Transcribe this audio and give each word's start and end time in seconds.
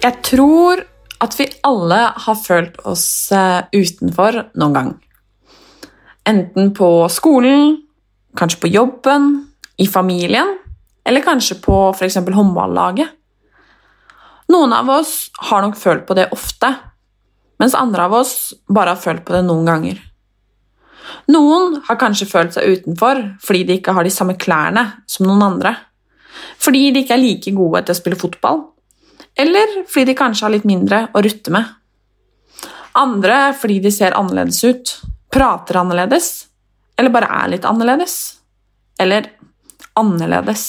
Jeg 0.00 0.22
tror 0.24 0.80
at 1.20 1.34
vi 1.36 1.44
alle 1.68 1.98
har 2.24 2.36
følt 2.40 2.78
oss 2.88 3.04
eh, 3.36 3.66
utenfor 3.76 4.38
noen 4.56 4.76
gang. 4.76 4.90
Enten 6.30 6.70
på 6.76 6.88
skolen, 7.12 7.74
kanskje 8.38 8.62
på 8.62 8.70
jobben, 8.72 9.28
i 9.80 9.88
familien, 9.88 10.54
eller 11.04 11.24
kanskje 11.24 11.58
på 11.60 11.76
f.eks. 11.92 12.16
håndballaget. 12.16 13.12
Noen 14.50 14.72
av 14.72 14.88
oss 14.96 15.28
har 15.50 15.66
nok 15.66 15.76
følt 15.78 16.08
på 16.08 16.16
det 16.16 16.30
ofte, 16.32 16.72
mens 17.60 17.76
andre 17.76 18.08
av 18.08 18.16
oss 18.22 18.34
bare 18.72 18.94
har 18.94 19.04
følt 19.04 19.26
på 19.26 19.36
det 19.36 19.44
noen 19.44 19.68
ganger. 19.68 20.00
Noen 21.30 21.80
har 21.86 22.00
kanskje 22.00 22.28
følt 22.30 22.56
seg 22.56 22.80
utenfor 22.80 23.20
fordi 23.44 23.66
de 23.68 23.76
ikke 23.78 23.92
har 23.94 24.06
de 24.06 24.12
samme 24.14 24.38
klærne 24.40 24.86
som 25.10 25.28
noen 25.28 25.44
andre. 25.44 25.76
Fordi 26.60 26.88
de 26.94 27.04
ikke 27.04 27.18
er 27.18 27.24
like 27.24 27.52
gode 27.56 27.84
til 27.84 27.92
å 27.92 28.00
spille 28.00 28.20
fotball, 28.20 28.62
eller 29.40 29.80
fordi 29.88 30.10
de 30.10 30.18
kanskje 30.18 30.46
har 30.46 30.54
litt 30.54 30.68
mindre 30.68 31.04
å 31.16 31.22
rutte 31.24 31.52
med. 31.54 31.64
Andre 33.00 33.38
fordi 33.56 33.78
de 33.84 33.92
ser 33.94 34.16
annerledes 34.18 34.60
ut, 34.66 34.94
prater 35.32 35.78
annerledes, 35.80 36.30
eller 36.98 37.14
bare 37.14 37.30
er 37.40 37.52
litt 37.54 37.66
annerledes. 37.68 38.16
Eller 39.00 39.30
annerledes. 39.96 40.64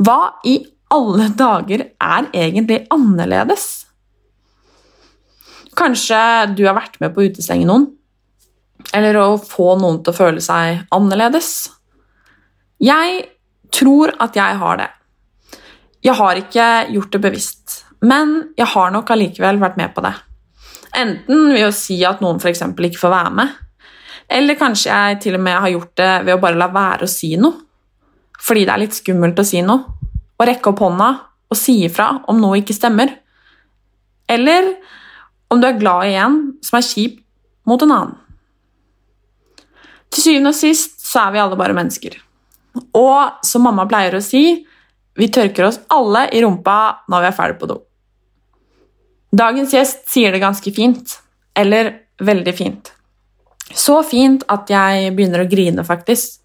Hva 0.00 0.40
i 0.48 0.56
alle 0.90 1.28
dager 1.38 1.84
er 1.86 2.30
egentlig 2.34 2.82
annerledes? 2.90 3.66
Kanskje 5.78 6.20
du 6.56 6.64
har 6.66 6.74
vært 6.78 6.98
med 7.02 7.14
på 7.14 7.22
å 7.22 7.28
utestenge 7.30 7.68
noen? 7.68 7.86
Eller 8.96 9.14
å 9.20 9.36
få 9.38 9.76
noen 9.78 10.00
til 10.02 10.10
å 10.10 10.16
føle 10.16 10.42
seg 10.42 10.82
annerledes? 10.96 11.52
Jeg 12.82 13.28
tror 13.70 14.16
at 14.18 14.34
jeg 14.34 14.58
har 14.58 14.80
det. 14.80 14.88
Jeg 16.02 16.16
har 16.16 16.38
ikke 16.40 16.66
gjort 16.96 17.12
det 17.12 17.22
bevisst, 17.22 17.79
men 18.00 18.36
jeg 18.56 18.68
har 18.72 18.92
nok 18.94 19.10
allikevel 19.12 19.60
vært 19.60 19.78
med 19.80 19.92
på 19.94 20.04
det. 20.04 20.14
Enten 20.96 21.50
ved 21.52 21.66
å 21.66 21.74
si 21.74 21.98
at 22.06 22.22
noen 22.24 22.40
f.eks. 22.40 22.62
ikke 22.64 23.00
får 23.00 23.12
være 23.12 23.34
med, 23.36 23.58
eller 24.30 24.58
kanskje 24.58 24.90
jeg 24.90 25.18
til 25.24 25.36
og 25.38 25.42
med 25.42 25.58
har 25.58 25.72
gjort 25.72 25.96
det 25.98 26.12
ved 26.26 26.36
å 26.36 26.42
bare 26.42 26.58
la 26.58 26.70
være 26.70 27.06
å 27.06 27.10
si 27.10 27.32
noe. 27.40 27.66
Fordi 28.40 28.62
det 28.64 28.72
er 28.72 28.82
litt 28.84 28.96
skummelt 28.96 29.42
å 29.42 29.44
si 29.44 29.60
noe. 29.66 29.98
Å 30.40 30.46
rekke 30.46 30.70
opp 30.70 30.80
hånda 30.84 31.08
og 31.50 31.58
si 31.58 31.80
ifra 31.84 32.12
om 32.30 32.38
noe 32.40 32.60
ikke 32.60 32.76
stemmer. 32.76 33.10
Eller 34.30 34.70
om 35.50 35.60
du 35.60 35.66
er 35.66 35.80
glad 35.80 36.06
i 36.08 36.16
en 36.22 36.38
som 36.64 36.78
er 36.78 36.86
kjip 36.86 37.18
mot 37.66 37.82
en 37.82 37.94
annen. 37.96 38.16
Til 40.10 40.24
syvende 40.24 40.54
og 40.54 40.58
sist 40.58 41.02
så 41.06 41.26
er 41.26 41.34
vi 41.34 41.42
alle 41.42 41.58
bare 41.58 41.74
mennesker. 41.76 42.16
Og 42.96 43.46
som 43.46 43.66
mamma 43.66 43.86
pleier 43.90 44.14
å 44.16 44.24
si, 44.24 44.62
vi 45.18 45.28
tørker 45.30 45.66
oss 45.66 45.82
alle 45.90 46.28
i 46.34 46.42
rumpa 46.42 46.78
når 47.10 47.26
vi 47.26 47.30
er 47.30 47.36
ferdig 47.36 47.60
på 47.60 47.70
do. 47.70 47.80
Dagens 49.30 49.74
gjest 49.74 50.08
sier 50.10 50.32
det 50.34 50.42
ganske 50.42 50.72
fint. 50.74 51.18
Eller 51.54 51.92
veldig 52.20 52.54
fint. 52.56 52.92
Så 53.70 54.00
fint 54.02 54.42
at 54.50 54.70
jeg 54.70 55.12
begynner 55.14 55.44
å 55.44 55.50
grine, 55.50 55.84
faktisk. 55.86 56.40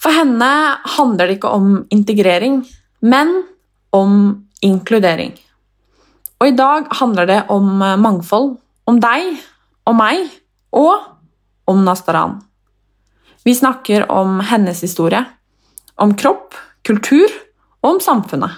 For 0.00 0.16
henne 0.16 0.48
handler 0.96 1.28
det 1.28 1.36
ikke 1.36 1.52
om 1.52 1.72
integrering, 1.92 2.62
men 3.04 3.42
om 3.92 4.14
inkludering. 4.64 5.34
Og 6.40 6.48
i 6.48 6.56
dag 6.56 6.88
handler 6.96 7.28
det 7.28 7.40
om 7.52 7.68
mangfold. 8.00 8.54
Om 8.88 9.00
deg, 9.02 9.36
om 9.86 9.98
meg 10.00 10.24
og 10.72 11.04
om 11.70 11.84
Nastaran. 11.84 12.40
Vi 13.44 13.54
snakker 13.54 14.08
om 14.12 14.40
hennes 14.44 14.80
historie, 14.84 15.20
om 15.96 16.16
kropp, 16.16 16.56
kultur 16.84 17.28
og 17.82 17.94
om 17.94 18.00
samfunnet. 18.04 18.56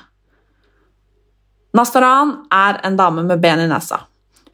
Nastaran 1.73 2.35
er 2.53 2.81
en 2.85 2.99
dame 2.99 3.25
med 3.25 3.41
ben 3.41 3.63
i 3.65 3.69
nesa. 3.71 4.03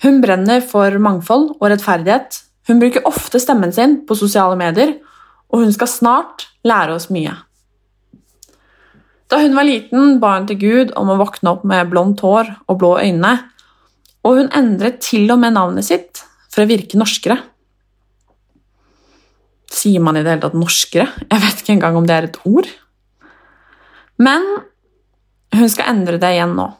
Hun 0.02 0.20
brenner 0.22 0.62
for 0.62 0.94
mangfold 1.02 1.56
og 1.56 1.66
rettferdighet. 1.72 2.38
Hun 2.70 2.78
bruker 2.78 3.06
ofte 3.08 3.40
stemmen 3.42 3.72
sin 3.74 4.00
på 4.06 4.14
sosiale 4.18 4.58
medier, 4.58 4.94
og 5.50 5.64
hun 5.64 5.74
skal 5.74 5.90
snart 5.90 6.46
lære 6.68 6.94
oss 6.94 7.08
mye. 7.10 7.34
Da 9.28 9.40
hun 9.42 9.56
var 9.56 9.66
liten, 9.66 10.16
ba 10.22 10.36
hun 10.36 10.46
til 10.48 10.60
Gud 10.60 10.94
om 10.96 11.10
å 11.12 11.18
våkne 11.20 11.56
opp 11.56 11.66
med 11.68 11.90
blondt 11.90 12.22
hår 12.24 12.52
og 12.68 12.78
blå 12.80 12.94
øyne, 13.02 13.34
og 14.24 14.38
hun 14.38 14.50
endret 14.56 15.02
til 15.04 15.28
og 15.32 15.40
med 15.42 15.56
navnet 15.56 15.88
sitt 15.88 16.22
for 16.52 16.64
å 16.64 16.70
virke 16.70 17.00
norskere. 17.00 17.36
Sier 19.68 20.02
man 20.02 20.16
i 20.16 20.24
det 20.24 20.32
hele 20.32 20.44
tatt 20.46 20.56
norskere? 20.56 21.10
Jeg 21.28 21.42
vet 21.44 21.62
ikke 21.62 21.74
engang 21.76 21.98
om 21.98 22.06
det 22.08 22.14
er 22.14 22.28
et 22.28 22.38
ord. 22.48 22.68
Men 24.18 24.44
hun 25.54 25.70
skal 25.70 25.92
endre 25.92 26.20
det 26.20 26.32
igjen 26.34 26.56
nå. 26.58 26.70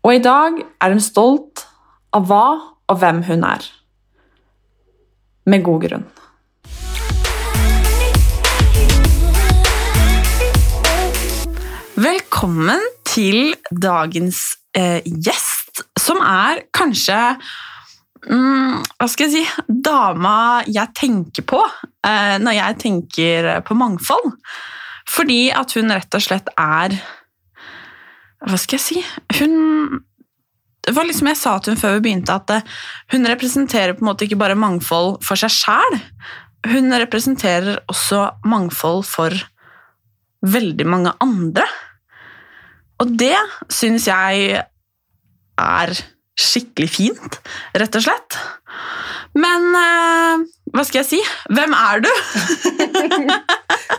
Og 0.00 0.14
i 0.16 0.20
dag 0.24 0.54
er 0.80 0.94
hun 0.94 1.02
stolt 1.04 1.66
av 2.16 2.24
hva 2.30 2.44
og 2.88 3.00
hvem 3.02 3.18
hun 3.26 3.42
er. 3.44 3.66
Med 5.52 5.64
god 5.66 5.84
grunn. 5.84 6.06
Velkommen 12.00 12.80
til 13.04 13.52
dagens 13.68 14.40
eh, 14.72 15.04
gjest, 15.04 15.84
som 16.00 16.22
er 16.24 16.62
kanskje 16.72 17.18
mm, 18.24 18.80
Hva 18.96 19.08
skal 19.10 19.28
jeg 19.28 19.34
si 19.34 19.68
Dama 19.68 20.62
jeg 20.64 20.96
tenker 20.96 21.44
på 21.44 21.60
eh, 21.60 22.38
når 22.40 22.56
jeg 22.56 22.80
tenker 22.86 23.52
på 23.68 23.76
mangfold. 23.76 24.32
Fordi 25.10 25.42
at 25.52 25.76
hun 25.76 25.92
rett 25.92 26.16
og 26.16 26.24
slett 26.24 26.48
er 26.56 26.96
Hva 28.48 28.56
skal 28.56 28.78
jeg 28.78 28.84
si 28.84 29.00
Hun 29.40 30.00
Det 30.80 30.94
var 30.96 31.04
liksom 31.06 31.28
jeg 31.28 31.38
sa 31.38 31.58
til 31.60 31.74
hun 31.74 31.80
før 31.80 31.98
vi 31.98 32.04
begynte, 32.08 32.34
at 32.34 32.50
eh, 32.54 32.68
hun 33.12 33.28
representerer 33.28 33.92
på 33.94 34.02
en 34.02 34.08
måte 34.08 34.24
ikke 34.24 34.38
bare 34.40 34.56
mangfold 34.58 35.18
for 35.22 35.38
seg 35.38 35.52
sjæl. 35.52 35.98
Hun 36.72 36.88
representerer 36.96 37.82
også 37.92 38.22
mangfold 38.48 39.04
for 39.06 39.36
veldig 40.40 40.86
mange 40.88 41.12
andre. 41.20 41.66
Og 43.04 43.12
det 43.20 43.36
syns 43.68 44.08
jeg 44.08 44.64
er 45.60 45.94
skikkelig 46.40 46.90
fint, 46.92 47.40
rett 47.78 48.00
og 48.00 48.06
slett. 48.06 48.38
Men 49.38 49.66
uh, 49.76 50.42
hva 50.74 50.82
skal 50.86 51.02
jeg 51.02 51.08
si? 51.08 51.20
Hvem 51.54 51.74
er 51.76 52.02
du? 52.04 52.10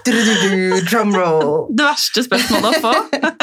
Drumroll. 0.89 1.67
Det 1.75 1.85
verste 1.85 2.23
spørsmålet 2.25 2.79
å 2.79 2.81
få. 2.83 2.93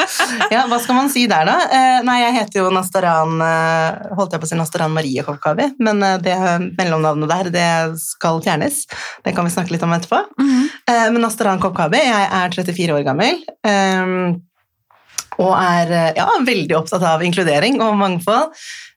ja, 0.53 0.65
hva 0.69 0.79
skal 0.81 0.97
man 0.97 1.09
si 1.13 1.25
der, 1.29 1.47
da? 1.49 1.57
Uh, 1.69 1.99
nei, 2.05 2.19
jeg 2.25 2.35
heter 2.39 2.61
jo 2.61 2.73
Nastaran 2.73 3.39
uh, 3.41 4.13
Holdt 4.17 4.35
jeg 4.35 4.43
på 4.43 4.49
å 4.49 4.51
si 4.51 4.59
Nastaran 4.59 4.93
Marie 4.93 5.23
Kovkavi, 5.25 5.71
men 5.81 6.03
det 6.21 6.35
mellomnavnet 6.77 7.31
der, 7.31 7.51
det 7.53 7.69
skal 8.01 8.41
fjernes. 8.45 8.83
Det 9.25 9.33
kan 9.37 9.47
vi 9.47 9.53
snakke 9.53 9.73
litt 9.75 9.85
om 9.85 9.95
etterpå. 9.95 10.21
Mhm. 10.41 10.69
Eh, 10.89 11.07
men 11.13 11.21
Nastaran 11.21 11.61
Kovkavi, 11.61 12.01
jeg 12.01 12.29
er 12.41 12.53
34 12.55 12.95
år 12.97 13.05
gammel. 13.07 13.41
Eh, 13.65 14.13
og 15.39 15.55
er 15.55 15.91
eh, 15.95 16.13
ja, 16.19 16.27
veldig 16.45 16.77
opptatt 16.79 17.05
av 17.07 17.23
inkludering 17.25 17.79
og 17.83 17.97
mangfold. 17.99 18.55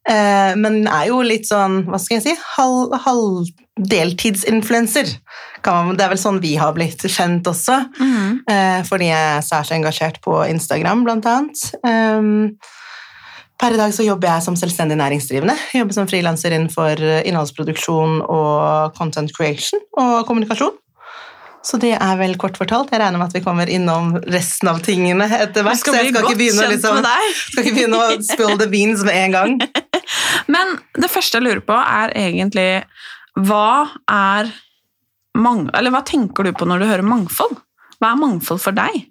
Eh, 0.09 0.53
men 0.59 0.83
er 0.91 1.09
jo 1.13 1.21
litt 1.23 1.47
sånn, 1.47 1.85
hva 1.87 2.01
skal 2.03 2.19
jeg 2.19 2.25
si, 2.27 2.37
halv. 2.57 2.97
Kan 5.65 5.95
Det 5.97 6.05
er 6.05 6.13
vel 6.13 6.21
sånn 6.21 6.43
vi 6.43 6.57
har 6.61 6.75
blitt 6.77 7.07
kjent 7.07 7.47
også, 7.49 7.79
eh, 8.51 8.83
fordi 8.85 9.09
jeg 9.09 9.31
er 9.39 9.47
særs 9.47 9.73
engasjert 9.73 10.21
på 10.25 10.43
Instagram, 10.51 11.07
blant 11.07 11.29
annet. 11.31 11.67
Um, 11.87 12.59
Per 13.63 13.77
i 13.77 13.79
dag 13.79 13.93
så 13.95 14.03
jobber 14.03 14.27
jeg 14.27 14.43
som 14.43 14.57
selvstendig 14.59 14.97
næringsdrivende. 14.99 15.55
Jeg 15.71 15.85
jobber 15.85 15.95
som 15.95 16.09
frilanser 16.11 16.51
innenfor 16.51 16.99
innholdsproduksjon 17.23 18.17
og 18.27 18.97
content 18.97 19.31
creation 19.37 19.79
og 19.95 20.27
kommunikasjon. 20.27 20.82
Så 21.63 21.79
det 21.79 21.93
er 21.95 22.17
vel 22.19 22.35
kort 22.41 22.57
fortalt. 22.59 22.91
Jeg 22.91 23.01
regner 23.03 23.21
med 23.21 23.31
at 23.31 23.37
vi 23.37 23.45
kommer 23.45 23.71
innom 23.71 24.17
resten 24.35 24.71
av 24.73 24.81
tingene 24.83 25.29
etter 25.31 25.63
hvert. 25.63 25.79
Så 25.79 25.95
jeg 25.95 26.11
skal 26.11 26.27
ikke 26.27 26.41
begynne, 26.41 26.67
liksom, 26.73 26.99
skal 27.53 27.63
ikke 27.63 27.77
begynne 27.77 28.01
å 28.03 28.19
spill 28.27 28.59
the 28.59 28.69
beans 28.73 29.05
med 29.07 29.19
en 29.21 29.37
gang. 29.37 29.55
Men 30.55 30.77
det 30.99 31.11
første 31.13 31.39
jeg 31.39 31.47
lurer 31.47 31.63
på, 31.67 31.77
er 31.79 32.15
egentlig 32.19 32.69
hva 33.39 33.89
er 34.11 34.51
mang 35.39 35.63
Eller 35.73 35.95
hva 35.95 36.03
tenker 36.05 36.45
du 36.45 36.53
på 36.53 36.67
når 36.69 36.83
du 36.83 36.89
hører 36.91 37.07
mangfold? 37.07 37.55
Hva 38.03 38.11
er 38.13 38.21
mangfold 38.21 38.61
for 38.61 38.77
deg? 38.77 39.07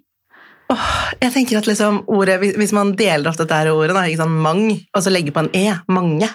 Jeg 1.20 1.32
tenker 1.34 1.58
at 1.58 1.66
liksom 1.68 2.04
ordet, 2.06 2.38
hvis- 2.40 2.72
man 2.72 2.94
deler 2.96 3.28
opp 3.28 3.36
dette 3.36 3.52
her 3.58 3.72
ordet, 3.72 3.96
da, 3.96 4.04
ikke 4.06 4.22
sant, 4.22 4.38
mang, 4.44 4.62
og 4.94 5.02
så 5.02 5.10
legger 5.12 5.34
på 5.34 5.42
en 5.42 5.50
e, 5.52 5.66
mange 5.88 6.28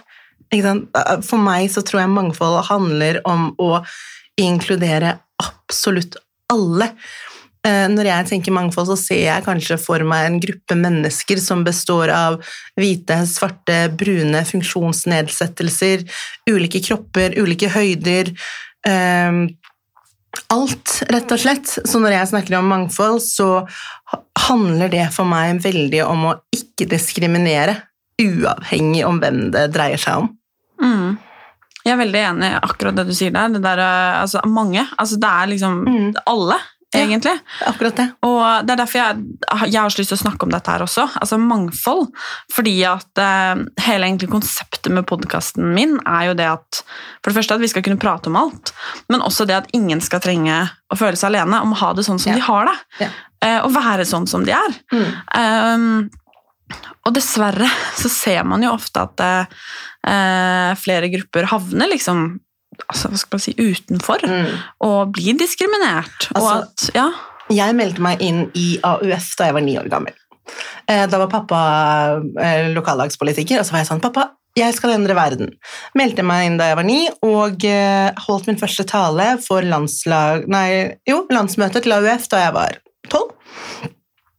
sant? 0.53 1.23
For 1.25 1.37
meg 1.41 1.69
så 1.71 1.81
tror 1.83 2.03
jeg 2.03 2.13
mangfold 2.13 2.59
handler 2.69 3.21
om 3.25 3.49
å 3.59 3.83
inkludere 4.39 5.17
absolutt 5.43 6.17
alle. 6.53 6.91
Eh, 7.67 7.87
Når 7.91 8.09
jeg 8.11 8.29
tenker 8.31 8.55
mangfold, 8.55 8.87
så 8.91 8.97
ser 8.99 9.23
jeg 9.25 9.45
kanskje 9.45 9.79
for 9.81 10.03
meg 10.07 10.27
en 10.27 10.39
gruppe 10.43 10.77
mennesker 10.79 11.41
som 11.43 11.65
består 11.67 12.13
av 12.13 12.39
hvite, 12.79 13.19
svarte, 13.27 13.79
brune, 13.97 14.43
funksjonsnedsettelser, 14.47 16.05
ulike 16.49 16.83
kropper, 16.85 17.37
ulike 17.41 17.71
høyder. 17.73 18.33
eh, 18.87 19.47
alt, 20.53 21.01
rett 21.09 21.31
og 21.33 21.41
slett. 21.41 21.67
Så 21.87 21.99
når 21.99 22.13
jeg 22.13 22.29
snakker 22.31 22.59
om 22.59 22.69
mangfold, 22.71 23.21
så 23.25 23.67
handler 24.47 24.91
det 24.93 25.07
for 25.15 25.27
meg 25.27 25.59
veldig 25.63 26.03
om 26.05 26.27
å 26.29 26.35
ikke 26.55 26.87
diskriminere, 26.91 27.81
uavhengig 28.21 29.03
om 29.07 29.19
hvem 29.21 29.47
det 29.53 29.67
dreier 29.75 30.01
seg 30.01 30.23
om. 30.23 30.29
Mm. 30.81 31.17
Jeg 31.87 31.95
er 31.95 32.01
veldig 32.05 32.23
enig 32.29 32.53
i 32.53 32.57
akkurat 32.67 32.95
det 32.99 33.07
du 33.07 33.13
sier 33.15 33.31
der. 33.35 33.53
Det 33.55 33.61
der 33.63 33.79
eh, 33.83 34.21
altså, 34.21 34.41
mange. 34.45 34.83
Altså, 34.99 35.19
det 35.23 35.29
er 35.29 35.53
liksom 35.55 35.85
Mm. 35.87 36.09
alle, 36.27 36.57
Ja. 36.95 37.01
egentlig. 37.03 37.33
Akkurat 37.67 37.95
det. 37.99 38.05
Og 38.23 38.65
det 38.65 38.71
er 38.73 38.79
derfor 38.79 38.97
jeg, 38.99 39.17
jeg 39.71 39.81
har 39.81 39.89
så 39.91 39.99
lyst 39.99 40.09
til 40.13 40.17
å 40.17 40.21
snakke 40.23 40.43
om 40.47 40.51
dette 40.53 40.71
her 40.71 40.79
også. 40.85 41.03
Altså 41.19 41.37
mangfold. 41.37 42.07
Fordi 42.55 42.73
at 42.87 43.21
eh, 43.21 43.55
hele 43.85 44.07
egentlig 44.07 44.29
konseptet 44.31 44.91
med 44.95 45.05
podkasten 45.09 45.73
min 45.75 45.97
er 46.07 46.29
jo 46.29 46.33
det 46.39 46.47
at 46.47 46.81
For 47.21 47.29
det 47.31 47.35
første 47.41 47.55
at 47.55 47.61
vi 47.61 47.67
skal 47.67 47.83
kunne 47.83 47.99
prate 47.99 48.27
om 48.31 48.35
alt, 48.39 48.71
men 49.11 49.19
også 49.21 49.45
det 49.45 49.55
at 49.57 49.67
ingen 49.75 49.99
skal 50.01 50.19
trenge 50.23 50.61
å 50.91 50.95
føle 50.97 51.19
seg 51.19 51.33
alene 51.35 51.59
om 51.61 51.73
å 51.75 51.81
ha 51.81 51.91
det 51.93 52.05
sånn 52.07 52.19
som 52.23 52.31
Ja. 52.31 52.37
de 52.39 52.41
har 52.47 52.65
det. 52.71 52.77
Ja. 53.03 53.09
Eh, 53.43 53.59
og 53.65 53.73
være 53.75 54.05
sånn 54.07 54.25
som 54.27 54.45
de 54.47 54.51
er. 54.55 54.79
Mm. 54.91 55.11
Um, 55.35 56.09
og 57.05 57.13
dessverre 57.15 57.69
så 57.95 58.09
ser 58.11 58.43
man 58.43 58.63
jo 58.65 58.73
ofte 58.75 58.99
at 59.05 59.23
eh, 60.07 60.75
flere 60.79 61.09
grupper 61.13 61.47
havner 61.51 61.89
liksom 61.93 62.39
altså, 62.89 63.09
hva 63.09 63.17
skal 63.21 63.37
man 63.39 63.43
si, 63.45 63.53
utenfor 63.57 64.25
Mm. 64.27 64.51
og 64.85 65.13
blir 65.15 65.37
diskriminert. 65.39 66.27
og 66.35 66.41
Altså- 66.41 66.61
at, 66.61 66.95
ja, 66.95 67.11
Jeg 67.49 67.75
meldte 67.75 68.01
meg 68.03 68.21
inn 68.21 68.51
i 68.55 68.77
AUF 68.83 69.35
da 69.37 69.45
jeg 69.45 69.53
var 69.53 69.61
ni 69.61 69.77
år 69.77 69.87
gammel. 69.89 70.13
Eh, 70.87 71.05
Da 71.07 71.17
var 71.17 71.27
pappa 71.27 72.21
eh, 72.39 72.73
lokallagspolitiker, 72.75 73.59
og 73.59 73.65
så 73.65 73.71
var 73.71 73.79
jeg 73.79 73.87
sånn 73.87 74.01
Pappa, 74.01 74.31
jeg 74.57 74.73
skal 74.75 74.91
endre 74.91 75.15
verden. 75.15 75.53
Meldte 75.95 76.23
meg 76.23 76.45
inn 76.45 76.57
da 76.57 76.65
jeg 76.65 76.75
var 76.75 76.83
ni, 76.83 77.09
og 77.23 77.63
eh, 77.63 78.11
holdt 78.27 78.47
min 78.47 78.57
første 78.57 78.83
tale 78.85 79.37
for 79.41 79.61
landslag, 79.61 80.45
nei, 80.47 80.97
jo, 81.07 81.25
landsmøtet 81.31 81.83
til 81.83 81.91
AUF 81.93 82.27
da 82.29 82.37
jeg 82.45 82.53
var 82.53 82.77
tolv. 83.09 83.31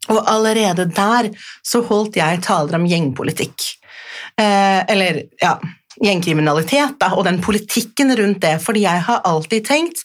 Og 0.08 0.22
allerede 0.30 0.88
der 0.96 1.30
så 1.62 1.82
holdt 1.84 2.16
jeg 2.16 2.42
taler 2.44 2.78
om 2.78 2.86
gjengpolitikk. 2.88 3.66
Eh, 4.38 4.80
eller, 4.88 5.22
ja 5.42 5.56
gjengkriminalitet 6.04 6.98
da, 7.00 7.12
og 7.16 7.26
den 7.26 7.40
politikken 7.44 8.12
rundt 8.18 8.40
det, 8.44 8.56
fordi 8.62 8.84
jeg 8.84 9.04
har 9.08 9.22
alltid 9.28 9.66
tenkt 9.68 10.04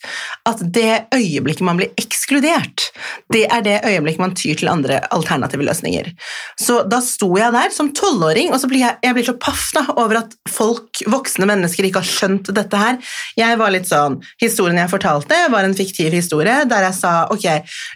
at 0.50 0.62
det 0.76 1.06
øyeblikket 1.16 1.66
man 1.66 1.80
blir 1.80 1.94
ekskludert, 2.00 2.90
det 3.34 3.46
er 3.48 3.64
det 3.66 3.78
øyeblikket 3.88 4.24
man 4.24 4.36
tyr 4.38 4.58
til 4.60 4.72
andre 4.72 5.02
alternative 5.14 5.66
løsninger. 5.68 6.12
Så 6.60 6.82
da 6.90 7.02
sto 7.04 7.30
jeg 7.38 7.54
der 7.56 7.74
som 7.76 7.92
tolvåring, 7.96 8.52
og 8.54 8.62
så 8.62 8.70
blir 8.72 8.86
jeg, 8.86 9.00
jeg 9.06 9.18
blir 9.18 9.28
så 9.30 9.38
paff 9.38 9.70
da, 9.76 9.86
over 9.96 10.24
at 10.24 10.36
folk, 10.50 11.04
voksne 11.10 11.48
mennesker, 11.50 11.88
ikke 11.88 12.04
har 12.04 12.10
skjønt 12.10 12.52
dette 12.56 12.80
her. 12.80 13.00
Jeg 13.40 13.60
var 13.62 13.74
litt 13.74 13.90
sånn, 13.90 14.20
Historien 14.42 14.80
jeg 14.80 14.92
fortalte, 14.92 15.38
var 15.54 15.66
en 15.66 15.76
fiktiv 15.78 16.14
historie 16.14 16.64
der 16.70 16.88
jeg 16.88 16.98
sa 16.98 17.14
ok, 17.34 17.48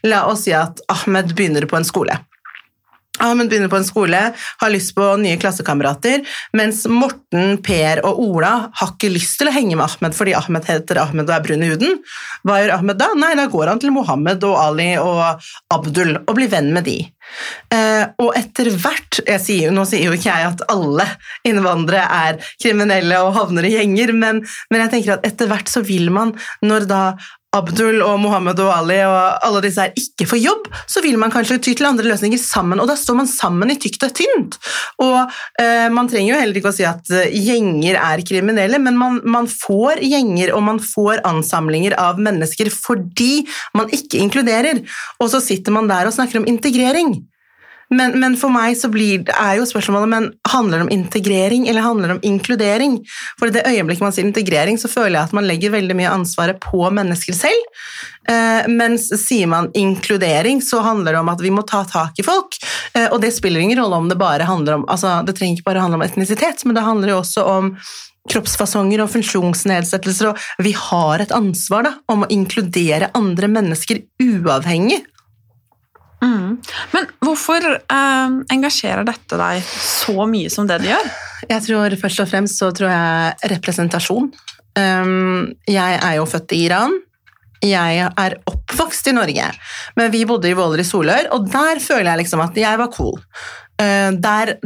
la 0.07 0.25
oss 0.29 0.45
si 0.45 0.53
at 0.55 0.81
Ahmed 0.91 1.33
begynner 1.38 1.67
på 1.69 1.79
en 1.79 1.88
skole. 1.88 2.17
Ahmed 3.24 3.50
begynner 3.50 3.72
på 3.72 3.80
en 3.80 3.88
skole, 3.88 4.22
har 4.62 4.74
lyst 4.74 4.94
på 4.98 5.06
nye 5.22 5.38
klassekamerater, 5.42 6.24
mens 6.58 6.84
Morten, 6.90 7.58
Per 7.66 8.04
og 8.06 8.22
Ola 8.24 8.54
har 8.78 8.94
ikke 8.94 9.12
lyst 9.14 9.40
til 9.40 9.50
å 9.50 9.56
henge 9.56 9.75
med 9.75 9.88
Ahmed 9.88 10.16
fordi 10.18 10.36
Ahmed 10.38 10.68
heter 10.69 11.02
Ahmed 11.02 11.28
og 11.28 11.36
er 11.36 11.46
brun 11.46 11.66
i 11.66 11.72
huden. 11.72 12.00
Hva 12.48 12.62
gjør 12.62 12.75
Ahmed 12.78 13.00
da? 13.02 13.12
Nei, 13.18 13.34
da 13.40 13.48
går 13.52 13.74
han 13.74 13.81
til 13.84 13.94
Mohammed 13.96 14.46
og 14.48 14.58
Ali 14.62 14.90
og 15.02 15.48
Abdul 15.74 16.18
og 16.19 16.34
blir 16.38 16.52
venn 16.52 16.72
med 16.75 16.88
de. 16.88 17.00
Eh, 17.74 18.04
og 18.24 18.31
etter 18.40 18.69
hvert 18.72 19.19
sier, 19.44 19.74
Nå 19.75 19.84
sier 19.88 20.08
jo 20.08 20.16
ikke 20.16 20.31
jeg 20.31 20.48
at 20.48 20.62
alle 20.72 21.04
innvandrere 21.48 22.06
er 22.28 22.38
kriminelle 22.62 23.19
og 23.25 23.34
havner 23.36 23.68
i 23.68 23.74
gjenger, 23.75 24.14
men, 24.16 24.44
men 24.72 24.86
jeg 24.86 24.94
tenker 24.94 25.18
at 25.18 25.28
etter 25.28 25.52
hvert 25.52 25.72
så 25.72 25.84
vil 25.86 26.08
man, 26.14 26.31
når 26.64 26.88
da 26.88 27.02
Abdul 27.57 28.01
og 28.06 28.18
Mohammed 28.21 28.59
og 28.63 28.71
Ali 28.74 29.00
og 29.06 29.45
alle 29.45 29.62
disse 29.65 29.83
her 29.83 29.95
ikke 29.98 30.27
får 30.30 30.42
jobb, 30.42 30.68
så 30.89 31.04
vil 31.06 31.18
man 31.21 31.33
kanskje 31.33 31.59
ty 31.59 31.74
til 31.77 31.89
andre 31.89 32.07
løsninger 32.07 32.39
sammen, 32.42 32.81
og 32.81 32.89
da 32.89 32.98
står 33.00 33.19
man 33.21 33.30
sammen 33.31 33.74
i 33.74 33.77
tykt 33.81 34.06
og 34.07 34.15
tynt. 34.18 34.57
Og 35.04 35.18
eh, 35.62 35.88
man 35.94 36.09
trenger 36.12 36.33
jo 36.33 36.42
heller 36.42 36.59
ikke 36.59 36.74
å 36.74 36.77
si 36.77 36.88
at 36.88 37.13
eh, 37.13 37.31
gjenger 37.33 38.00
er 38.01 38.25
kriminelle, 38.27 38.81
men 38.83 39.00
man, 39.00 39.21
man 39.25 39.50
får 39.51 40.04
gjenger 40.06 40.54
og 40.56 40.65
man 40.68 40.81
får 40.83 41.24
ansamlinger 41.27 41.98
av 42.01 42.21
mennesker 42.21 42.71
fordi 42.74 43.45
man 43.77 43.92
ikke 43.94 44.21
inkluderer, 44.21 44.83
og 45.21 45.33
så 45.33 45.42
sitter 45.44 45.75
man 45.75 45.89
der 45.89 46.09
og 46.09 46.15
snakker 46.15 46.42
om 46.42 46.50
integrering. 46.50 47.18
Men, 47.94 48.18
men 48.19 48.36
for 48.39 48.51
meg 48.51 48.75
så 48.75 48.89
blir, 48.92 49.24
er 49.31 49.60
jo 49.60 49.68
spørsmålet 49.68 50.12
men 50.12 50.30
handler 50.51 50.81
det 50.81 50.88
om 50.88 50.92
integrering 50.92 51.68
eller 51.69 51.86
handler 51.86 52.12
det 52.12 52.16
om 52.18 52.25
inkludering? 52.34 52.98
For 53.39 53.48
i 53.48 53.56
det 53.56 53.63
øyeblikket 53.69 54.04
man 54.04 54.16
sier 54.16 54.28
integrering, 54.28 54.80
så 54.81 54.92
føler 54.92 55.16
jeg 55.16 55.30
at 55.30 55.36
man 55.38 55.48
legger 55.48 55.75
veldig 55.75 55.95
mye 55.95 56.12
ansvaret 56.12 56.60
på 56.63 56.81
mennesker 56.92 57.38
selv. 57.38 57.69
Eh, 58.28 58.68
mens 58.68 59.07
sier 59.21 59.47
man 59.47 59.71
inkludering, 59.78 60.59
så 60.61 60.81
handler 60.83 61.16
det 61.16 61.23
om 61.23 61.31
at 61.31 61.44
vi 61.44 61.54
må 61.54 61.64
ta 61.68 61.85
tak 61.88 62.19
i 62.19 62.28
folk. 62.28 62.59
Eh, 62.94 63.07
og 63.07 63.21
det 63.23 63.31
spiller 63.35 63.64
ingen 63.64 63.80
rolle 63.80 64.02
om 64.04 64.11
det 64.11 64.19
bare 64.19 64.47
handler 64.47 64.81
om 64.81 64.85
altså 64.88 65.21
Det 65.26 65.38
trenger 65.38 65.57
ikke 65.57 65.69
bare 65.69 65.85
handle 65.85 66.02
om 66.02 66.06
etnisitet, 66.06 66.66
men 66.66 66.76
det 66.76 66.83
handler 66.83 67.14
jo 67.14 67.21
også 67.21 67.47
om 67.47 67.73
kroppsfasonger 68.28 69.00
og 69.00 69.11
funksjonsnedsettelser, 69.14 70.33
og 70.33 70.66
vi 70.66 70.73
har 70.76 71.23
et 71.23 71.31
ansvar 71.31 71.85
da, 71.88 71.94
om 72.11 72.26
å 72.26 72.31
inkludere 72.33 73.14
andre 73.16 73.47
mennesker 73.47 74.04
uavhengig 74.19 75.06
Mm. 76.24 76.57
Men 76.94 77.09
hvorfor 77.21 77.66
eh, 77.78 78.38
engasjerer 78.54 79.06
dette 79.06 79.38
deg 79.38 79.66
så 79.66 80.26
mye 80.30 80.50
som 80.54 80.69
det 80.69 80.80
det 80.81 80.92
gjør? 80.94 81.09
Jeg 81.52 81.66
tror 81.68 81.97
først 82.02 82.24
og 82.24 82.30
fremst 82.31 82.62
så 82.62 82.71
tror 82.76 82.90
jeg 82.90 83.52
representasjon. 83.54 84.31
Um, 84.78 85.54
jeg 85.69 86.00
er 86.02 86.18
jo 86.18 86.26
født 86.30 86.54
i 86.54 86.64
Iran. 86.68 86.94
Jeg 87.66 88.02
er 88.06 88.36
oppvokst 88.50 89.09
i 89.09 89.16
Norge, 89.18 89.47
men 89.97 90.12
vi 90.14 90.26
bodde 90.30 90.50
i 90.50 90.57
Våler 90.57 90.83
i 90.83 90.86
Solør, 90.86 91.31
og 91.33 91.47
der 91.50 91.81
føler 91.81 92.12
jeg 92.12 92.21
liksom 92.21 92.44
at 92.45 92.59
jeg 92.62 92.81
var 92.81 92.92
cool. 92.94 93.18
Uh, 93.81 94.14
der 94.14 94.57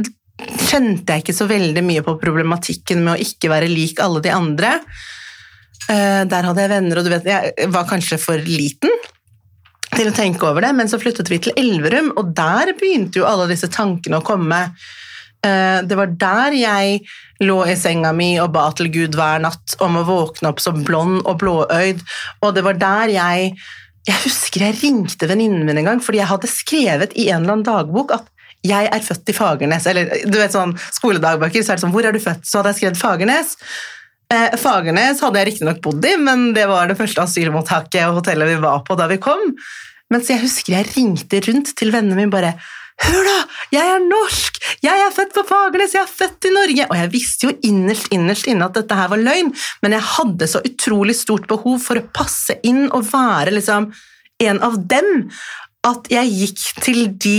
kjente 0.42 1.14
jeg 1.14 1.24
ikke 1.24 1.36
så 1.36 1.46
veldig 1.48 1.84
mye 1.86 2.04
på 2.04 2.18
problematikken 2.20 3.00
med 3.04 3.14
å 3.14 3.24
ikke 3.24 3.52
være 3.52 3.70
lik 3.72 4.00
alle 4.02 4.20
de 4.24 4.32
andre. 4.34 4.74
Uh, 5.88 6.24
der 6.28 6.48
hadde 6.48 6.64
jeg 6.64 6.72
venner, 6.74 7.00
og 7.00 7.08
du 7.08 7.12
vet, 7.14 7.32
jeg 7.32 7.72
var 7.72 7.88
kanskje 7.88 8.20
for 8.20 8.48
liten 8.48 8.92
til 9.96 10.08
å 10.08 10.14
tenke 10.16 10.46
over 10.48 10.64
det, 10.64 10.72
men 10.76 10.88
så 10.90 11.00
flyttet 11.00 11.30
vi 11.32 11.40
til 11.42 11.56
Elverum, 11.60 12.12
og 12.16 12.32
der 12.36 12.72
begynte 12.78 13.20
jo 13.20 13.28
alle 13.28 13.48
disse 13.50 13.68
tankene 13.72 14.20
å 14.20 14.26
komme. 14.26 14.64
Eh, 15.44 15.82
Det 15.82 15.96
var 15.98 16.06
der 16.06 16.56
jeg 16.56 17.00
lå 17.42 17.58
i 17.66 17.74
senga 17.76 18.12
mi 18.14 18.38
og 18.40 18.52
ba 18.54 18.70
til 18.78 18.88
Gud 18.94 19.16
hver 19.18 19.40
natt 19.42 19.76
om 19.80 19.96
å 19.98 20.06
våkne 20.06 20.52
opp 20.52 20.60
som 20.62 20.82
blond 20.86 21.22
og 21.26 21.38
blåøyd, 21.42 22.02
og 22.42 22.54
det 22.54 22.64
var 22.64 22.74
der 22.74 23.08
jeg 23.18 23.54
Jeg 24.02 24.18
husker 24.24 24.64
jeg 24.64 24.80
ringte 24.82 25.28
venninnen 25.30 25.62
min 25.64 25.78
en 25.78 25.84
gang 25.84 26.00
fordi 26.02 26.18
jeg 26.18 26.26
hadde 26.26 26.48
skrevet 26.50 27.12
i 27.14 27.28
en 27.30 27.44
eller 27.44 27.52
annen 27.52 27.68
dagbok 27.68 28.10
at 28.16 28.24
jeg 28.66 28.88
er 28.90 28.98
født 28.98 29.30
i 29.30 29.34
Fagernes, 29.36 29.86
eller 29.86 30.10
du 30.26 30.38
vet 30.38 30.50
sånn 30.50 30.74
skoledagbøker, 30.90 31.62
så 31.62 31.70
er 31.70 31.78
det 31.78 31.84
sånn 31.84 31.92
Hvor 31.94 32.06
er 32.06 32.12
du 32.12 32.18
født? 32.18 32.42
Så 32.42 32.58
hadde 32.58 32.72
jeg 32.72 32.80
skrevet 32.80 32.98
Fagernes. 32.98 33.56
Eh, 34.32 34.54
Fagernes 34.56 35.20
hadde 35.20 35.40
jeg 35.40 35.50
riktignok 35.50 35.80
bodd 35.84 36.04
i, 36.08 36.14
men 36.20 36.52
det 36.56 36.64
var 36.70 36.88
det 36.88 36.96
første 36.96 37.24
asylmottaket 37.26 38.06
og 38.06 38.22
hotellet 38.22 38.54
vi 38.54 38.60
var 38.62 38.84
på 38.86 38.96
da 38.96 39.08
vi 39.10 39.20
kom. 39.20 39.50
Mens 40.12 40.30
jeg 40.30 40.40
husker 40.42 40.76
jeg 40.76 40.88
ringte 40.94 41.40
rundt 41.46 41.74
til 41.76 41.92
vennene 41.92 42.18
mine 42.18 42.32
bare 42.32 42.54
Hør 43.02 43.24
da, 43.24 43.36
jeg 43.72 43.88
er 43.88 44.02
norsk! 44.04 44.58
Jeg 44.84 45.00
er 45.00 45.14
født 45.14 45.32
på 45.34 45.42
Fagernes, 45.48 45.94
jeg 45.96 46.04
er 46.04 46.10
født 46.10 46.46
i 46.46 46.52
Norge! 46.54 46.84
Og 46.86 46.98
jeg 47.00 47.10
visste 47.10 47.48
jo 47.48 47.54
innerst, 47.66 48.10
innerst 48.14 48.46
inne 48.52 48.68
at 48.68 48.76
dette 48.76 48.94
her 48.94 49.08
var 49.10 49.18
løgn, 49.18 49.48
men 49.82 49.96
jeg 49.96 50.06
hadde 50.12 50.48
så 50.52 50.60
utrolig 50.68 51.16
stort 51.18 51.48
behov 51.50 51.80
for 51.82 51.98
å 51.98 52.04
passe 52.14 52.58
inn 52.68 52.84
og 52.92 53.08
være 53.08 53.56
liksom 53.56 53.88
en 54.44 54.60
av 54.62 54.76
dem, 54.92 55.08
at 55.88 56.12
jeg 56.12 56.30
gikk 56.36 56.84
til 56.84 57.00
de, 57.24 57.38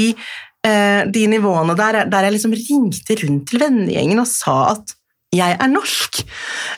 eh, 0.67 1.05
de 1.15 1.23
nivåene 1.31 1.77
der, 1.79 2.01
der 2.11 2.27
jeg 2.27 2.35
liksom 2.35 2.57
ringte 2.57 3.19
rundt 3.21 3.47
til 3.53 3.63
vennegjengen 3.63 4.25
og 4.25 4.29
sa 4.33 4.57
at 4.73 4.97
jeg 5.33 5.57
er 5.57 5.71
norsk. 5.71 6.23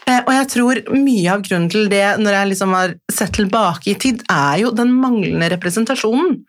Eh, 0.08 0.22
og 0.22 0.32
jeg 0.34 0.50
tror 0.54 0.82
mye 0.96 1.32
av 1.34 1.44
grunnen 1.46 1.72
til 1.72 1.90
det, 1.92 2.06
når 2.22 2.38
jeg 2.40 2.52
liksom 2.54 2.76
har 2.78 2.94
sett 3.12 3.34
tilbake 3.38 3.92
i 3.92 3.98
tid, 4.00 4.24
er 4.32 4.62
jo 4.64 4.74
den 4.76 4.94
manglende 4.96 5.50
representasjonen. 5.56 6.40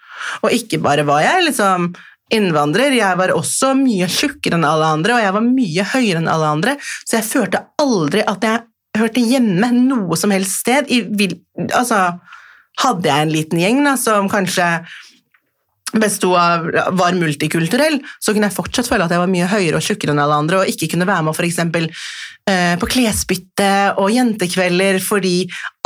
Og 0.45 0.55
ikke 0.55 0.81
bare 0.85 1.07
var 1.09 1.25
jeg 1.25 1.49
liksom 1.51 1.91
innvandrer, 2.35 2.97
jeg 2.97 3.19
var 3.21 3.35
også 3.35 3.73
mye 3.79 4.09
tjukkere 4.11 4.59
enn 4.59 4.67
alle 4.67 4.89
andre, 4.97 5.15
og 5.15 5.23
jeg 5.23 5.35
var 5.37 5.45
mye 5.47 5.85
høyere 5.93 6.23
enn 6.23 6.31
alle 6.31 6.49
andre, 6.57 6.75
så 7.07 7.21
jeg 7.21 7.29
følte 7.29 7.61
aldri 7.83 8.25
at 8.27 8.47
jeg 8.47 8.65
hørte 8.99 9.23
hjemme 9.23 9.69
noe 9.77 10.19
som 10.19 10.33
helst 10.35 10.65
sted. 10.65 10.91
I, 10.91 11.05
altså, 11.69 12.17
hadde 12.83 13.09
jeg 13.09 13.27
en 13.27 13.33
liten 13.33 13.61
gjeng 13.61 13.85
da, 13.87 13.95
som 14.01 14.31
kanskje 14.33 14.67
besto 15.95 16.33
av, 16.37 16.67
var 16.99 17.17
multikulturell, 17.17 18.01
så 18.19 18.35
kunne 18.35 18.49
jeg 18.49 18.57
fortsatt 18.57 18.89
føle 18.91 19.07
at 19.07 19.13
jeg 19.15 19.23
var 19.23 19.31
mye 19.31 19.51
høyere 19.51 19.79
og 19.79 19.85
tjukkere 19.87 20.13
enn 20.13 20.23
alle 20.23 20.41
andre, 20.43 20.63
og 20.63 20.73
ikke 20.73 20.91
kunne 20.93 21.07
være 21.09 21.27
med 21.29 21.45
eksempel 21.47 21.87
eh, 22.51 22.75
på 22.81 22.89
klesbytte 22.91 23.71
og 24.03 24.11
jentekvelder 24.13 24.99
fordi 25.05 25.37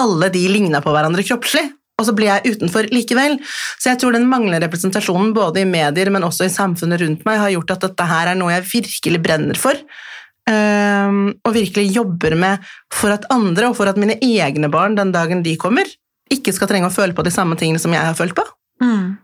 alle 0.00 0.30
de 0.33 0.47
ligna 0.50 0.80
på 0.83 0.95
hverandre 0.95 1.26
kroppslig. 1.26 1.69
Og 2.00 2.07
så 2.09 2.14
ble 2.16 2.30
jeg 2.30 2.54
utenfor 2.54 2.88
likevel. 2.95 3.37
Så 3.76 3.90
jeg 3.90 4.00
tror 4.00 4.16
den 4.16 4.28
manglende 4.30 4.62
representasjonen 4.64 5.35
både 5.37 5.61
i 5.62 5.69
medier, 5.69 6.09
men 6.12 6.25
også 6.25 6.47
i 6.49 6.52
samfunnet 6.52 7.02
rundt 7.02 7.26
meg, 7.28 7.42
har 7.42 7.52
gjort 7.52 7.75
at 7.76 7.85
dette 7.85 8.07
her 8.09 8.30
er 8.33 8.38
noe 8.40 8.54
jeg 8.54 8.69
virkelig 8.71 9.21
brenner 9.21 9.61
for. 9.61 9.76
ehm, 10.49 11.26
og 11.45 11.52
virkelig 11.54 11.92
jobber 11.92 12.35
med 12.40 12.64
for 12.92 13.12
at 13.12 13.28
andre, 13.30 13.69
og 13.69 13.76
for 13.76 13.87
at 13.87 14.00
mine 14.00 14.16
egne 14.25 14.71
barn 14.73 14.97
den 14.97 15.12
dagen 15.12 15.45
de 15.45 15.52
kommer, 15.61 15.85
ikke 16.33 16.54
skal 16.57 16.71
trenge 16.71 16.88
å 16.88 16.95
føle 16.95 17.12
på 17.12 17.23
de 17.26 17.30
samme 17.35 17.59
tingene 17.61 17.78
som 17.83 17.92
jeg 17.92 18.00
har 18.00 18.16
følt 18.16 18.35
på. 18.35 18.47
Mm. 18.80 19.19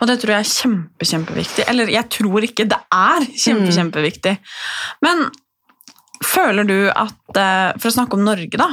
Og 0.00 0.06
det 0.10 0.16
tror 0.20 0.32
jeg 0.34 0.40
er 0.44 0.50
kjempe, 0.50 1.06
kjempeviktig. 1.06 1.64
Eller 1.70 1.92
jeg 1.94 2.08
tror 2.10 2.42
ikke, 2.46 2.66
det 2.68 2.78
er 2.92 3.26
kjempe, 3.38 3.68
Mm. 3.70 3.76
kjempeviktig. 3.78 4.38
Men 5.06 5.30
føler 6.24 6.66
du 6.68 6.90
at, 6.90 7.36
eh, 7.36 7.72
for 7.78 7.88
å 7.88 7.94
snakke 7.94 8.14
om 8.18 8.24
Norge, 8.24 8.50
da, 8.58 8.68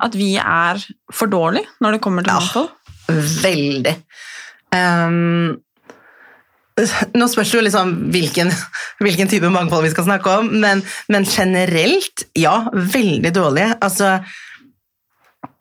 at 0.00 0.14
vi 0.18 0.36
er 0.36 0.80
for 1.12 1.28
dårlige 1.28 1.66
når 1.80 1.92
det 1.92 2.00
kommer 2.00 2.24
til 2.24 2.32
Ja. 2.32 2.40
mangfold? 2.40 2.70
Veldig. 3.42 3.94
Um, 4.72 5.58
nå 7.16 7.26
spørs 7.26 7.50
det 7.50 7.58
jo 7.58 7.62
liksom 7.66 7.94
hvilken, 8.12 8.50
hvilken 9.00 9.28
type 9.30 9.48
mangfold 9.50 9.82
vi 9.86 9.90
skal 9.90 10.04
snakke 10.04 10.26
om, 10.38 10.50
men, 10.60 10.82
men 11.08 11.24
generelt, 11.24 12.24
ja, 12.38 12.68
veldig 12.72 13.32
dårlige. 13.34 13.78
Altså, 13.82 14.24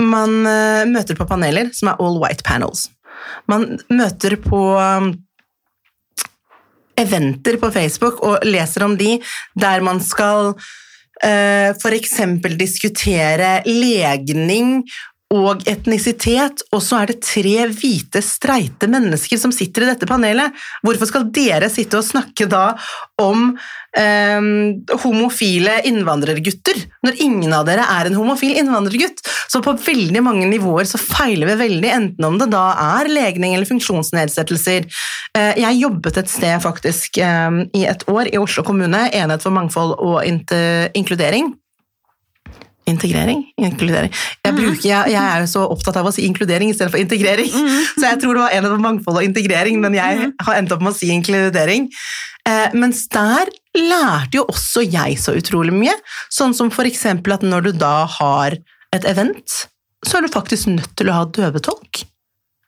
man 0.02 0.46
eh, 0.46 0.86
møter 0.90 1.16
på 1.18 1.26
paneler 1.28 1.72
som 1.74 1.90
er 1.90 1.96
all 2.04 2.20
white 2.22 2.44
panels. 2.46 2.88
Man 3.48 3.78
møter 3.90 4.38
på 4.44 4.62
um, 4.76 5.14
eventer 6.98 7.60
på 7.62 7.72
Facebook 7.72 8.22
og 8.26 8.46
leser 8.48 8.86
om 8.88 8.98
de 8.98 9.18
der 9.60 9.86
man 9.86 10.02
skal 10.04 10.54
F.eks. 11.18 11.82
for 11.82 11.96
eksempel 11.98 12.54
diskutere 12.60 13.64
legning 13.66 14.84
og 15.34 15.64
etnisitet, 15.68 16.62
og 16.72 16.80
så 16.84 17.02
er 17.02 17.12
det 17.12 17.18
tre 17.26 17.66
hvite, 17.68 18.22
streite 18.24 18.88
mennesker 18.88 19.40
som 19.42 19.52
sitter 19.52 19.84
i 19.84 19.90
dette 19.90 20.08
panelet. 20.08 20.56
Hvorfor 20.88 21.10
skal 21.10 21.28
dere 21.36 21.68
sitte 21.72 22.00
og 22.00 22.08
snakke 22.08 22.48
da 22.48 22.70
om 23.20 23.50
eh, 23.98 24.48
homofile 25.04 25.82
innvandrergutter, 25.90 26.80
når 27.04 27.20
ingen 27.28 27.58
av 27.58 27.68
dere 27.68 27.90
er 27.98 28.08
en 28.08 28.16
homofil 28.16 28.56
innvandrergutt? 28.62 29.20
Så 29.52 29.60
på 29.66 29.76
veldig 29.84 30.24
mange 30.24 30.48
nivåer 30.48 30.88
så 30.88 31.02
feiler 31.02 31.52
vi 31.52 31.60
veldig, 31.66 31.92
enten 31.98 32.30
om 32.30 32.40
det 32.40 32.48
da 32.56 32.70
er 33.02 33.12
legning 33.12 33.58
eller 33.58 33.68
funksjonsnedsettelser. 33.68 34.88
Eh, 35.36 35.54
jeg 35.60 35.84
jobbet 35.84 36.24
et 36.24 36.32
sted 36.32 36.64
faktisk 36.64 37.20
eh, 37.20 37.64
i 37.76 37.84
et 37.90 38.08
år 38.08 38.32
i 38.32 38.40
Oslo 38.40 38.64
kommune, 38.68 39.10
Enhet 39.12 39.44
for 39.44 39.52
mangfold 39.52 39.98
og 40.00 40.22
inkludering. 40.24 41.52
Integrering? 42.88 43.44
Inkludering. 43.60 44.14
Jeg, 44.46 44.56
bruker, 44.56 44.86
jeg, 44.88 45.12
jeg 45.12 45.22
er 45.22 45.44
jo 45.44 45.50
så 45.52 45.66
opptatt 45.68 46.00
av 46.00 46.08
å 46.08 46.14
si 46.16 46.24
inkludering 46.28 46.72
istedenfor 46.72 47.02
integrering, 47.02 47.52
så 47.98 48.06
jeg 48.06 48.22
tror 48.22 48.38
det 48.38 48.44
var 48.46 48.56
en 48.56 48.68
av 48.70 48.78
mangfold 48.84 49.20
og 49.20 49.28
integrering, 49.28 49.82
men 49.84 49.98
jeg 49.98 50.30
har 50.48 50.60
endt 50.60 50.72
opp 50.76 50.86
med 50.86 50.94
å 50.94 50.98
si 50.98 51.12
inkludering. 51.12 51.90
Eh, 52.48 52.76
mens 52.80 53.04
der 53.12 53.52
lærte 53.76 54.40
jo 54.40 54.46
også 54.48 54.86
jeg 54.88 55.18
så 55.20 55.36
utrolig 55.38 55.76
mye, 55.76 55.96
sånn 56.34 56.56
som 56.56 56.72
for 56.74 56.88
eksempel 56.88 57.36
at 57.36 57.44
når 57.44 57.68
du 57.68 57.72
da 57.84 58.06
har 58.18 58.56
et 58.96 59.08
event, 59.10 59.66
så 60.06 60.18
er 60.18 60.26
du 60.26 60.32
faktisk 60.32 60.72
nødt 60.72 60.96
til 60.96 61.12
å 61.12 61.20
ha 61.20 61.28
døvetolk. 61.28 62.06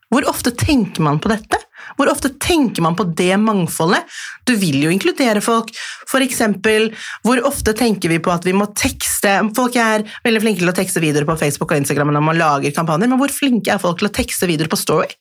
Hvor 0.09 0.25
ofte 0.27 0.51
tenker 0.57 1.05
man 1.05 1.21
på 1.21 1.31
dette? 1.31 1.61
Hvor 1.99 2.11
ofte 2.11 2.31
tenker 2.39 2.83
man 2.85 2.95
på 2.95 3.03
det 3.11 3.33
mangfoldet? 3.43 4.07
Du 4.47 4.53
vil 4.59 4.79
jo 4.85 4.91
inkludere 4.93 5.43
folk. 5.43 5.73
For 6.07 6.23
eksempel, 6.23 6.89
hvor 7.27 7.41
ofte 7.47 7.75
tenker 7.77 8.13
vi 8.13 8.21
på 8.23 8.31
at 8.31 8.47
vi 8.47 8.55
må 8.55 8.69
tekste 8.77 9.35
Folk 9.55 9.75
er 9.79 10.05
veldig 10.23 10.41
flinke 10.41 10.63
til 10.63 10.71
å 10.71 10.75
tekste 10.77 11.01
videoer 11.03 11.27
på 11.27 11.35
Facebook 11.41 11.73
og 11.73 11.81
Instagram 11.81 12.13
når 12.15 12.23
man 12.23 12.39
lager 12.39 12.75
kampanjer, 12.75 13.11
men 13.11 13.19
hvor 13.19 13.33
flinke 13.33 13.73
er 13.73 13.81
folk 13.81 13.99
til 13.99 14.07
å 14.07 14.13
tekste 14.15 14.47
videoer 14.49 14.71
på 14.71 14.79
Story? 14.79 15.11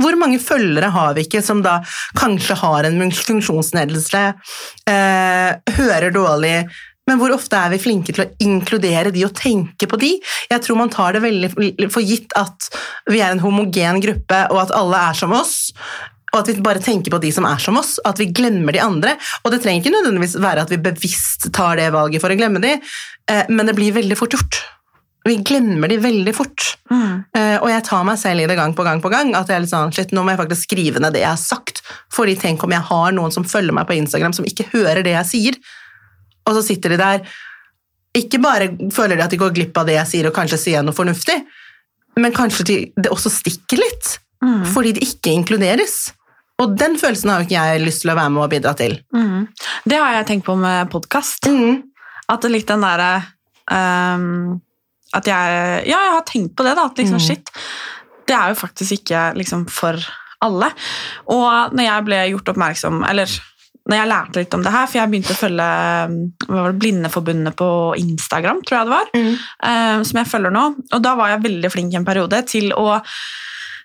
Hvor 0.00 0.16
mange 0.18 0.40
følgere 0.42 0.90
har 0.94 1.14
vi 1.14 1.26
ikke 1.26 1.42
som 1.44 1.60
da 1.62 1.76
kanskje 2.18 2.56
har 2.62 2.86
en 2.88 3.12
funksjonsnedelse, 3.14 4.22
eh, 4.90 5.74
hører 5.76 6.14
dårlig, 6.14 6.56
men 7.08 7.20
hvor 7.20 7.34
ofte 7.34 7.58
er 7.58 7.72
vi 7.74 7.82
flinke 7.82 8.14
til 8.14 8.24
å 8.24 8.30
inkludere 8.44 9.12
de 9.12 9.26
og 9.26 9.34
tenke 9.36 9.88
på 9.90 9.98
de? 10.00 10.14
Jeg 10.50 10.64
tror 10.64 10.80
man 10.80 10.92
tar 10.92 11.16
det 11.16 11.24
veldig 11.24 11.88
for 11.92 12.04
gitt 12.04 12.32
at 12.40 12.70
vi 13.12 13.20
er 13.20 13.34
en 13.34 13.44
homogen 13.44 14.00
gruppe, 14.04 14.40
og 14.50 14.62
at 14.64 14.74
alle 14.76 15.02
er 15.10 15.18
som 15.18 15.34
oss. 15.36 15.56
Og 16.32 16.40
at 16.40 16.50
vi 16.50 16.64
bare 16.64 16.82
tenker 16.82 17.12
på 17.14 17.20
de 17.22 17.30
som 17.34 17.46
er 17.46 17.60
som 17.62 17.76
oss, 17.78 17.98
at 18.08 18.18
vi 18.18 18.30
glemmer 18.34 18.74
de 18.74 18.82
andre. 18.82 19.18
Og 19.44 19.52
det 19.52 19.60
trenger 19.62 19.84
ikke 19.84 19.94
nødvendigvis 19.94 20.38
være 20.42 20.64
at 20.64 20.72
vi 20.72 20.80
bevisst 20.82 21.50
tar 21.54 21.76
det 21.78 21.92
valget 21.94 22.24
for 22.24 22.32
å 22.32 22.38
glemme 22.38 22.62
de, 22.64 22.78
eh, 23.30 23.44
men 23.52 23.68
det 23.68 23.76
blir 23.76 23.94
veldig 23.94 24.18
fort 24.18 24.34
gjort. 24.34 24.64
Vi 25.24 25.38
glemmer 25.46 25.88
de 25.88 26.00
veldig 26.00 26.34
fort. 26.36 26.74
Mm. 26.92 27.22
Og 27.64 27.70
jeg 27.70 27.84
tar 27.86 28.02
meg 28.04 28.18
selv 28.20 28.44
i 28.44 28.48
det 28.50 28.58
gang 28.58 28.74
på 28.76 28.84
gang 28.84 29.00
på 29.00 29.08
gang. 29.08 29.30
At 29.32 29.48
jeg 29.48 29.56
er 29.56 29.62
litt 29.64 29.70
sånn, 29.70 29.94
shit, 29.96 30.10
nå 30.12 30.20
må 30.20 30.34
jeg 30.34 30.40
faktisk 30.42 30.66
skrive 30.66 31.00
ned 31.00 31.16
det 31.16 31.22
jeg 31.22 31.30
har 31.30 31.40
sagt. 31.40 31.80
Fordi 32.12 32.34
tenk 32.36 32.66
om 32.66 32.74
jeg 32.74 32.84
har 32.90 33.14
noen 33.16 33.32
som 33.32 33.46
følger 33.48 33.72
meg 33.72 33.88
på 33.88 33.96
Instagram 33.96 34.36
som 34.36 34.44
ikke 34.44 34.68
hører 34.74 35.00
det 35.06 35.14
jeg 35.14 35.30
sier. 35.30 35.56
Og 36.46 36.54
så 36.58 36.62
sitter 36.66 36.94
de 36.94 36.96
der 37.00 37.24
Ikke 38.14 38.38
bare 38.38 38.68
føler 38.94 39.16
de 39.18 39.24
at 39.24 39.30
de 39.32 39.38
går 39.40 39.54
glipp 39.56 39.78
av 39.80 39.86
det 39.88 39.96
jeg 39.96 40.06
sier, 40.06 40.26
og 40.28 40.34
kanskje 40.36 40.58
sier 40.62 40.84
noe 40.86 40.94
fornuftig, 40.94 41.34
men 42.22 42.30
kanskje 42.36 42.64
de, 42.68 42.76
det 42.94 43.10
også 43.10 43.32
stikker 43.32 43.80
litt. 43.80 44.18
Fordi 44.70 44.92
de 44.94 45.00
ikke 45.02 45.32
inkluderes. 45.34 46.12
Og 46.62 46.76
den 46.78 46.94
følelsen 47.00 47.30
har 47.32 47.40
jo 47.40 47.46
ikke 47.48 47.56
jeg 47.64 47.80
lyst 47.82 48.04
til 48.04 48.12
å 48.12 48.14
være 48.18 48.30
med 48.30 48.42
og 48.44 48.50
bidra 48.52 48.74
til. 48.78 48.94
Mm. 49.16 49.48
Det 49.88 49.98
har 49.98 50.12
jeg 50.20 50.26
tenkt 50.28 50.46
på 50.46 50.54
med 50.60 50.92
podkast. 50.92 51.48
Mm. 51.50 51.80
At 52.30 52.44
det 52.44 52.52
litt 52.54 52.68
den 52.70 52.84
derre 52.86 53.08
um, 53.72 54.60
At 55.16 55.26
jeg 55.26 55.88
Ja, 55.90 55.98
jeg 56.06 56.12
har 56.14 56.22
tenkt 56.28 56.54
på 56.54 56.62
det, 56.68 56.76
da. 56.78 56.84
At 56.86 56.98
liksom, 57.02 57.18
Mm. 57.18 57.24
shit, 57.26 57.50
det 58.28 58.36
er 58.36 58.52
jo 58.54 58.60
faktisk 58.62 58.92
ikke 59.00 59.24
liksom 59.40 59.66
for 59.68 59.98
alle. 60.40 60.70
Og 61.26 61.74
når 61.74 61.84
jeg 61.88 62.04
ble 62.06 62.20
gjort 62.30 62.48
oppmerksom 62.54 63.02
Eller 63.10 63.26
når 63.88 63.96
jeg 63.98 64.08
lærte 64.08 64.40
litt 64.40 64.54
om 64.56 64.62
det 64.64 64.72
her, 64.72 64.86
for 64.88 64.98
jeg 64.98 65.10
begynte 65.12 65.34
å 65.34 65.40
følge 65.42 65.64
ehm, 66.04 66.14
hva 66.48 66.60
var 66.62 66.72
det, 66.72 66.78
Blindeforbundet 66.80 67.56
på 67.58 67.70
Instagram, 68.00 68.62
tror 68.64 68.78
jeg 68.78 68.86
det 68.88 68.94
var, 68.96 69.10
Mm. 69.14 69.34
ehm, 69.70 70.04
som 70.08 70.18
jeg 70.22 70.30
følger 70.30 70.54
nå. 70.56 70.64
Og 70.94 71.02
da 71.04 71.14
var 71.14 71.28
jeg 71.34 71.42
veldig 71.50 71.70
flink 71.74 71.94
en 71.94 72.04
periode 72.08 72.40
til 72.48 72.72
å 72.72 72.86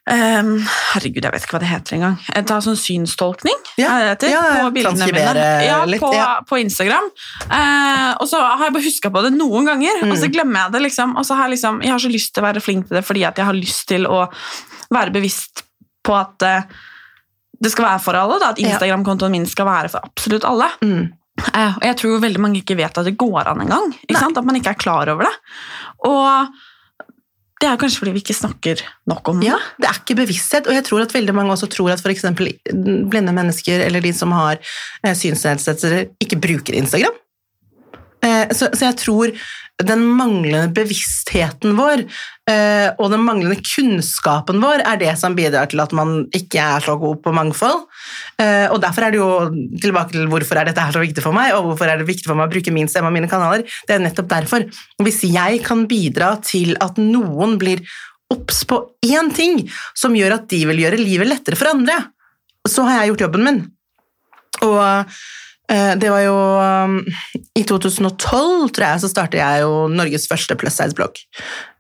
um, 0.10 0.54
herregud, 0.94 1.22
jeg 1.28 1.34
vet 1.36 1.44
ikke 1.46 1.54
hva 1.58 1.62
det 1.62 1.70
heter 1.70 1.98
engang. 2.00 2.16
Eh, 2.34 2.44
Ta 2.48 2.58
sånn 2.64 2.78
synstolkning 2.80 3.60
Ja, 3.78 3.92
er 4.00 4.08
heter, 4.16 4.32
ja, 4.32 4.42
på 4.64 4.72
bildene 4.74 5.06
mine. 5.12 5.46
Ja, 5.68 5.84
litt, 5.86 6.02
på, 6.02 6.10
ja. 6.16 6.40
på 6.50 6.58
Instagram. 6.64 7.12
Uh, 7.52 8.16
og 8.24 8.26
så 8.32 8.40
har 8.42 8.66
jeg 8.70 8.74
bare 8.80 8.88
huska 8.88 9.12
på 9.14 9.22
det 9.28 9.34
noen 9.36 9.68
ganger, 9.70 10.02
og 10.04 10.10
Mm. 10.16 10.18
så 10.24 10.32
glemmer 10.34 10.64
jeg 10.66 10.72
det. 10.78 10.82
liksom. 10.88 11.16
Og 11.18 11.26
så 11.28 11.36
har 11.36 11.48
jeg 11.50 11.58
liksom, 11.60 11.82
jeg 11.84 11.92
har 11.92 12.00
så 12.00 12.10
lyst 12.12 12.34
til 12.34 12.42
å 12.44 12.48
være 12.48 12.62
flink 12.64 12.88
til 12.88 12.98
det 12.98 13.06
fordi 13.06 13.26
at 13.28 13.36
jeg 13.38 13.46
har 13.46 13.54
lyst 13.54 13.88
til 13.88 14.08
å 14.08 14.30
være 14.90 15.12
bevisst 15.14 15.64
på 16.04 16.16
at 16.18 16.42
eh, 16.48 16.64
det 17.60 17.72
skal 17.74 17.88
være 17.90 18.04
for 18.04 18.18
alle. 18.20 18.40
Da, 18.42 18.54
at 18.54 18.62
Instagram-kontoen 18.64 19.34
min 19.36 19.48
skal 19.50 19.68
være 19.68 19.92
for 19.94 20.06
absolutt 20.06 20.48
alle. 20.48 20.70
Mm. 20.84 21.06
Eh, 21.40 21.78
og 21.78 21.86
jeg 21.88 21.98
tror 22.02 22.24
veldig 22.24 22.42
mange 22.44 22.62
ikke 22.62 22.78
vet 22.80 22.98
at 23.00 23.08
det 23.08 23.18
går 23.20 23.48
an 23.52 23.64
engang. 23.66 23.94
At 24.10 24.44
man 24.46 24.60
ikke 24.60 24.74
er 24.74 24.82
klar 24.82 25.12
over 25.12 25.28
det. 25.28 25.36
Og 26.08 26.60
det 27.60 27.68
er 27.68 27.80
kanskje 27.80 28.00
fordi 28.00 28.14
vi 28.16 28.22
ikke 28.24 28.38
snakker 28.38 28.82
nok 29.12 29.32
om 29.32 29.42
det? 29.42 29.50
Ja, 29.50 29.58
det 29.82 29.90
er 29.90 29.98
ikke 30.00 30.22
bevissthet, 30.22 30.68
og 30.70 30.78
jeg 30.78 30.86
tror 30.88 31.04
at 31.04 31.16
veldig 31.16 31.36
mange 31.36 31.52
også 31.52 31.68
tror 31.72 31.92
at 31.92 32.04
f.eks. 32.04 32.24
blinde 32.40 33.34
mennesker 33.36 33.84
eller 33.84 34.04
de 34.04 34.14
som 34.16 34.32
har 34.32 34.62
eh, 35.04 35.16
synsnedsettelser, 35.16 36.14
ikke 36.24 36.40
bruker 36.40 36.78
Instagram. 36.80 37.18
Eh, 38.26 38.52
så, 38.52 38.70
så 38.74 38.90
jeg 38.90 39.00
tror 39.00 39.34
den 39.80 40.02
manglende 40.12 40.68
bevisstheten 40.76 41.78
vår 41.78 42.02
eh, 42.52 42.90
og 43.00 43.14
den 43.14 43.22
manglende 43.24 43.56
kunnskapen 43.64 44.60
vår 44.60 44.84
er 44.84 45.00
det 45.00 45.14
som 45.22 45.38
bidrar 45.38 45.70
til 45.72 45.80
at 45.80 45.94
man 45.96 46.26
ikke 46.36 46.60
er 46.60 46.84
så 46.84 46.98
god 47.00 47.22
på 47.24 47.32
mangfold. 47.36 47.86
Eh, 48.42 48.68
og 48.74 48.82
derfor 48.84 49.08
er 49.08 49.16
det 49.16 49.22
jo 49.22 49.30
tilbake 49.80 50.18
til 50.18 50.28
hvorfor 50.32 50.60
er 50.60 50.68
dette 50.68 50.84
her 50.84 50.96
så 50.96 51.04
viktig 51.04 51.24
for 51.24 51.36
meg, 51.36 51.54
og 51.56 51.72
hvorfor 51.72 51.88
er 51.88 52.02
det 52.02 52.10
viktig 52.10 52.28
for 52.28 52.36
meg 52.36 52.50
å 52.50 52.54
bruke 52.58 52.76
min 52.76 52.92
stemme 52.92 53.12
og 53.12 53.16
mine 53.16 53.32
kanaler. 53.32 53.64
Det 53.88 53.96
er 53.96 54.04
nettopp 54.04 54.30
derfor. 54.36 54.68
Hvis 55.00 55.24
jeg 55.30 55.64
kan 55.64 55.88
bidra 55.90 56.36
til 56.44 56.76
at 56.84 57.00
noen 57.00 57.56
blir 57.62 57.86
obs 58.30 58.66
på 58.70 58.84
én 59.08 59.32
ting 59.34 59.64
som 59.98 60.16
gjør 60.18 60.42
at 60.42 60.50
de 60.52 60.66
vil 60.70 60.84
gjøre 60.84 61.00
livet 61.02 61.32
lettere 61.32 61.58
for 61.58 61.72
andre, 61.72 62.02
så 62.68 62.84
har 62.86 63.00
jeg 63.00 63.14
gjort 63.14 63.30
jobben 63.30 63.48
min. 63.48 63.62
Og 64.68 65.16
det 66.02 66.10
var 66.10 66.24
jo 66.26 66.36
um, 66.36 66.96
I 67.54 67.62
2012, 67.68 68.72
tror 68.74 68.86
jeg, 68.88 69.02
så 69.04 69.10
startet 69.12 69.42
jeg 69.42 69.62
jo 69.62 69.84
Norges 69.94 70.26
første 70.30 70.56
plus 70.58 70.74
size-blogg. 70.80 71.20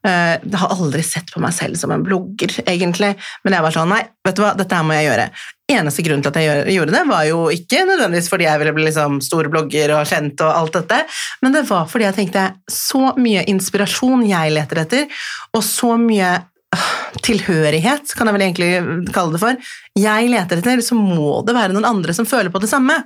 Eh, 0.07 0.35
Jeg 0.39 0.59
har 0.61 0.71
aldri 0.71 1.01
sett 1.03 1.31
på 1.33 1.41
meg 1.43 1.51
selv 1.55 1.75
som 1.79 1.91
en 1.91 2.03
blogger, 2.05 2.53
egentlig, 2.69 3.15
men 3.43 3.55
jeg 3.55 3.65
var 3.65 3.73
sånn 3.75 3.89
Nei, 3.91 4.03
vet 4.25 4.37
du 4.37 4.43
hva, 4.45 4.53
dette 4.55 4.77
her 4.77 4.85
må 4.87 4.95
jeg 4.95 5.09
gjøre. 5.09 5.25
Eneste 5.69 6.05
grunn 6.05 6.21
til 6.23 6.31
at 6.31 6.39
jeg 6.39 6.75
gjorde 6.77 6.93
det, 6.95 7.01
var 7.09 7.25
jo 7.27 7.39
ikke 7.53 7.81
nødvendigvis 7.89 8.29
fordi 8.31 8.47
jeg 8.47 8.61
ville 8.61 8.75
bli 8.77 8.85
liksom 8.87 9.19
stor 9.25 9.49
blogger 9.51 9.95
og 9.97 10.07
kjent 10.09 10.45
og 10.45 10.53
alt 10.53 10.77
dette, 10.79 11.01
men 11.43 11.57
det 11.57 11.65
var 11.69 11.89
fordi 11.91 12.07
jeg 12.07 12.17
tenkte 12.19 12.45
så 12.71 13.11
mye 13.19 13.43
inspirasjon 13.51 14.23
jeg 14.29 14.55
leter 14.55 14.83
etter, 14.85 15.19
og 15.57 15.65
så 15.65 15.95
mye 15.99 16.31
øh, 16.77 16.87
tilhørighet, 17.25 18.13
kan 18.15 18.29
jeg 18.29 18.37
vel 18.37 18.45
egentlig 18.47 18.71
kalle 19.13 19.35
det 19.35 19.43
for, 19.43 19.73
jeg 19.99 20.31
leter 20.31 20.63
etter, 20.63 20.85
så 20.85 20.97
må 20.97 21.41
det 21.45 21.57
være 21.57 21.75
noen 21.75 21.89
andre 21.89 22.15
som 22.15 22.29
føler 22.29 22.53
på 22.53 22.63
det 22.63 22.71
samme. 22.71 23.01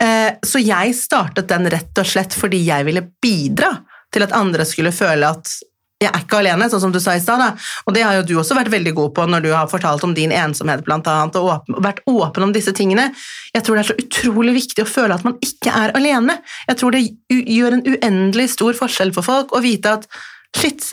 Eh, 0.00 0.32
Så 0.42 0.62
jeg 0.64 0.94
startet 0.96 1.48
den 1.48 1.68
rett 1.70 1.98
og 1.98 2.06
slett 2.06 2.36
fordi 2.36 2.62
jeg 2.66 2.86
ville 2.88 3.04
bidra 3.22 3.74
til 4.12 4.24
at 4.24 4.32
andre 4.32 4.64
skulle 4.66 4.94
føle 4.94 5.28
at 5.28 5.58
jeg 6.00 6.08
er 6.08 6.22
ikke 6.24 6.38
alene, 6.40 6.64
sånn 6.72 6.80
som 6.80 6.92
du 6.94 6.96
sa 7.02 7.12
i 7.12 7.20
stad. 7.20 7.42
Og 7.84 7.92
det 7.92 8.00
har 8.06 8.14
jo 8.16 8.22
du 8.24 8.32
også 8.40 8.56
vært 8.56 8.70
veldig 8.72 8.94
god 8.96 9.10
på 9.18 9.26
når 9.28 9.42
du 9.44 9.50
har 9.52 9.68
fortalt 9.68 10.04
om 10.06 10.14
din 10.16 10.32
ensomhet, 10.32 10.80
blant 10.86 11.04
annet, 11.12 11.36
og 11.36 11.68
vært 11.84 12.00
åpen 12.08 12.46
om 12.46 12.54
disse 12.56 12.72
tingene. 12.72 13.10
Jeg 13.52 13.66
tror 13.66 13.76
det 13.76 13.82
er 13.82 13.90
så 13.90 13.98
utrolig 14.00 14.54
viktig 14.56 14.86
å 14.86 14.88
føle 14.88 15.18
at 15.18 15.26
man 15.28 15.36
ikke 15.44 15.74
er 15.82 15.92
alene. 15.98 16.38
Jeg 16.70 16.80
tror 16.80 16.96
det 16.96 17.04
gjør 17.28 17.76
en 17.76 17.84
uendelig 17.84 18.48
stor 18.56 18.80
forskjell 18.80 19.12
for 19.12 19.28
folk 19.28 19.52
å 19.52 19.60
vite 19.60 19.92
at 19.98 20.08
shit, 20.56 20.88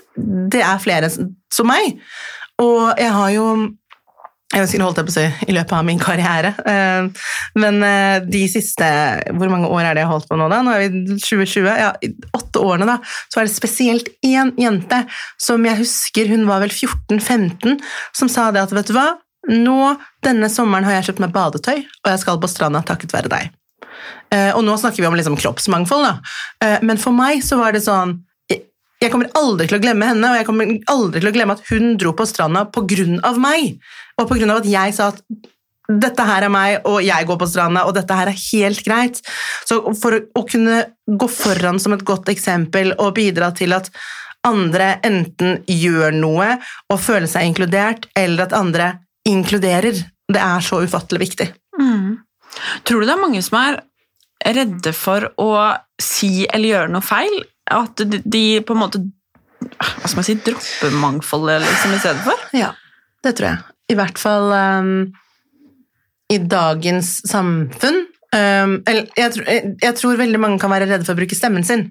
det 0.52 0.60
er 0.60 0.84
flere 0.84 1.08
som 1.10 1.72
meg. 1.72 2.02
Og 2.60 3.00
jeg 3.00 3.14
har 3.16 3.32
jo 3.32 3.48
jeg 4.56 4.68
skulle 4.70 4.86
holdt 4.88 5.00
jeg 5.02 5.08
på 5.08 5.12
å 5.12 5.16
si 5.18 5.52
i 5.52 5.54
løpet 5.56 5.74
av 5.76 5.84
min 5.86 6.00
karriere. 6.00 6.54
Eh, 6.64 7.26
Men 7.60 7.82
eh, 7.84 8.20
de 8.24 8.44
siste 8.48 8.88
Hvor 9.36 9.52
mange 9.52 9.68
år 9.68 9.82
er 9.84 9.98
det 9.98 10.04
jeg 10.06 10.08
har 10.08 10.14
holdt 10.16 10.30
på 10.30 10.38
nå, 10.40 10.48
da? 10.52 10.62
Nå 10.64 10.72
er 10.72 10.86
vi 10.86 11.02
i 11.02 11.18
2020. 11.20 11.68
Ja, 11.68 11.90
i 12.02 12.14
åtte 12.38 12.64
årene, 12.64 12.88
da. 12.88 12.98
Så 13.28 13.42
er 13.42 13.48
det 13.50 13.56
spesielt 13.56 14.08
én 14.26 14.54
jente 14.58 15.04
som 15.42 15.66
jeg 15.68 15.82
husker, 15.82 16.32
hun 16.32 16.48
var 16.48 16.64
vel 16.64 16.72
14-15, 16.72 17.76
som 18.16 18.32
sa 18.32 18.50
det 18.56 18.64
at 18.64 18.76
vet 18.76 18.88
du 18.88 18.96
hva, 18.96 19.10
nå 19.52 19.98
denne 20.26 20.50
sommeren 20.52 20.88
har 20.88 20.98
jeg 20.98 21.10
kjøpt 21.10 21.26
meg 21.26 21.36
badetøy, 21.36 21.84
og 21.84 22.12
jeg 22.12 22.24
skal 22.24 22.40
på 22.40 22.50
stranda 22.52 22.82
takket 22.88 23.14
være 23.16 23.32
deg. 23.32 23.52
Eh, 24.32 24.54
Og 24.56 24.64
nå 24.64 24.76
snakker 24.80 25.04
vi 25.04 25.08
om 25.12 25.16
liksom 25.20 25.38
kroppsmangfold, 25.40 26.08
da. 26.08 26.80
Men 26.84 26.98
for 27.00 27.16
meg 27.16 27.44
så 27.44 27.60
var 27.60 27.76
det 27.76 27.84
sånn 27.84 28.22
jeg- 29.00 29.12
kommer 29.12 29.30
aldri 29.36 29.68
til 29.68 29.78
å 29.78 29.82
glemme 29.82 30.08
henne, 30.08 30.26
og 30.26 30.38
jeg 30.40 30.46
kommer 30.48 30.72
aldri 30.90 31.22
til 31.22 31.30
å 31.30 31.34
glemme 31.36 31.54
at 31.54 31.68
hun 31.70 31.98
dro 31.98 32.14
på 32.14 32.26
stranda 32.26 32.66
av 33.24 33.38
meg. 33.38 33.80
Og 34.18 34.28
på 34.30 34.40
grunn 34.40 34.54
av 34.54 34.64
at 34.64 34.70
jeg 34.70 34.96
sa 34.98 35.12
at 35.14 35.22
dette 35.88 36.24
her 36.28 36.44
er 36.44 36.52
meg, 36.52 36.82
og 36.90 37.00
jeg 37.06 37.28
går 37.30 37.38
på 37.40 37.48
stranda, 37.48 37.86
og 37.88 37.96
dette 37.96 38.16
her 38.18 38.28
er 38.28 38.40
helt 38.42 38.84
greit. 38.84 39.22
Så 39.68 39.80
for 39.96 40.18
å 40.20 40.44
kunne 40.50 40.82
gå 41.08 41.30
foran 41.32 41.80
som 41.80 41.96
et 41.96 42.04
godt 42.08 42.28
eksempel 42.34 42.92
og 42.98 43.14
bidra 43.16 43.54
til 43.56 43.76
at 43.78 43.88
andre 44.48 44.98
enten 45.08 45.62
gjør 45.68 46.16
noe 46.16 46.50
og 46.92 47.00
føler 47.04 47.30
seg 47.32 47.48
inkludert, 47.48 48.10
eller 48.20 48.48
at 48.48 48.58
andre 48.58 48.92
inkluderer, 49.28 50.04
det 50.28 50.44
er 50.44 50.64
så 50.64 50.82
ufattelig 50.84 51.24
viktig. 51.24 51.48
Tror 52.84 53.02
du 53.02 53.08
det 53.08 53.16
er 53.16 53.22
mange 53.22 53.44
som 53.46 53.60
er 53.62 53.80
redde 54.58 54.94
for 54.96 55.30
å 55.42 55.52
si 56.02 56.46
eller 56.46 56.74
gjøre 56.74 56.94
noe 56.94 57.06
feil? 57.06 57.40
At 57.72 58.00
de, 58.04 58.22
de 58.24 58.44
på 58.64 58.76
en 58.76 58.84
måte 58.84 59.04
hva 59.68 60.06
skal 60.08 60.20
man 60.20 60.28
si, 60.28 60.38
dropper 60.46 60.94
mangfoldet 61.02 61.64
liksom, 61.64 61.96
i 61.96 62.00
stedet 62.02 62.24
for? 62.24 62.46
Ja, 62.56 62.72
det 63.26 63.36
tror 63.40 63.50
jeg. 63.50 63.77
I 63.88 63.96
hvert 63.98 64.20
fall 64.20 64.52
um, 64.52 64.94
i 66.34 66.40
dagens 66.44 67.22
samfunn. 67.30 68.04
Um, 68.36 68.80
eller 68.84 69.08
jeg, 69.16 69.34
tror- 69.36 69.52
jeg, 69.80 69.94
tror 69.96 70.20
veldig 70.20 70.42
mange 70.44 70.60
kan 70.60 70.74
være 70.74 70.90
redde 70.90 71.08
for 71.08 71.16
å 71.16 71.22
bruke 71.22 71.38
stemmen 71.38 71.66
sin. 71.68 71.88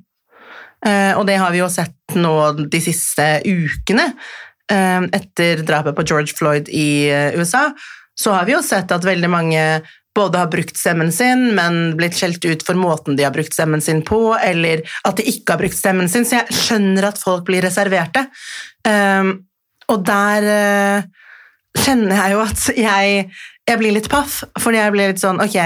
Uh, 0.85 1.17
og 1.17 1.25
det 1.29 1.39
har 1.41 1.55
vi 1.55 1.63
jo 1.63 1.71
sett 1.73 2.17
nå 2.19 2.35
de 2.69 2.83
siste 2.85 3.29
ukene. 3.47 4.11
Um, 4.67 5.07
etter 5.15 5.63
drapet 5.67 5.97
på 5.97 6.05
George 6.09 6.35
Floyd 6.37 6.69
i 6.75 7.07
uh, 7.09 7.39
USA, 7.39 7.71
så 8.19 8.35
har 8.35 8.49
vi 8.49 8.57
jo 8.57 8.65
sett 8.67 8.91
at 8.93 9.07
veldig 9.07 9.31
mange 9.31 9.63
både 10.17 10.41
har 10.41 10.51
brukt 10.51 10.79
stemmen 10.81 11.13
sin, 11.13 11.51
men 11.57 11.93
blitt 11.99 12.17
skjelt 12.17 12.45
ut 12.45 12.65
for 12.65 12.79
måten 12.79 13.19
de 13.19 13.27
har 13.27 13.35
brukt 13.35 13.53
stemmen 13.53 13.83
sin 13.85 14.01
på, 14.07 14.21
eller 14.37 14.83
at 15.05 15.21
de 15.21 15.27
ikke 15.29 15.55
har 15.55 15.61
brukt 15.61 15.77
stemmen 15.77 16.09
sin. 16.09 16.25
Så 16.25 16.39
jeg 16.39 16.57
skjønner 16.57 17.11
at 17.11 17.21
folk 17.21 17.45
blir 17.49 17.65
reserverte. 17.67 18.25
Um, 18.87 19.35
og 19.93 20.03
der 20.09 20.47
eh, 20.51 21.05
kjenner 21.81 22.17
jeg 22.19 22.35
jo 22.35 22.43
at 22.45 22.67
jeg, 22.77 23.27
jeg 23.69 23.81
blir 23.81 23.95
litt 23.97 24.11
paff, 24.12 24.43
fordi 24.61 24.81
jeg 24.81 24.95
blir 24.95 25.12
litt 25.12 25.23
sånn 25.23 25.41
Ok, 25.43 25.57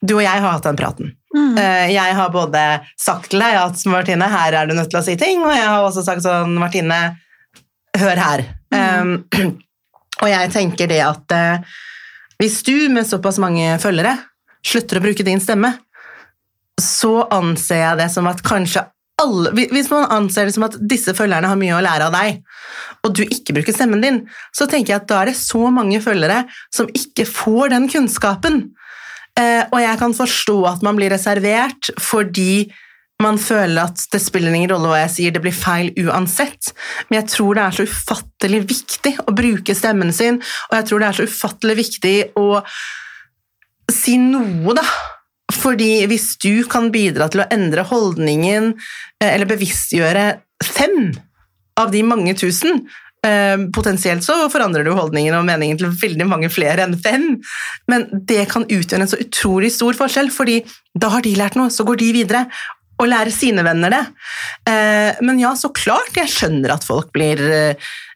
du 0.00 0.14
og 0.16 0.22
jeg 0.24 0.42
har 0.44 0.54
hatt 0.54 0.66
den 0.68 0.78
praten. 0.78 1.10
Mm. 1.36 1.58
Jeg 1.92 2.14
har 2.16 2.30
både 2.34 2.62
sagt 2.98 3.30
til 3.30 3.42
deg 3.42 3.58
at 3.60 3.82
Martine, 3.90 4.28
her 4.32 4.56
er 4.56 4.70
du 4.70 4.74
nødt 4.74 4.90
til 4.90 5.00
å 5.00 5.04
si 5.04 5.16
ting, 5.20 5.42
og 5.44 5.52
jeg 5.52 5.66
har 5.66 5.84
også 5.84 6.02
sagt 6.06 6.24
sånn 6.24 6.56
Martine, 6.58 7.00
hør 8.00 8.22
her. 8.22 8.44
Um, 8.72 9.12
og 10.22 10.28
jeg 10.30 10.52
tenker 10.54 10.90
det 10.90 11.02
at 11.04 11.36
uh, 11.36 11.76
hvis 12.40 12.62
du 12.66 12.88
med 12.92 13.08
såpass 13.08 13.40
mange 13.42 13.76
følgere 13.82 14.16
slutter 14.66 15.00
å 15.00 15.04
bruke 15.04 15.26
din 15.26 15.42
stemme, 15.42 15.74
så 16.80 17.26
anser 17.32 17.82
jeg 17.82 18.00
det 18.00 18.08
som 18.14 18.28
at 18.30 18.40
kanskje 18.44 18.86
alle 19.20 19.52
Hvis 19.72 19.90
man 19.92 20.08
anser 20.12 20.48
det 20.48 20.54
som 20.56 20.66
at 20.66 20.76
disse 20.90 21.14
følgerne 21.16 21.50
har 21.50 21.58
mye 21.60 21.76
å 21.76 21.84
lære 21.84 22.08
av 22.08 22.16
deg, 22.16 22.42
og 23.04 23.14
du 23.16 23.22
ikke 23.24 23.54
bruker 23.56 23.76
stemmen 23.76 24.02
din, 24.04 24.20
så 24.56 24.66
tenker 24.68 24.94
jeg 24.94 25.02
at 25.02 25.08
da 25.10 25.22
er 25.22 25.30
det 25.30 25.38
så 25.40 25.70
mange 25.72 26.00
følgere 26.04 26.44
som 26.74 26.90
ikke 26.96 27.26
får 27.28 27.72
den 27.74 27.88
kunnskapen. 27.92 28.62
Eh, 29.38 29.64
og 29.70 29.78
jeg 29.80 30.00
kan 30.00 30.16
forstå 30.16 30.56
at 30.72 30.86
man 30.86 30.98
blir 30.98 31.12
reservert 31.12 31.92
fordi 32.02 32.70
man 33.20 33.36
føler 33.40 33.84
at 33.84 34.00
det 34.12 34.20
spiller 34.22 34.54
ingen 34.56 34.72
rolle 34.72 34.88
hva 34.88 35.02
jeg 35.02 35.12
sier, 35.14 35.34
det 35.34 35.42
blir 35.44 35.54
feil 35.54 35.92
uansett. 36.00 36.72
Men 37.08 37.20
jeg 37.20 37.30
tror 37.34 37.56
det 37.56 37.64
er 37.66 37.76
så 37.76 37.88
ufattelig 37.88 38.62
viktig 38.70 39.14
å 39.28 39.34
bruke 39.36 39.76
stemmen 39.76 40.12
sin, 40.16 40.40
og 40.70 40.78
jeg 40.78 40.88
tror 40.88 41.02
det 41.02 41.10
er 41.10 41.18
så 41.18 41.28
ufattelig 41.28 41.76
viktig 41.82 42.14
å 42.40 42.48
si 43.92 44.16
noe, 44.22 44.76
da. 44.78 44.86
Fordi 45.54 46.06
hvis 46.10 46.34
du 46.42 46.64
kan 46.70 46.90
bidra 46.94 47.28
til 47.30 47.44
å 47.44 47.48
endre 47.52 47.84
holdningen 47.88 48.72
eh, 49.22 49.30
eller 49.32 49.48
bevisstgjøre 49.50 50.24
fem 50.64 51.12
av 51.80 51.92
de 51.94 52.02
mange 52.04 52.34
tusen, 52.38 52.82
eh, 53.26 53.56
potensielt 53.74 54.24
så 54.26 54.36
forandrer 54.52 54.84
du 54.86 54.92
holdningen 54.96 55.38
og 55.38 55.46
meningen 55.48 55.80
til 55.80 55.94
veldig 56.02 56.26
mange 56.28 56.50
flere 56.52 56.84
enn 56.86 56.98
fem, 57.00 57.32
men 57.90 58.08
det 58.12 58.46
kan 58.52 58.68
utgjøre 58.68 59.06
en 59.06 59.12
så 59.12 59.20
utrolig 59.22 59.72
stor 59.74 59.96
forskjell, 59.98 60.30
fordi 60.34 60.60
da 60.98 61.12
har 61.14 61.24
de 61.24 61.38
lært 61.38 61.58
noe, 61.58 61.72
så 61.72 61.86
går 61.88 62.02
de 62.02 62.12
videre 62.20 62.44
og 63.00 63.08
lærer 63.08 63.32
sine 63.32 63.64
venner 63.64 63.94
det. 63.94 64.00
Eh, 64.68 65.22
Men 65.24 65.40
ja, 65.40 65.54
så 65.56 65.70
klart, 65.72 66.12
jeg 66.16 66.28
skjønner 66.28 66.74
at 66.74 66.84
folk 66.84 67.08
blir 67.16 67.40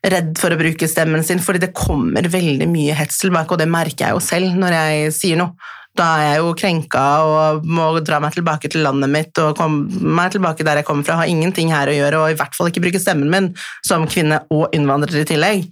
redd 0.05 0.35
for 0.37 0.53
å 0.53 0.59
bruke 0.61 0.89
stemmen 0.89 1.25
sin, 1.25 1.41
fordi 1.41 1.63
det 1.63 1.77
kommer 1.77 2.29
veldig 2.29 2.69
mye 2.69 2.97
hets 2.99 3.23
tilbake, 3.23 3.57
og 3.57 3.63
det 3.63 3.71
merker 3.73 4.05
jeg 4.11 4.13
jo 4.19 4.21
selv 4.21 4.61
når 4.61 4.77
jeg 4.77 5.15
sier 5.17 5.41
noe. 5.41 5.57
Da 5.95 6.07
er 6.19 6.25
jeg 6.27 6.41
jo 6.43 6.55
krenka 6.59 7.03
og 7.23 7.67
må 7.71 7.87
dra 8.03 8.19
meg 8.23 8.35
tilbake 8.35 8.71
til 8.71 8.83
landet 8.83 9.13
mitt 9.13 9.39
og 9.39 9.55
komme 9.59 9.87
meg 10.19 10.33
tilbake 10.35 10.67
der 10.67 10.81
jeg 10.81 10.89
kommer 10.89 11.07
fra. 11.07 11.21
Har 11.21 11.31
ingenting 11.31 11.71
her 11.71 11.91
å 11.91 11.95
gjøre, 11.95 12.23
og 12.23 12.35
i 12.35 12.39
hvert 12.41 12.57
fall 12.57 12.71
ikke 12.71 12.83
bruke 12.83 13.03
stemmen 13.03 13.31
min 13.31 13.53
som 13.87 14.09
kvinne 14.11 14.41
og 14.55 14.75
innvandrer 14.75 15.23
i 15.23 15.29
tillegg. 15.29 15.69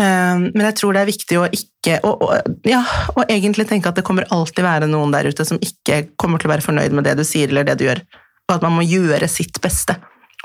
Eh, 0.00 0.36
Men 0.50 0.66
jeg 0.70 0.78
tror 0.80 0.96
det 0.96 1.04
er 1.04 1.12
viktig 1.12 1.38
å 1.38 1.46
ikke 1.46 2.00
og, 2.04 2.26
og, 2.26 2.56
ja, 2.68 2.82
og 3.14 3.30
egentlig 3.30 3.68
tenke 3.70 3.88
at 3.88 3.96
det 3.96 4.04
kommer 4.04 4.26
alltid 4.34 4.66
være 4.66 4.90
noen 4.90 5.14
der 5.14 5.30
ute 5.30 5.46
som 5.48 5.60
ikke 5.62 6.02
kommer 6.20 6.42
til 6.42 6.50
å 6.50 6.54
være 6.56 6.66
fornøyd 6.66 6.96
med 6.96 7.06
det 7.06 7.14
du 7.20 7.24
sier 7.24 7.48
eller 7.48 7.64
det 7.68 7.78
du 7.80 7.86
gjør, 7.86 8.02
og 8.50 8.56
at 8.58 8.66
man 8.66 8.74
må 8.76 8.84
gjøre 8.84 9.30
sitt 9.30 9.62
beste. 9.62 9.96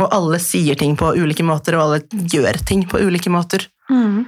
Og 0.03 0.11
alle 0.11 0.39
sier 0.43 0.75
ting 0.75 0.97
på 0.99 1.13
ulike 1.15 1.43
måter, 1.47 1.77
og 1.77 1.85
alle 1.85 2.25
gjør 2.31 2.59
ting 2.67 2.83
på 2.89 2.99
ulike 2.99 3.31
måter. 3.31 3.63
Um, 3.87 4.25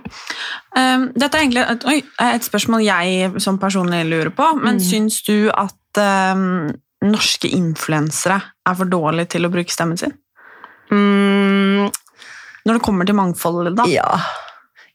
dette 1.18 1.34
er 1.34 1.42
egentlig 1.42 1.64
et, 1.66 1.86
oi, 1.90 1.98
et 2.24 2.46
spørsmål 2.46 2.84
jeg 2.86 3.42
som 3.44 3.58
personlig 3.60 4.04
lurer 4.08 4.30
på, 4.38 4.52
men 4.62 4.78
syns 4.84 5.20
du 5.28 5.50
at 5.50 6.00
um, 6.38 6.70
norske 7.04 7.50
influensere 7.52 8.38
er 8.68 8.78
for 8.78 8.90
dårlige 8.90 9.34
til 9.36 9.48
å 9.48 9.52
bruke 9.54 9.74
stemmen 9.74 10.00
sin? 10.00 10.14
Mm, 10.94 11.90
Når 12.68 12.78
det 12.78 12.84
kommer 12.86 13.08
til 13.10 13.18
mangfoldet, 13.18 13.76
da? 13.80 13.88
ja. 13.92 14.08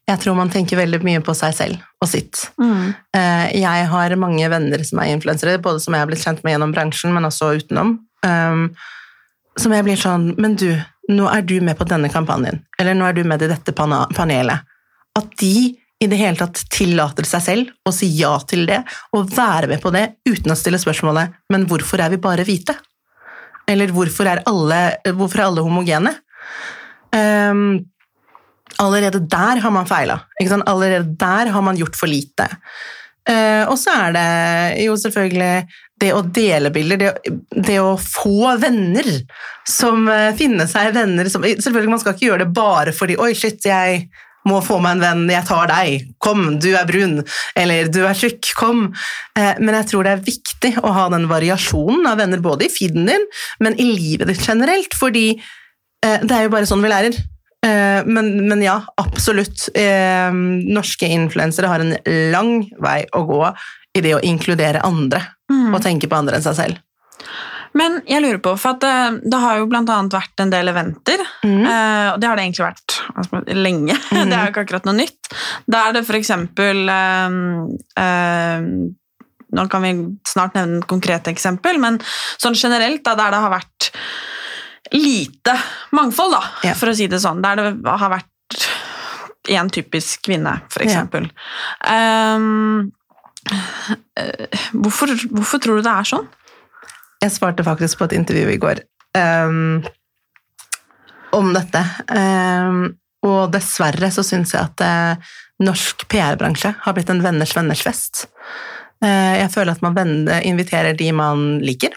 Jeg 0.03 0.19
tror 0.19 0.35
man 0.35 0.49
tenker 0.51 0.75
veldig 0.75 0.99
mye 1.05 1.21
på 1.23 1.31
seg 1.37 1.53
selv 1.55 1.83
og 2.03 2.09
sitt. 2.11 2.41
Mm. 2.59 2.89
Eh, 3.15 3.53
Jeg 3.61 3.85
har 3.87 4.15
mange 4.19 4.49
venner 4.51 4.81
som 4.83 4.99
er 4.99 5.13
influensere, 5.13 5.61
både 5.63 5.79
som 5.79 5.95
jeg 5.95 6.03
har 6.03 6.09
blitt 6.09 6.25
kjent 6.25 6.41
med 6.43 6.57
gjennom 6.57 6.73
bransjen, 6.75 7.13
men 7.15 7.23
også 7.29 7.53
utenom. 7.61 7.93
Som 9.59 9.73
jeg 9.75 9.85
blir 9.85 9.99
sånn 9.99 10.31
Men 10.41 10.55
du, 10.59 10.69
nå 11.13 11.27
er 11.29 11.45
du 11.45 11.59
med 11.61 11.77
på 11.77 11.87
denne 11.89 12.09
kampanjen, 12.13 12.63
eller 12.79 12.97
nå 12.97 13.07
er 13.07 13.17
du 13.17 13.23
med 13.27 13.43
i 13.43 13.51
dette 13.51 13.75
panelet. 13.75 14.69
At 15.13 15.35
de 15.39 15.73
i 16.03 16.07
det 16.09 16.19
hele 16.19 16.39
tatt 16.39 16.65
tillater 16.73 17.27
seg 17.27 17.43
selv 17.45 17.87
å 17.87 17.93
si 17.95 18.09
ja 18.17 18.33
til 18.49 18.65
det, 18.67 18.81
og 19.15 19.31
være 19.31 19.69
med 19.71 19.83
på 19.83 19.91
det 19.95 20.07
uten 20.27 20.51
å 20.51 20.57
stille 20.59 20.81
spørsmålet 20.81 21.37
Men 21.53 21.67
hvorfor 21.69 22.03
er 22.03 22.11
vi 22.11 22.19
bare 22.23 22.45
hvite? 22.47 22.75
Eller 23.69 23.93
hvorfor 23.95 24.27
er 24.27 24.43
alle, 24.49 24.81
hvorfor 25.15 25.39
er 25.39 25.47
alle 25.47 25.63
homogene? 25.63 26.11
Um, 27.13 27.85
allerede 28.81 29.21
der 29.29 29.61
har 29.63 29.71
man 29.71 29.87
feila. 29.87 30.19
Allerede 30.65 31.15
der 31.19 31.53
har 31.53 31.63
man 31.63 31.79
gjort 31.79 31.95
for 31.95 32.11
lite. 32.11 32.49
Uh, 33.23 33.63
og 33.71 33.77
så 33.79 33.93
er 33.95 34.15
det 34.17 34.83
jo 34.83 34.97
selvfølgelig 34.99 35.53
det 36.01 36.11
å 36.15 36.23
dele 36.35 36.71
bilder, 36.73 36.99
det, 36.99 37.33
det 37.67 37.79
å 37.81 37.95
få 37.99 38.55
venner 38.61 39.07
som 39.69 40.07
uh, 40.09 40.33
finne 40.37 40.67
seg 40.69 40.93
venner 40.95 41.29
som 41.31 41.43
Selvfølgelig, 41.45 41.93
man 41.93 42.01
skal 42.01 42.15
ikke 42.15 42.29
gjøre 42.29 42.45
det 42.45 42.53
bare 42.55 42.93
fordi 42.95 43.17
Oi, 43.21 43.33
shit, 43.37 43.63
jeg 43.67 44.07
må 44.49 44.57
få 44.59 44.81
meg 44.83 44.97
en 44.97 45.03
venn, 45.03 45.21
jeg 45.31 45.47
tar 45.47 45.69
deg, 45.71 46.07
kom, 46.19 46.57
du 46.59 46.73
er 46.75 46.87
brun, 46.87 47.21
eller 47.55 47.87
du 47.87 48.01
er 48.03 48.17
tjukk, 48.17 48.49
kom. 48.59 48.89
Uh, 49.39 49.53
men 49.61 49.77
jeg 49.77 49.87
tror 49.93 50.03
det 50.03 50.15
er 50.17 50.25
viktig 50.25 50.73
å 50.83 50.91
ha 50.97 51.05
den 51.13 51.29
variasjonen 51.31 52.09
av 52.09 52.19
venner 52.19 52.43
både 52.43 52.67
i 52.67 52.73
feeden 52.73 53.07
din, 53.07 53.23
men 53.63 53.77
i 53.79 53.87
livet 53.93 54.27
ditt 54.27 54.43
generelt, 54.43 54.97
fordi 54.99 55.27
det 56.03 56.35
er 56.35 56.41
jo 56.43 56.51
bare 56.51 56.67
sånn 56.67 56.81
vi 56.83 56.89
lærer. 56.91 57.15
Men, 57.63 58.33
men, 58.49 58.59
ja, 58.59 58.73
absolutt. 58.99 59.69
Eh, 59.71 60.35
norske 60.35 61.07
influensere 61.07 61.69
har 61.71 61.79
en 61.79 61.93
lang 62.33 62.65
vei 62.83 62.97
å 63.15 63.21
gå 63.23 63.39
i 63.95 64.01
det 64.01 64.15
å 64.17 64.23
inkludere 64.23 64.81
andre 64.83 65.21
Mm. 65.51 65.73
og 65.75 65.81
tenke 65.83 66.07
på 66.09 66.15
andre 66.17 66.37
enn 66.39 66.41
seg 66.45 66.55
selv. 66.55 66.77
Men 67.77 67.99
jeg 68.07 68.21
lurer 68.23 68.39
på, 68.41 68.53
for 68.57 68.73
at 68.75 68.79
det, 68.81 69.29
det 69.29 69.39
har 69.41 69.57
jo 69.59 69.65
blant 69.69 69.89
annet 69.89 70.13
vært 70.15 70.39
en 70.41 70.49
del 70.53 70.67
eventer, 70.71 71.19
Mm. 71.43 71.65
eh, 71.67 72.07
og 72.13 72.19
det 72.21 72.27
har 72.29 72.35
det 72.37 72.45
egentlig 72.45 72.65
vært 72.65 72.95
altså, 73.17 73.41
lenge, 73.53 73.97
det 74.13 74.33
er 74.33 74.45
jo 74.47 74.51
ikke 74.53 74.63
akkurat 74.65 74.85
noe 74.87 74.95
nytt. 74.97 75.31
Da 75.67 75.87
er 75.89 75.93
det 75.97 76.05
eksempel 76.09 76.89
eh, 76.89 78.03
eh, 78.03 78.67
Nå 79.53 79.67
kan 79.69 79.83
vi 79.85 79.91
snart 80.25 80.55
nevne 80.57 80.79
et 80.81 80.87
konkret 80.89 81.27
eksempel, 81.29 81.77
men 81.77 81.99
sånn 82.41 82.55
generelt, 82.57 83.03
da, 83.05 83.13
der 83.19 83.35
det 83.35 83.41
har 83.43 83.51
vært 83.53 83.91
lite 84.97 85.53
mangfold, 85.93 86.33
da, 86.33 86.41
Ja. 86.69 86.73
for 86.73 86.89
å 86.89 86.95
si 86.95 87.05
det 87.07 87.19
sånn, 87.21 87.41
der 87.43 87.55
det 87.61 87.85
har 87.85 88.09
vært 88.09 88.67
én 89.53 89.69
typisk 89.69 90.23
kvinne. 90.25 90.55
Um, 90.79 91.29
eh, 91.85 93.02
hvorfor, 94.83 95.13
hvorfor 95.31 95.61
tror 95.61 95.79
du 95.79 95.85
det 95.85 95.93
er 95.93 96.09
sånn? 96.13 96.27
Jeg 97.23 97.35
svarte 97.35 97.65
faktisk 97.65 97.99
på 97.99 98.09
et 98.09 98.17
intervju 98.17 98.51
i 98.51 98.59
går 98.59 98.83
um, 99.17 99.79
om 101.35 101.53
dette. 101.55 101.81
Um, 102.11 102.83
og 103.23 103.53
dessverre 103.53 104.09
så 104.11 104.25
syns 104.27 104.51
jeg 104.55 104.63
at 104.63 104.83
uh, 104.83 105.33
norsk 105.63 106.03
PR-bransje 106.11 106.73
har 106.83 106.95
blitt 106.95 107.11
en 107.13 107.23
venners 107.23 107.55
venners 107.55 107.83
fest. 107.85 108.25
Uh, 109.03 109.39
jeg 109.39 109.51
føler 109.53 109.75
at 109.75 109.85
man 109.85 110.27
inviterer 110.43 110.97
de 110.99 111.11
man 111.15 111.61
liker. 111.63 111.95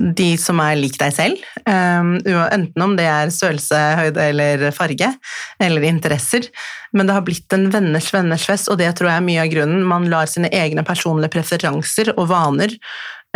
De 0.00 0.30
som 0.40 0.60
er 0.64 0.78
lik 0.80 0.96
deg 1.00 1.12
selv. 1.12 1.46
ehm, 1.68 2.16
enten 2.24 2.82
om 2.82 2.96
det 2.96 3.04
er 3.04 3.32
størrelse, 3.34 3.78
høyde 4.00 4.26
eller 4.32 4.70
farge, 4.72 5.12
eller 5.60 5.86
interesser. 5.88 6.48
Men 6.92 7.06
det 7.06 7.14
har 7.14 7.26
blitt 7.26 7.52
en 7.52 7.68
venners 7.70 8.10
venners 8.14 8.46
fest, 8.48 8.70
og 8.72 8.80
det 8.80 8.94
tror 8.96 9.10
jeg 9.10 9.20
er 9.20 9.28
mye 9.28 9.44
av 9.44 9.52
grunnen. 9.52 9.86
Man 9.86 10.08
lar 10.10 10.30
sine 10.30 10.48
egne 10.48 10.84
personlige 10.86 11.34
preferanser 11.36 12.14
og 12.16 12.30
vaner 12.32 12.74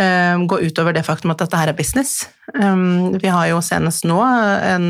um, 0.01 0.47
gå 0.49 0.61
utover 0.67 0.97
det 0.97 1.05
faktum 1.07 1.35
at 1.35 1.45
dette 1.45 1.61
her 1.61 1.71
er 1.71 1.79
business. 1.79 2.25
Um, 2.55 3.15
vi 3.21 3.31
har 3.31 3.51
jo 3.53 3.63
senest 3.65 4.07
nå 4.09 4.19
en 4.25 4.89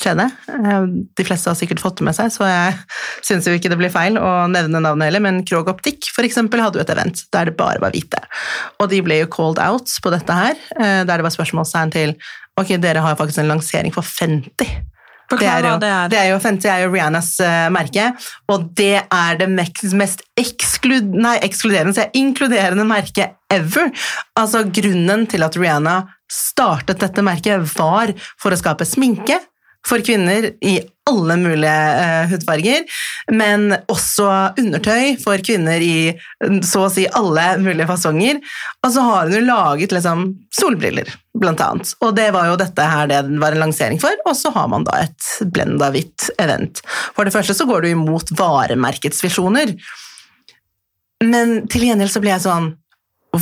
kjede. 0.00 0.28
Um, 0.48 1.02
de 1.18 1.26
fleste 1.26 1.50
har 1.50 1.58
sikkert 1.58 1.82
fått 1.82 2.00
det 2.00 2.06
med 2.08 2.16
seg, 2.16 2.32
så 2.34 2.46
jeg 2.48 2.76
syns 3.28 3.48
jo 3.48 3.56
ikke 3.56 3.72
det 3.72 3.80
blir 3.80 3.92
feil 3.92 4.18
å 4.20 4.46
nevne 4.50 4.82
navnet 4.82 5.10
heller, 5.10 5.24
men 5.24 5.42
Krog 5.48 5.70
Optikk 5.72 6.10
eksempel 6.22 6.62
hadde 6.62 6.80
jo 6.80 6.84
et 6.86 6.94
event 6.94 7.24
der 7.34 7.50
det 7.50 7.56
bare 7.58 7.82
var 7.82 7.94
hvite. 7.94 8.20
Og 8.80 8.88
de 8.92 9.02
ble 9.04 9.22
jo 9.22 9.32
called 9.32 9.60
out 9.62 9.90
på 10.02 10.14
dette 10.14 10.38
her, 10.38 10.56
eh, 10.78 11.02
der 11.02 11.18
det 11.18 11.26
var 11.26 11.34
spørsmålstegn 11.34 11.92
til 11.94 12.16
ok, 12.60 12.76
dere 12.82 13.02
har 13.04 13.18
faktisk 13.18 13.42
en 13.42 13.52
lansering 13.52 13.94
for 13.94 14.06
Fenty. 14.06 14.68
Det 15.32 15.46
er, 15.48 15.64
jo, 15.64 15.76
det 15.80 15.88
er. 15.88 16.08
det 16.12 16.18
er 16.20 16.26
jo 16.28 16.40
Fenty 16.44 16.68
er 16.68 16.82
jo 16.82 16.90
Rihannas 16.92 17.30
uh, 17.40 17.68
merke, 17.72 18.10
og 18.52 18.66
det 18.76 18.98
er 19.00 19.38
det 19.40 19.48
mest 19.48 20.24
eksklud, 20.36 21.14
nei, 21.16 21.38
ekskluderende, 21.46 21.94
så 21.96 22.04
jeg, 22.04 22.12
inkluderende 22.20 22.84
merket 22.84 23.38
ever. 23.52 23.88
Altså 24.36 24.66
Grunnen 24.68 25.24
til 25.30 25.46
at 25.46 25.56
Rihanna 25.56 26.02
startet 26.32 27.00
dette 27.00 27.24
merket, 27.24 27.64
var 27.78 28.12
for 28.40 28.52
å 28.52 28.60
skape 28.60 28.84
sminke 28.88 29.38
for 29.86 30.02
kvinner 30.04 30.50
i 30.62 30.76
alle 31.10 31.36
mulige 31.40 31.72
eh, 31.98 32.28
hudfarger, 32.30 32.84
men 33.34 33.72
også 33.90 34.28
undertøy 34.60 35.16
for 35.22 35.42
kvinner 35.42 35.82
i 35.82 36.12
så 36.62 36.84
å 36.86 36.92
si 36.92 37.08
alle 37.10 37.56
mulige 37.62 37.88
fasonger. 37.90 38.38
Og 38.84 38.94
så 38.94 39.06
har 39.08 39.26
hun 39.26 39.36
jo 39.36 39.42
laget 39.48 39.94
liksom, 39.96 40.24
solbriller, 40.54 41.10
blant 41.34 41.62
annet. 41.64 41.94
Og 42.04 42.14
det 42.18 42.28
var 42.36 42.52
jo 42.52 42.60
dette 42.60 42.86
her 42.86 43.10
det 43.10 43.24
var 43.42 43.56
en 43.56 43.64
lansering 43.64 43.98
for, 44.02 44.14
og 44.28 44.38
så 44.38 44.54
har 44.54 44.70
man 44.70 44.86
da 44.86 45.02
et 45.02 45.32
blenda 45.50 45.90
hvitt 45.94 46.30
event. 46.42 46.84
For 47.16 47.26
det 47.26 47.34
første 47.34 47.58
så 47.58 47.66
går 47.68 47.82
du 47.82 47.92
imot 47.92 48.30
varemerkets 48.38 49.24
visjoner, 49.26 49.74
men 51.22 51.60
til 51.70 51.86
gjengjeld 51.86 52.10
så 52.10 52.22
blir 52.22 52.32
jeg 52.34 52.42
sånn 52.42 52.64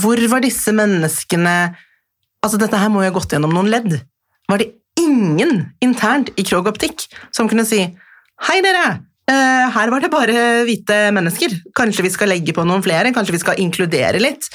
Hvor 0.02 0.20
var 0.28 0.42
disse 0.44 0.68
menneskene 0.76 1.54
Altså, 2.44 2.58
dette 2.60 2.76
her 2.76 2.90
må 2.92 3.00
jo 3.00 3.08
ha 3.08 3.14
gått 3.14 3.32
gjennom 3.32 3.52
noen 3.52 3.70
ledd. 3.72 3.94
Var 4.48 4.60
det 4.60 4.66
ingen 5.00 5.64
internt 5.84 6.32
i 6.36 6.46
Krog 6.46 6.68
Optikk 6.70 7.08
som 7.36 7.48
kunne 7.50 7.66
si 7.68 7.84
Hei, 8.40 8.60
dere! 8.64 9.00
eh, 9.30 9.66
her 9.74 9.92
var 9.92 10.02
det 10.02 10.10
bare 10.12 10.44
hvite 10.68 10.98
mennesker. 11.14 11.54
Kanskje 11.76 12.04
vi 12.06 12.12
skal 12.14 12.32
legge 12.32 12.54
på 12.56 12.64
noen 12.68 12.84
flere? 12.84 13.12
Kanskje 13.14 13.36
vi 13.36 13.42
skal 13.42 13.60
inkludere 13.62 14.22
litt? 14.22 14.48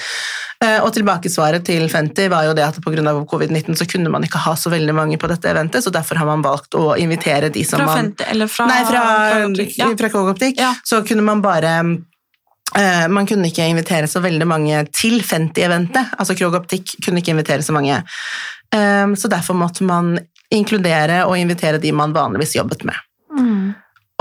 Eh, 0.63 0.79
og 0.79 0.91
tilbakesvaret 0.95 1.65
til 1.67 1.88
Fenty 1.91 2.27
var 2.31 2.47
jo 2.47 2.55
det 2.58 2.65
at 2.67 2.79
pga. 2.84 3.13
covid-19 3.31 3.75
så 3.75 3.88
kunne 3.89 4.12
man 4.12 4.23
ikke 4.23 4.41
ha 4.45 4.55
så 4.60 4.71
veldig 4.73 4.95
mange 4.95 5.19
på 5.21 5.29
dette 5.31 5.51
eventet, 5.51 5.84
så 5.84 5.93
derfor 5.93 6.19
har 6.21 6.29
man 6.29 6.43
valgt 6.45 6.75
å 6.79 6.95
invitere 6.99 7.51
de 7.51 7.63
som 7.67 7.81
Fra 7.81 7.91
man 7.91 8.01
Fenty, 8.01 8.27
eller 8.31 8.51
fra 8.51 8.67
Nei, 8.71 8.81
fra, 8.88 9.05
fra 9.55 9.95
fra 9.99 10.12
Krog 10.12 10.34
Optikk. 10.36 10.60
Ja. 10.60 10.73
Så 10.84 11.03
kunne 11.08 11.25
man 11.27 11.43
bare 11.43 11.73
eh, 12.75 13.08
man 13.12 13.27
kunne 13.27 13.51
ikke 13.51 13.67
invitere 13.71 14.08
så 14.12 14.23
veldig 14.23 14.47
mange 14.47 14.86
til 14.95 15.21
Fenty-eventet. 15.23 16.15
Altså 16.19 16.38
Krog 16.39 16.55
Optikk 16.62 16.97
kunne 17.03 17.23
ikke 17.23 17.36
invitere 17.36 17.63
så 17.65 17.75
mange. 17.75 18.01
Eh, 18.73 19.08
så 19.15 19.31
derfor 19.31 19.60
måtte 19.60 19.84
man 19.88 20.15
inkludere 20.53 21.23
og 21.25 21.38
invitere 21.39 21.81
de 21.81 21.91
man 21.95 22.13
vanligvis 22.15 22.55
jobbet 22.58 22.86
med. 22.88 22.97
Mm. 23.36 23.73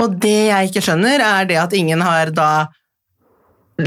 Og 0.03 0.17
det 0.21 0.39
jeg 0.49 0.69
ikke 0.69 0.83
skjønner, 0.83 1.21
er 1.23 1.47
det 1.49 1.59
at 1.61 1.75
ingen 1.77 2.01
har 2.03 2.31
da 2.35 2.49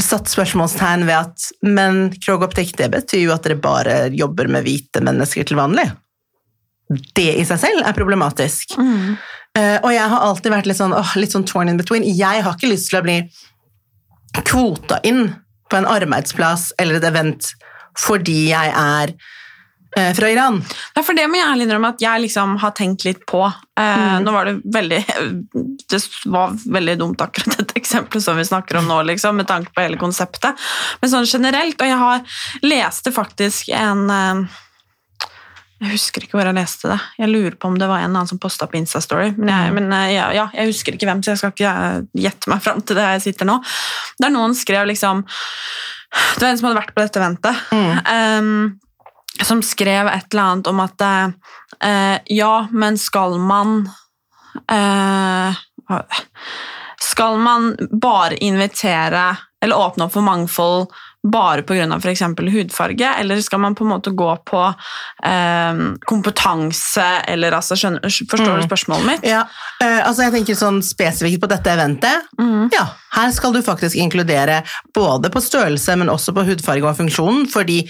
satt 0.04 0.28
spørsmålstegn 0.28 1.06
ved 1.08 1.16
at 1.16 1.46
Men 1.64 2.10
Krogoptik, 2.20 2.74
det 2.76 2.90
betyr 2.92 3.24
jo 3.24 3.32
at 3.32 3.46
dere 3.46 3.56
bare 3.60 3.96
jobber 4.12 4.50
med 4.52 4.66
hvite 4.66 5.00
mennesker 5.04 5.48
til 5.48 5.60
vanlig. 5.60 5.86
Det 7.16 7.30
i 7.36 7.44
seg 7.48 7.60
selv 7.60 7.84
er 7.84 7.96
problematisk. 7.96 8.76
Mm. 8.80 9.16
Uh, 9.58 9.78
og 9.82 9.90
jeg 9.92 10.08
har 10.12 10.24
alltid 10.24 10.52
vært 10.52 10.68
litt 10.68 10.78
sånn, 10.78 10.94
åh, 10.96 11.14
litt 11.18 11.34
sånn 11.34 11.46
torn 11.48 11.72
in 11.72 11.80
between. 11.80 12.04
Jeg 12.04 12.44
har 12.44 12.56
ikke 12.56 12.70
lyst 12.70 12.92
til 12.92 13.00
å 13.00 13.04
bli 13.04 13.18
kvota 14.44 15.00
inn 15.08 15.32
på 15.68 15.76
en 15.76 15.88
arbeidsplass 15.88 16.70
eller 16.80 16.98
et 16.98 17.08
event 17.08 17.50
fordi 17.98 18.50
jeg 18.52 18.70
er 18.70 19.12
fra 20.14 20.28
Iran. 20.30 20.58
Ja, 20.94 21.02
for 21.02 21.16
det 21.16 21.24
må 21.32 21.38
jeg 21.40 21.46
ærlig 21.48 21.64
innrømme 21.66 21.88
at 21.94 22.02
jeg 22.04 22.20
liksom 22.26 22.56
har 22.60 22.74
tenkt 22.76 23.06
litt 23.06 23.22
på. 23.26 23.40
Eh, 23.80 24.18
Nå 24.20 24.32
var 24.34 24.44
det 24.50 24.58
veldig 24.74 24.98
Det 25.90 26.00
var 26.28 26.52
veldig 26.68 26.94
dumt 27.00 27.22
akkurat 27.24 27.56
dette 27.56 27.78
eksempelet 27.80 28.24
som 28.24 28.36
vi 28.36 28.44
snakker 28.44 28.76
om 28.82 28.88
nå, 28.90 28.98
liksom, 29.08 29.38
med 29.40 29.48
tanke 29.48 29.72
på 29.72 29.80
hele 29.80 29.96
konseptet. 30.00 30.58
Men 31.00 31.10
sånn 31.14 31.28
generelt, 31.30 31.80
og 31.80 31.88
jeg 31.88 32.00
har 32.02 32.40
leste 32.68 33.12
faktisk 33.16 33.70
en 33.72 34.02
eh, 34.12 34.42
Jeg 35.80 35.92
husker 35.94 36.24
ikke 36.26 36.34
hvor 36.36 36.48
jeg 36.50 36.56
leste 36.58 36.88
det. 36.90 36.98
Jeg 37.22 37.30
lurer 37.30 37.54
på 37.56 37.68
om 37.70 37.76
det 37.78 37.86
var 37.88 38.02
en 38.02 38.10
annen 38.10 38.26
som 38.28 38.40
posta 38.42 38.66
på 38.66 38.76
Instastory. 38.80 39.30
Men, 39.38 39.52
jeg, 39.54 39.74
men 39.78 39.92
eh, 39.94 40.08
ja, 40.16 40.26
ja, 40.36 40.48
jeg 40.58 40.72
husker 40.72 40.96
ikke 40.98 41.06
hvem, 41.08 41.22
så 41.22 41.32
jeg 41.32 41.40
skal 41.40 41.54
ikke 41.54 41.72
eh, 41.86 42.00
gjette 42.26 42.50
meg 42.52 42.60
fram 42.64 42.82
til 42.82 42.98
det 42.98 43.06
jeg 43.14 43.24
sitter 43.30 43.48
nå. 43.48 43.56
Der 44.20 44.34
noen 44.34 44.56
skrev 44.58 44.88
liksom 44.90 45.22
Det 46.36 46.42
var 46.44 46.50
en 46.52 46.58
som 46.60 46.68
hadde 46.68 46.80
vært 46.82 46.92
på 46.96 47.04
dette 47.06 47.20
eventet. 47.22 47.64
eh, 47.72 48.52
som 49.44 49.62
skrev 49.62 50.06
et 50.06 50.32
eller 50.32 50.42
annet 50.42 50.70
om 50.70 50.80
at 50.80 51.04
eh, 51.06 52.18
ja, 52.24 52.68
men 52.70 52.98
skal 52.98 53.38
man 53.38 53.90
eh, 54.70 55.58
Skal 57.00 57.38
man 57.38 57.76
bare 58.02 58.36
invitere 58.36 59.36
eller 59.64 59.78
åpne 59.78 60.04
opp 60.04 60.12
for 60.12 60.22
mangfold 60.26 60.90
bare 61.26 61.62
pga. 61.66 61.96
f.eks. 61.98 62.20
hudfarge, 62.38 63.08
eller 63.20 63.40
skal 63.42 63.58
man 63.60 63.74
på 63.74 63.84
en 63.84 63.90
måte 63.90 64.10
gå 64.14 64.28
på 64.46 64.60
eh, 65.26 65.80
kompetanse, 66.06 67.06
eller 67.28 67.52
altså 67.58 67.76
skjønner, 67.76 68.00
Forstår 68.06 68.54
du 68.54 68.62
Mm. 68.62 68.68
spørsmålet 68.68 69.06
mitt? 69.06 69.24
Ja, 69.26 69.40
eh, 69.82 69.98
altså 70.06 70.22
jeg 70.28 70.32
tenker 70.36 70.54
sånn 70.54 70.78
spesifikt 70.82 71.40
på 71.42 71.48
dette 71.50 71.70
eventet. 71.74 72.28
Ja, 72.72 72.86
her 73.16 73.30
skal 73.34 73.52
du 73.52 73.60
faktisk 73.62 73.96
inkludere 73.98 74.62
både 74.94 75.28
på 75.30 75.42
størrelse, 75.42 75.96
men 75.98 76.08
også 76.08 76.32
på 76.36 76.46
hudfarge 76.46 76.84
og 76.86 76.96
funksjonen, 76.96 77.48
fordi 77.50 77.82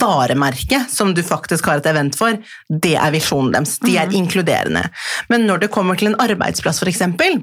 varemerket 0.00 0.90
som 0.90 1.14
du 1.14 1.22
faktisk 1.22 1.66
har 1.66 1.80
et 1.80 1.86
event 1.90 2.14
for, 2.16 2.36
det 2.68 2.94
er 2.96 3.10
visjonen 3.14 3.52
deres. 3.56 3.78
De 3.80 3.96
er 3.96 4.12
inkluderende. 4.12 4.84
Men 5.30 5.46
når 5.48 5.64
det 5.64 5.70
kommer 5.74 5.96
til 5.96 6.12
en 6.12 6.20
arbeidsplass, 6.20 6.82
eksempel, 6.84 7.40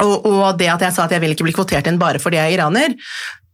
og, 0.00 0.26
og 0.28 0.58
det 0.58 0.68
at 0.68 0.82
jeg 0.84 0.92
sa 0.92 1.04
at 1.06 1.12
jeg 1.14 1.22
vil 1.22 1.32
ikke 1.32 1.44
bli 1.46 1.54
kvotert 1.56 1.86
inn 1.88 1.96
bare 2.00 2.18
fordi 2.20 2.36
jeg 2.36 2.52
er 2.52 2.58
iraner, 2.58 2.94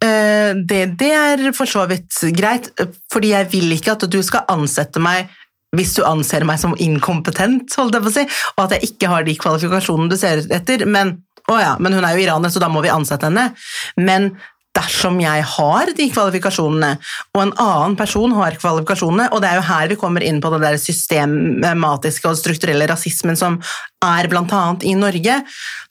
det, 0.02 0.80
det 0.98 1.12
er 1.14 1.44
for 1.54 1.70
så 1.70 1.84
vidt 1.90 2.16
greit, 2.34 2.72
fordi 3.12 3.30
jeg 3.34 3.48
vil 3.52 3.76
ikke 3.76 3.94
at 3.94 4.06
du 4.10 4.18
skal 4.26 4.48
ansette 4.50 5.02
meg 5.02 5.30
hvis 5.76 5.94
du 5.96 6.02
anser 6.04 6.44
meg 6.44 6.60
som 6.60 6.74
inkompetent, 6.80 7.72
holdt 7.78 7.96
jeg 7.96 8.04
på 8.04 8.10
å 8.10 8.14
si, 8.14 8.24
og 8.56 8.64
at 8.66 8.74
jeg 8.76 8.90
ikke 8.90 9.12
har 9.12 9.24
de 9.24 9.36
kvalifikasjonene 9.40 10.12
du 10.12 10.18
ser 10.20 10.42
etter, 10.52 10.84
men, 10.84 11.14
å 11.48 11.56
ja, 11.60 11.76
men 11.80 11.96
hun 11.96 12.04
er 12.04 12.16
jo 12.16 12.26
iraner, 12.26 12.52
så 12.52 12.60
da 12.60 12.68
må 12.72 12.82
vi 12.84 12.92
ansette 12.92 13.30
henne. 13.30 13.48
Men 13.96 14.34
dersom 14.76 15.18
jeg 15.20 15.44
har 15.54 15.90
de 15.96 16.06
kvalifikasjonene, 16.12 16.94
og 17.34 17.40
en 17.42 17.52
annen 17.60 17.96
person 17.98 18.32
har 18.38 18.56
kvalifikasjonene, 18.60 19.28
og 19.32 19.42
det 19.42 19.50
er 19.50 19.58
jo 19.58 19.66
her 19.68 19.90
vi 19.90 19.98
kommer 20.00 20.24
inn 20.24 20.40
på 20.40 20.52
den 20.54 20.64
der 20.64 20.78
systematiske 20.80 22.30
og 22.30 22.38
strukturelle 22.40 22.88
rasismen 22.88 23.36
som 23.38 23.58
er 24.02 24.30
annet 24.32 24.86
i 24.88 24.94
Norge, 24.98 25.36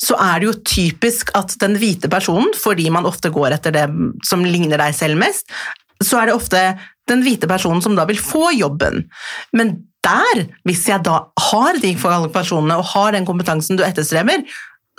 så 0.02 0.17
er 0.17 0.41
det 0.41 0.50
jo 0.50 0.58
typisk 0.65 1.30
at 1.38 1.54
den 1.62 1.78
hvite 1.80 2.10
personen, 2.10 2.50
fordi 2.58 2.89
man 2.89 3.06
ofte 3.06 3.30
går 3.30 3.60
etter 3.60 3.76
det 3.76 3.86
som 4.28 4.44
ligner 4.46 4.82
deg 4.82 4.98
selv 4.98 5.22
mest, 5.22 5.46
så 6.02 6.22
er 6.22 6.30
det 6.30 6.36
ofte 6.36 6.63
den 7.10 7.22
hvite 7.26 7.48
personen 7.50 7.82
som 7.86 7.96
da 7.98 8.08
vil 8.10 8.20
få 8.20 8.50
jobben. 8.56 9.06
Men 9.54 9.76
der, 10.02 10.48
hvis 10.65 10.88
jeg 10.89 11.04
da 11.06 11.28
har 11.52 11.78
de 11.82 11.94
kvalifikasjonene 11.94 12.80
og 12.82 12.89
har 12.96 13.13
den 13.13 13.28
kompetansen 13.28 13.78
du 13.78 13.86
etterstreber, 13.86 14.41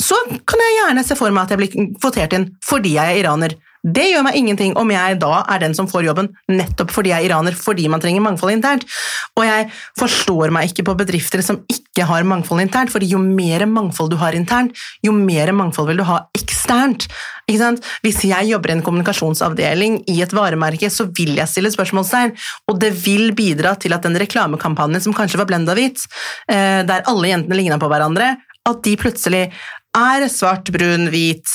så 0.03 0.16
kan 0.49 0.62
jeg 0.62 0.79
gjerne 0.79 1.05
se 1.07 1.16
for 1.18 1.35
meg 1.35 1.45
at 1.45 1.53
jeg 1.53 1.61
blir 1.61 1.90
kvotert 1.99 2.35
inn 2.37 2.49
fordi 2.66 2.97
jeg 2.97 3.12
er 3.12 3.23
iraner. 3.25 3.57
Det 3.83 4.05
gjør 4.12 4.23
meg 4.23 4.37
ingenting 4.38 4.77
om 4.79 4.90
jeg 4.95 5.16
da 5.18 5.40
er 5.51 5.62
den 5.64 5.73
som 5.75 5.88
får 5.90 6.05
jobben 6.07 6.29
nettopp 6.53 6.92
fordi 6.95 7.11
jeg 7.11 7.25
er 7.25 7.33
iraner, 7.33 7.57
fordi 7.59 7.88
man 7.90 8.03
trenger 8.03 8.23
mangfold 8.23 8.55
internt. 8.55 8.87
Og 9.35 9.42
jeg 9.47 9.66
forstår 9.99 10.53
meg 10.55 10.71
ikke 10.71 10.85
på 10.87 10.95
bedrifter 11.01 11.42
som 11.42 11.59
ikke 11.66 12.07
har 12.07 12.27
mangfold 12.29 12.62
internt, 12.62 12.92
fordi 12.95 13.11
jo 13.11 13.18
mer 13.23 13.64
mangfold 13.66 14.12
du 14.12 14.18
har 14.21 14.38
internt, 14.38 14.79
jo 15.03 15.14
mer 15.16 15.51
mangfold 15.57 15.90
vil 15.90 16.03
du 16.03 16.07
ha 16.07 16.21
eksternt. 16.38 17.09
Hvis 17.51 18.23
jeg 18.29 18.49
jobber 18.53 18.71
i 18.71 18.77
en 18.77 18.85
kommunikasjonsavdeling 18.87 19.99
i 20.09 20.21
et 20.23 20.37
varemerke, 20.37 20.87
så 20.87 21.09
vil 21.18 21.35
jeg 21.40 21.51
stille 21.51 21.75
spørsmålstegn, 21.75 22.37
og 22.71 22.79
det 22.81 22.95
vil 23.03 23.35
bidra 23.37 23.75
til 23.83 23.97
at 23.97 24.07
den 24.07 24.16
reklamekampanjen 24.23 25.03
som 25.03 25.16
kanskje 25.16 25.42
var 25.42 25.51
blenda 25.51 25.75
hvit, 25.77 26.07
eh, 26.49 26.81
der 26.87 27.05
alle 27.11 27.35
jentene 27.35 27.59
ligna 27.59 27.83
på 27.83 27.90
hverandre, 27.90 28.37
at 28.62 28.83
de 28.87 28.95
plutselig 28.97 29.49
er 29.97 30.25
svart, 30.33 30.71
brun, 30.73 31.09
hvit, 31.13 31.49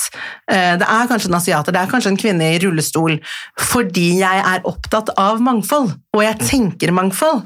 eh, 0.50 0.76
det 0.78 0.86
er 0.86 1.08
kanskje 1.10 1.30
en 1.30 1.38
asiater, 1.38 1.74
det 1.74 1.80
er 1.80 1.90
kanskje 1.90 2.12
en 2.12 2.20
kvinne 2.20 2.52
i 2.54 2.60
rullestol, 2.62 3.18
fordi 3.58 4.20
jeg 4.20 4.44
er 4.46 4.66
opptatt 4.68 5.10
av 5.18 5.42
mangfold, 5.42 5.90
og 6.14 6.22
jeg 6.22 6.38
tenker 6.44 6.94
mangfold. 6.94 7.44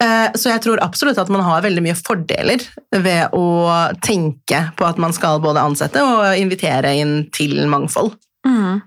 Eh, 0.00 0.32
Så 0.40 0.48
jeg 0.48 0.62
tror 0.64 0.80
absolutt 0.80 1.18
at 1.18 1.28
man 1.28 1.42
har 1.42 1.62
veldig 1.62 1.82
mye 1.82 1.98
fordeler 1.98 2.62
ved 2.92 3.30
å 3.36 3.92
tenke 4.00 4.72
på 4.76 4.86
at 4.86 4.98
man 4.98 5.12
skal 5.12 5.40
både 5.40 5.60
ansette 5.60 6.00
og 6.00 6.36
invitere 6.38 6.94
inn 6.96 7.30
til 7.32 7.66
mangfold. 7.68 8.16
Mm. 8.46 8.80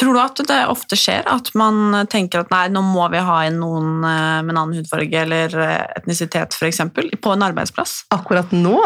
Tror 0.00 0.14
du 0.14 0.18
at 0.18 0.40
det 0.48 0.66
ofte 0.66 0.96
skjer 0.98 1.22
at 1.30 1.52
man 1.54 2.08
tenker 2.10 2.40
at 2.42 2.50
nei, 2.50 2.66
nå 2.74 2.82
må 2.82 3.06
vi 3.12 3.22
ha 3.22 3.44
inn 3.46 3.60
noen 3.62 4.02
eh, 4.02 4.42
med 4.42 4.50
en 4.50 4.62
annen 4.64 4.80
hudfarge 4.80 5.22
eller 5.22 5.54
etnisitet 5.94 6.56
f.eks. 6.58 6.82
på 7.22 7.36
en 7.36 7.46
arbeidsplass? 7.46 8.00
Akkurat 8.10 8.50
nå, 8.50 8.80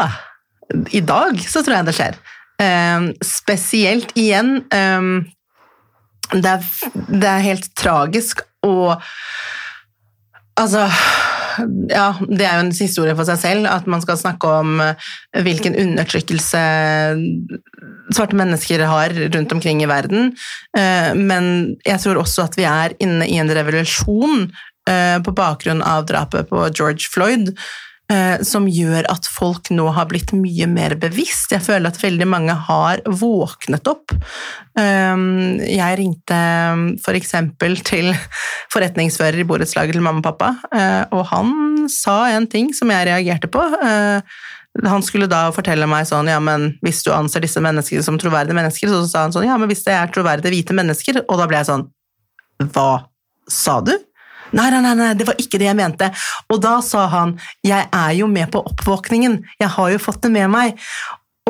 i 0.90 1.02
dag, 1.04 1.40
så 1.42 1.64
tror 1.64 1.80
jeg 1.80 1.88
det 1.88 1.96
skjer. 1.98 2.20
Um, 2.60 3.10
spesielt 3.24 4.10
igjen 4.20 4.58
um, 4.68 5.12
det, 6.34 6.50
er, 6.50 6.66
det 7.08 7.28
er 7.30 7.46
helt 7.46 7.70
tragisk 7.78 8.44
og 8.66 9.00
Altså 10.60 10.82
ja, 11.90 12.10
det 12.28 12.44
er 12.46 12.58
jo 12.58 12.64
en 12.66 12.74
historie 12.74 13.14
for 13.16 13.28
seg 13.28 13.38
selv 13.40 13.68
at 13.70 13.86
man 13.90 14.02
skal 14.04 14.18
snakke 14.20 14.48
om 14.60 14.80
eh, 14.84 15.10
hvilken 15.44 15.76
undertrykkelse 15.78 16.62
svarte 18.14 18.38
mennesker 18.38 18.84
har 18.88 19.14
rundt 19.34 19.54
omkring 19.56 19.82
i 19.82 19.88
verden. 19.90 20.32
Eh, 20.76 21.12
Men 21.16 21.76
jeg 21.86 22.00
tror 22.02 22.22
også 22.22 22.48
at 22.48 22.58
vi 22.58 22.66
er 22.68 22.96
inne 23.02 23.28
i 23.28 23.38
en 23.42 23.50
revolusjon 23.50 24.50
eh, 24.88 25.18
på 25.24 25.36
bakgrunn 25.36 25.82
av 25.86 26.06
drapet 26.10 26.50
på 26.50 26.66
George 26.74 27.10
Floyd, 27.12 27.54
som 28.42 28.64
gjør 28.66 29.06
at 29.12 29.26
folk 29.30 29.68
nå 29.70 29.84
har 29.94 30.08
blitt 30.10 30.32
mye 30.34 30.66
mer 30.66 30.96
bevisst. 30.98 31.52
Jeg 31.54 31.62
føler 31.62 31.92
at 31.92 32.00
veldig 32.02 32.26
mange 32.26 32.54
har 32.66 33.02
våknet 33.06 33.86
opp. 33.90 34.14
Eh, 34.78 35.16
Jeg 35.70 35.98
ringte 36.00 36.40
for 37.04 37.14
eksempel 37.18 37.76
til 37.86 38.10
forretningsfører 38.72 39.42
i 39.42 39.46
borettslaget 39.46 39.94
til 39.96 40.02
mamma 40.04 40.22
og 40.22 40.26
pappa, 40.26 40.50
eh, 40.74 41.04
og 41.14 41.26
han 41.30 41.88
sa 41.90 42.24
en 42.34 42.48
ting 42.50 42.72
som 42.76 42.90
jeg 42.90 43.06
reagerte 43.10 43.50
på. 43.50 43.62
Eh, 43.82 44.20
Han 44.86 45.02
skulle 45.02 45.26
da 45.26 45.48
fortelle 45.50 45.82
meg 45.90 46.04
sånn, 46.06 46.28
ja, 46.30 46.38
men 46.38 46.78
hvis 46.84 47.00
du 47.02 47.10
anser 47.10 47.42
disse 47.42 47.58
menneskene 47.58 48.04
som 48.06 48.14
troverdige 48.22 48.54
mennesker, 48.54 48.86
så 48.86 49.00
sa 49.10 49.24
han 49.24 49.32
sånn, 49.34 49.48
ja, 49.48 49.56
men 49.58 49.66
hvis 49.66 49.82
det 49.82 49.96
er 49.96 50.12
troverdige 50.14 50.52
hvite 50.54 50.76
mennesker, 50.78 51.24
og 51.24 51.40
da 51.40 51.48
ble 51.50 51.58
jeg 51.58 51.66
sånn, 51.66 51.88
hva 52.70 53.06
sa 53.50 53.80
du? 53.82 53.96
Nei, 54.56 54.66
nei, 54.72 54.80
nei, 54.82 54.96
nei, 54.98 55.12
det 55.14 55.26
var 55.28 55.38
ikke 55.40 55.60
det 55.60 55.68
jeg 55.68 55.78
mente. 55.78 56.10
Og 56.50 56.60
da 56.62 56.78
sa 56.84 57.06
han, 57.12 57.36
jeg 57.66 57.86
er 57.86 58.12
jo 58.18 58.28
med 58.30 58.50
på 58.52 58.62
oppvåkningen, 58.72 59.40
jeg 59.60 59.74
har 59.76 59.90
jo 59.94 60.02
fått 60.02 60.22
det 60.26 60.32
med 60.34 60.50
meg. 60.52 60.78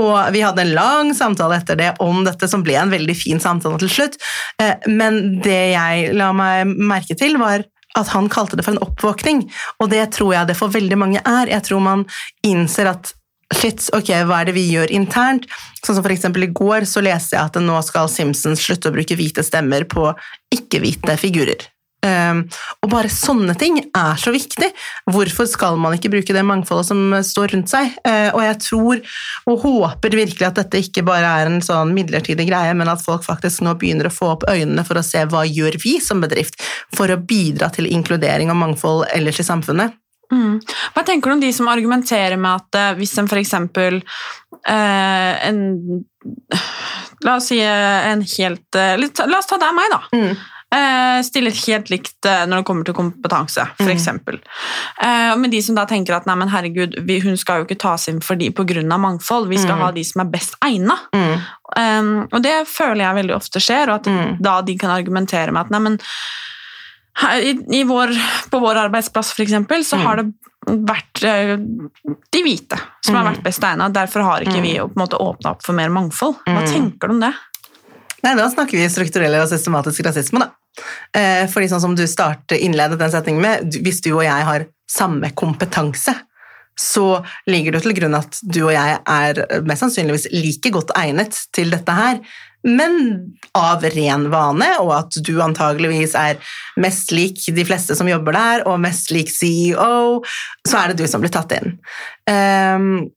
Og 0.01 0.17
vi 0.33 0.43
hadde 0.45 0.63
en 0.65 0.75
lang 0.77 1.11
samtale 1.17 1.59
etter 1.61 1.77
det 1.77 1.91
om 2.01 2.23
dette, 2.25 2.49
som 2.49 2.63
ble 2.65 2.77
en 2.79 2.93
veldig 2.93 3.17
fin 3.19 3.41
samtale 3.43 3.81
til 3.83 3.93
slutt. 3.93 4.17
Eh, 4.63 4.77
Men 4.89 5.41
det 5.45 5.61
jeg 5.75 6.15
la 6.17 6.31
meg 6.37 6.71
merke 6.71 7.17
til, 7.19 7.37
var 7.41 7.67
at 7.99 8.13
han 8.15 8.29
kalte 8.31 8.57
det 8.57 8.65
for 8.65 8.77
en 8.77 8.85
oppvåkning. 8.85 9.45
Og 9.83 9.91
det 9.91 10.05
tror 10.15 10.35
jeg 10.37 10.51
det 10.51 10.59
for 10.59 10.73
veldig 10.73 10.99
mange 11.01 11.23
er. 11.25 11.51
Jeg 11.51 11.67
tror 11.67 11.83
man 11.85 12.07
innser 12.47 12.93
at 12.93 13.13
shit, 13.51 13.83
ok, 13.97 14.13
hva 14.29 14.41
er 14.41 14.51
det 14.51 14.55
vi 14.55 14.69
gjør 14.71 14.93
internt? 14.95 15.49
Sånn 15.83 15.99
som 15.99 16.05
for 16.07 16.15
eksempel 16.15 16.47
i 16.47 16.53
går 16.55 16.87
så 16.87 17.03
leste 17.03 17.35
jeg 17.37 17.51
at 17.51 17.59
nå 17.61 17.81
skal 17.83 18.09
Simpsons 18.09 18.63
slutte 18.63 18.93
å 18.93 18.95
bruke 18.95 19.19
hvite 19.19 19.43
stemmer 19.47 19.89
på 19.91 20.07
ikke-hvite 20.55 21.19
figurer. 21.19 21.67
Um, 22.01 22.47
og 22.81 22.93
bare 22.95 23.11
sånne 23.13 23.53
ting 23.61 23.77
er 23.85 24.21
så 24.21 24.33
viktig. 24.33 24.71
Hvorfor 25.11 25.49
skal 25.51 25.77
man 25.81 25.97
ikke 25.97 26.13
bruke 26.13 26.33
det 26.33 26.45
mangfoldet 26.49 26.89
som 26.89 27.17
står 27.27 27.55
rundt 27.55 27.73
seg? 27.73 27.93
Uh, 28.07 28.31
og 28.33 28.41
jeg 28.47 28.59
tror 28.65 29.03
og 29.51 29.65
håper 29.67 30.17
virkelig 30.23 30.49
at 30.49 30.61
dette 30.63 30.81
ikke 30.81 31.05
bare 31.07 31.35
er 31.41 31.51
en 31.51 31.61
sånn 31.65 31.93
midlertidig 31.97 32.49
greie, 32.49 32.73
men 32.77 32.89
at 32.89 33.05
folk 33.05 33.27
faktisk 33.27 33.65
nå 33.67 33.77
begynner 33.81 34.09
å 34.09 34.15
få 34.15 34.33
opp 34.35 34.49
øynene 34.49 34.85
for 34.89 35.01
å 35.01 35.05
se 35.07 35.27
hva 35.29 35.45
gjør 35.49 35.77
vi 35.83 35.99
som 36.03 36.23
bedrift 36.25 36.61
for 36.97 37.13
å 37.13 37.21
bidra 37.21 37.71
til 37.75 37.91
inkludering 37.91 38.53
og 38.53 38.61
mangfold 38.63 39.09
ellers 39.15 39.43
i 39.43 39.47
samfunnet. 39.47 39.97
Mm. 40.31 40.61
Hva 40.95 41.03
tenker 41.07 41.31
du 41.31 41.35
om 41.35 41.43
de 41.43 41.51
som 41.53 41.69
argumenterer 41.71 42.39
med 42.39 42.61
at 42.63 42.79
eh, 42.79 42.93
hvis 43.01 43.17
en 43.19 43.31
eksempel 43.41 43.99
eh, 43.99 45.49
en 45.49 46.05
La 47.21 47.35
oss 47.37 47.51
si 47.51 47.59
eh, 47.61 48.07
en 48.13 48.23
helt 48.23 48.79
eh, 48.79 48.95
La 49.01 49.41
oss 49.41 49.51
ta 49.51 49.59
deg 49.59 49.73
og 49.73 49.77
meg, 49.77 49.91
da. 49.93 50.01
Mm. 50.15 50.39
Eh, 50.73 51.21
stiller 51.27 51.51
helt 51.67 51.89
likt 51.91 52.27
eh, 52.31 52.45
når 52.47 52.61
det 52.61 52.67
kommer 52.69 52.85
til 52.87 52.95
kompetanse, 52.95 53.65
for 53.77 53.91
Mm. 53.91 54.41
Eh, 55.03 55.37
men 55.37 55.51
de 55.51 55.61
som 55.63 55.75
da 55.75 55.85
tenker 55.85 56.15
at 56.15 56.27
nei, 56.27 56.37
men 56.37 56.49
herregud, 56.49 56.95
vi, 57.07 57.19
hun 57.21 57.37
skal 57.37 57.59
jo 57.61 57.65
ikke 57.67 57.79
tas 57.81 58.07
inn 58.09 58.21
fordi, 58.21 58.51
på 58.55 58.63
grunn 58.65 58.93
av 58.93 59.01
mangfold, 59.01 59.49
vi 59.49 59.59
skal 59.59 59.77
Mm. 59.77 59.81
ha 59.83 59.91
de 59.91 60.05
som 60.05 60.21
er 60.21 60.31
best 60.31 60.55
egna. 60.63 60.97
Mm. 61.13 61.41
Um, 61.77 62.29
og 62.33 62.43
det 62.43 62.67
føler 62.69 63.03
jeg 63.03 63.15
veldig 63.25 63.35
ofte 63.35 63.59
skjer, 63.61 63.89
og 63.89 63.95
at 63.95 64.05
Mm. 64.07 64.41
da 64.41 64.61
de 64.63 64.77
kan 64.79 64.91
argumentere 64.91 65.51
med 65.53 65.61
at 65.67 65.71
nei, 65.71 65.79
men 65.81 65.99
i, 67.43 67.81
i 67.81 67.83
vår, 67.85 68.15
på 68.51 68.61
vår 68.63 68.77
arbeidsplass 68.87 69.33
for 69.35 69.43
eksempel, 69.43 69.83
så 69.85 69.97
Mm. 69.99 70.03
har 70.07 70.17
det 70.17 70.33
vært 70.87 71.21
de 72.31 72.43
hvite 72.43 72.79
som 73.05 73.15
har 73.17 73.25
Mm. 73.25 73.35
vært 73.35 73.43
best 73.43 73.61
egna. 73.65 73.91
Derfor 73.93 74.23
har 74.23 74.41
ikke 74.41 74.63
vi 74.63 74.79
måte 74.95 75.19
åpna 75.19 75.51
opp 75.51 75.63
for 75.63 75.73
mer 75.73 75.89
mangfold. 75.89 76.37
Hva 76.47 76.63
Mm. 76.63 76.69
tenker 76.73 77.09
du 77.09 77.15
om 77.15 77.21
det? 77.21 77.35
Nei, 78.23 78.35
da 78.35 78.49
snakker 78.49 78.73
vi 78.73 78.87
strukturell 78.89 79.35
og 79.43 79.49
systematisk 79.49 80.05
rasisme, 80.05 80.39
da. 80.41 80.51
Eh, 81.17 81.45
fordi 81.51 81.71
sånn 81.71 81.83
som 81.83 81.95
du 81.99 82.07
startet 82.09 82.61
innledet 82.61 83.01
den 83.01 83.13
setningen 83.13 83.45
med, 83.45 83.81
hvis 83.85 84.03
du 84.05 84.13
og 84.15 84.25
jeg 84.27 84.47
har 84.49 84.67
samme 84.91 85.33
kompetanse, 85.39 86.15
så 86.81 87.21
ligger 87.51 87.75
det 87.75 87.83
til 87.85 87.97
grunn 87.99 88.17
at 88.17 88.39
du 88.43 88.63
og 88.63 88.73
jeg 88.73 89.01
er 89.01 89.43
mest 89.69 89.85
sannsynligvis 89.85 90.31
like 90.33 90.73
godt 90.73 90.95
egnet 90.97 91.37
til 91.57 91.73
dette 91.75 91.97
her, 91.97 92.23
men 92.67 92.97
av 93.57 93.85
ren 93.95 94.27
vane, 94.33 94.69
og 94.83 94.93
at 94.99 95.17
du 95.25 95.33
antageligvis 95.41 96.13
er 96.19 96.41
mest 96.81 97.13
lik 97.15 97.41
de 97.57 97.65
fleste 97.65 97.97
som 97.97 98.09
jobber 98.09 98.37
der, 98.37 98.65
og 98.69 98.83
mest 98.85 99.13
lik 99.15 99.33
CEO, 99.33 100.21
så 100.69 100.83
er 100.83 100.93
det 100.93 101.01
du 101.01 101.09
som 101.09 101.25
blir 101.25 101.33
tatt 101.33 101.55
inn. 101.57 101.79
Ehm, 102.29 103.09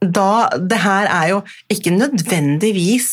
da, 0.00 0.48
det 0.56 0.80
her 0.80 1.10
er 1.12 1.34
jo 1.34 1.42
ikke 1.72 1.92
nødvendigvis 1.92 3.10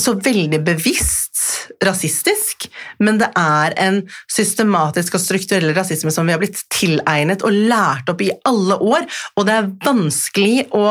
så 0.00 0.12
veldig 0.20 0.60
bevisst 0.64 1.42
rasistisk, 1.84 2.66
men 3.00 3.20
det 3.20 3.30
er 3.38 3.74
en 3.80 4.02
systematisk 4.32 5.16
og 5.16 5.22
strukturell 5.22 5.72
rasisme 5.76 6.12
som 6.12 6.28
vi 6.28 6.34
har 6.34 6.42
blitt 6.42 6.60
tilegnet 6.72 7.44
og 7.46 7.56
lært 7.70 8.10
opp 8.12 8.20
i 8.24 8.32
alle 8.48 8.76
år, 8.76 9.06
og 9.36 9.48
det 9.48 9.56
er 9.56 9.70
vanskelig 9.86 10.66
å 10.76 10.84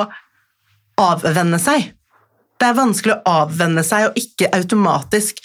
avvenne 1.01 1.59
seg. 1.61 1.91
Det 2.55 2.69
er 2.69 2.77
vanskelig 2.77 3.17
å 3.17 3.37
avvenne 3.43 3.83
seg 3.85 4.09
og 4.09 4.19
ikke 4.19 4.51
automatisk 4.55 5.43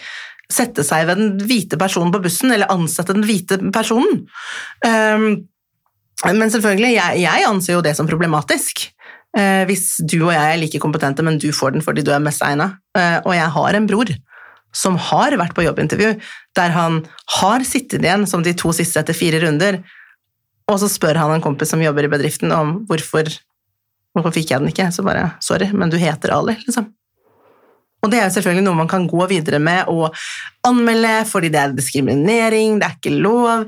sette 0.50 0.82
seg 0.86 1.06
ved 1.06 1.20
den 1.20 1.36
hvite 1.46 1.78
personen 1.78 2.12
på 2.14 2.22
bussen, 2.24 2.52
eller 2.54 2.70
ansette 2.72 3.14
den 3.14 3.26
hvite 3.26 3.60
personen. 3.74 4.24
Um, 4.86 5.44
men 6.26 6.52
selvfølgelig, 6.52 6.94
jeg, 6.96 7.20
jeg 7.22 7.46
anser 7.48 7.76
jo 7.76 7.84
det 7.84 7.94
som 7.96 8.08
problematisk. 8.08 8.88
Eh, 9.38 9.62
hvis 9.68 10.00
du 10.02 10.18
og 10.24 10.32
jeg 10.34 10.42
er 10.42 10.58
like 10.58 10.80
kompetente, 10.82 11.22
men 11.22 11.38
du 11.38 11.50
får 11.54 11.76
den 11.76 11.84
fordi 11.86 12.02
du 12.06 12.10
er 12.14 12.22
mest 12.22 12.42
egna. 12.42 12.72
Eh, 12.98 13.18
og 13.22 13.34
jeg 13.36 13.54
har 13.56 13.78
en 13.78 13.88
bror 13.90 14.10
som 14.74 14.96
har 15.10 15.34
vært 15.38 15.54
på 15.56 15.64
jobbintervju, 15.66 16.12
der 16.58 16.74
han 16.74 17.00
har 17.40 17.64
sittet 17.66 18.04
igjen 18.06 18.26
som 18.30 18.44
de 18.46 18.54
to 18.54 18.70
siste 18.74 19.02
etter 19.02 19.16
fire 19.16 19.40
runder, 19.42 19.80
og 20.70 20.78
så 20.78 20.86
spør 20.90 21.18
han 21.18 21.34
en 21.34 21.42
kompis 21.42 21.72
som 21.72 21.82
jobber 21.82 22.06
i 22.06 22.12
bedriften 22.12 22.52
om 22.54 22.76
hvorfor, 22.86 23.26
hvorfor 24.14 24.34
fikk 24.34 24.52
jeg 24.52 24.62
den 24.62 24.70
ikke. 24.70 24.86
Så 24.94 25.02
bare 25.06 25.32
sorry, 25.42 25.72
men 25.74 25.90
du 25.90 25.98
heter 25.98 26.34
Ali, 26.36 26.54
liksom. 26.62 26.86
Og 28.00 28.12
det 28.12 28.20
er 28.20 28.28
jo 28.28 28.34
selvfølgelig 28.36 28.64
noe 28.64 28.78
man 28.78 28.88
kan 28.88 29.08
gå 29.10 29.26
videre 29.28 29.58
med 29.60 29.90
og 29.92 30.14
anmelde, 30.64 31.18
fordi 31.28 31.50
det 31.52 31.60
er 31.60 31.74
diskriminering, 31.76 32.78
det 32.80 32.86
er 32.86 32.94
ikke 32.96 33.18
lov. 33.18 33.66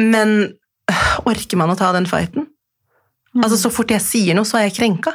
Men 0.00 0.36
øh, 0.46 1.10
orker 1.28 1.60
man 1.60 1.74
å 1.74 1.76
ta 1.78 1.90
den 1.96 2.08
fighten? 2.08 2.46
Mm. 3.36 3.44
Altså, 3.44 3.60
Så 3.60 3.72
fort 3.74 3.92
jeg 3.92 4.04
sier 4.04 4.36
noe, 4.36 4.48
så 4.48 4.60
er 4.60 4.70
jeg 4.70 4.78
krenka. 4.80 5.12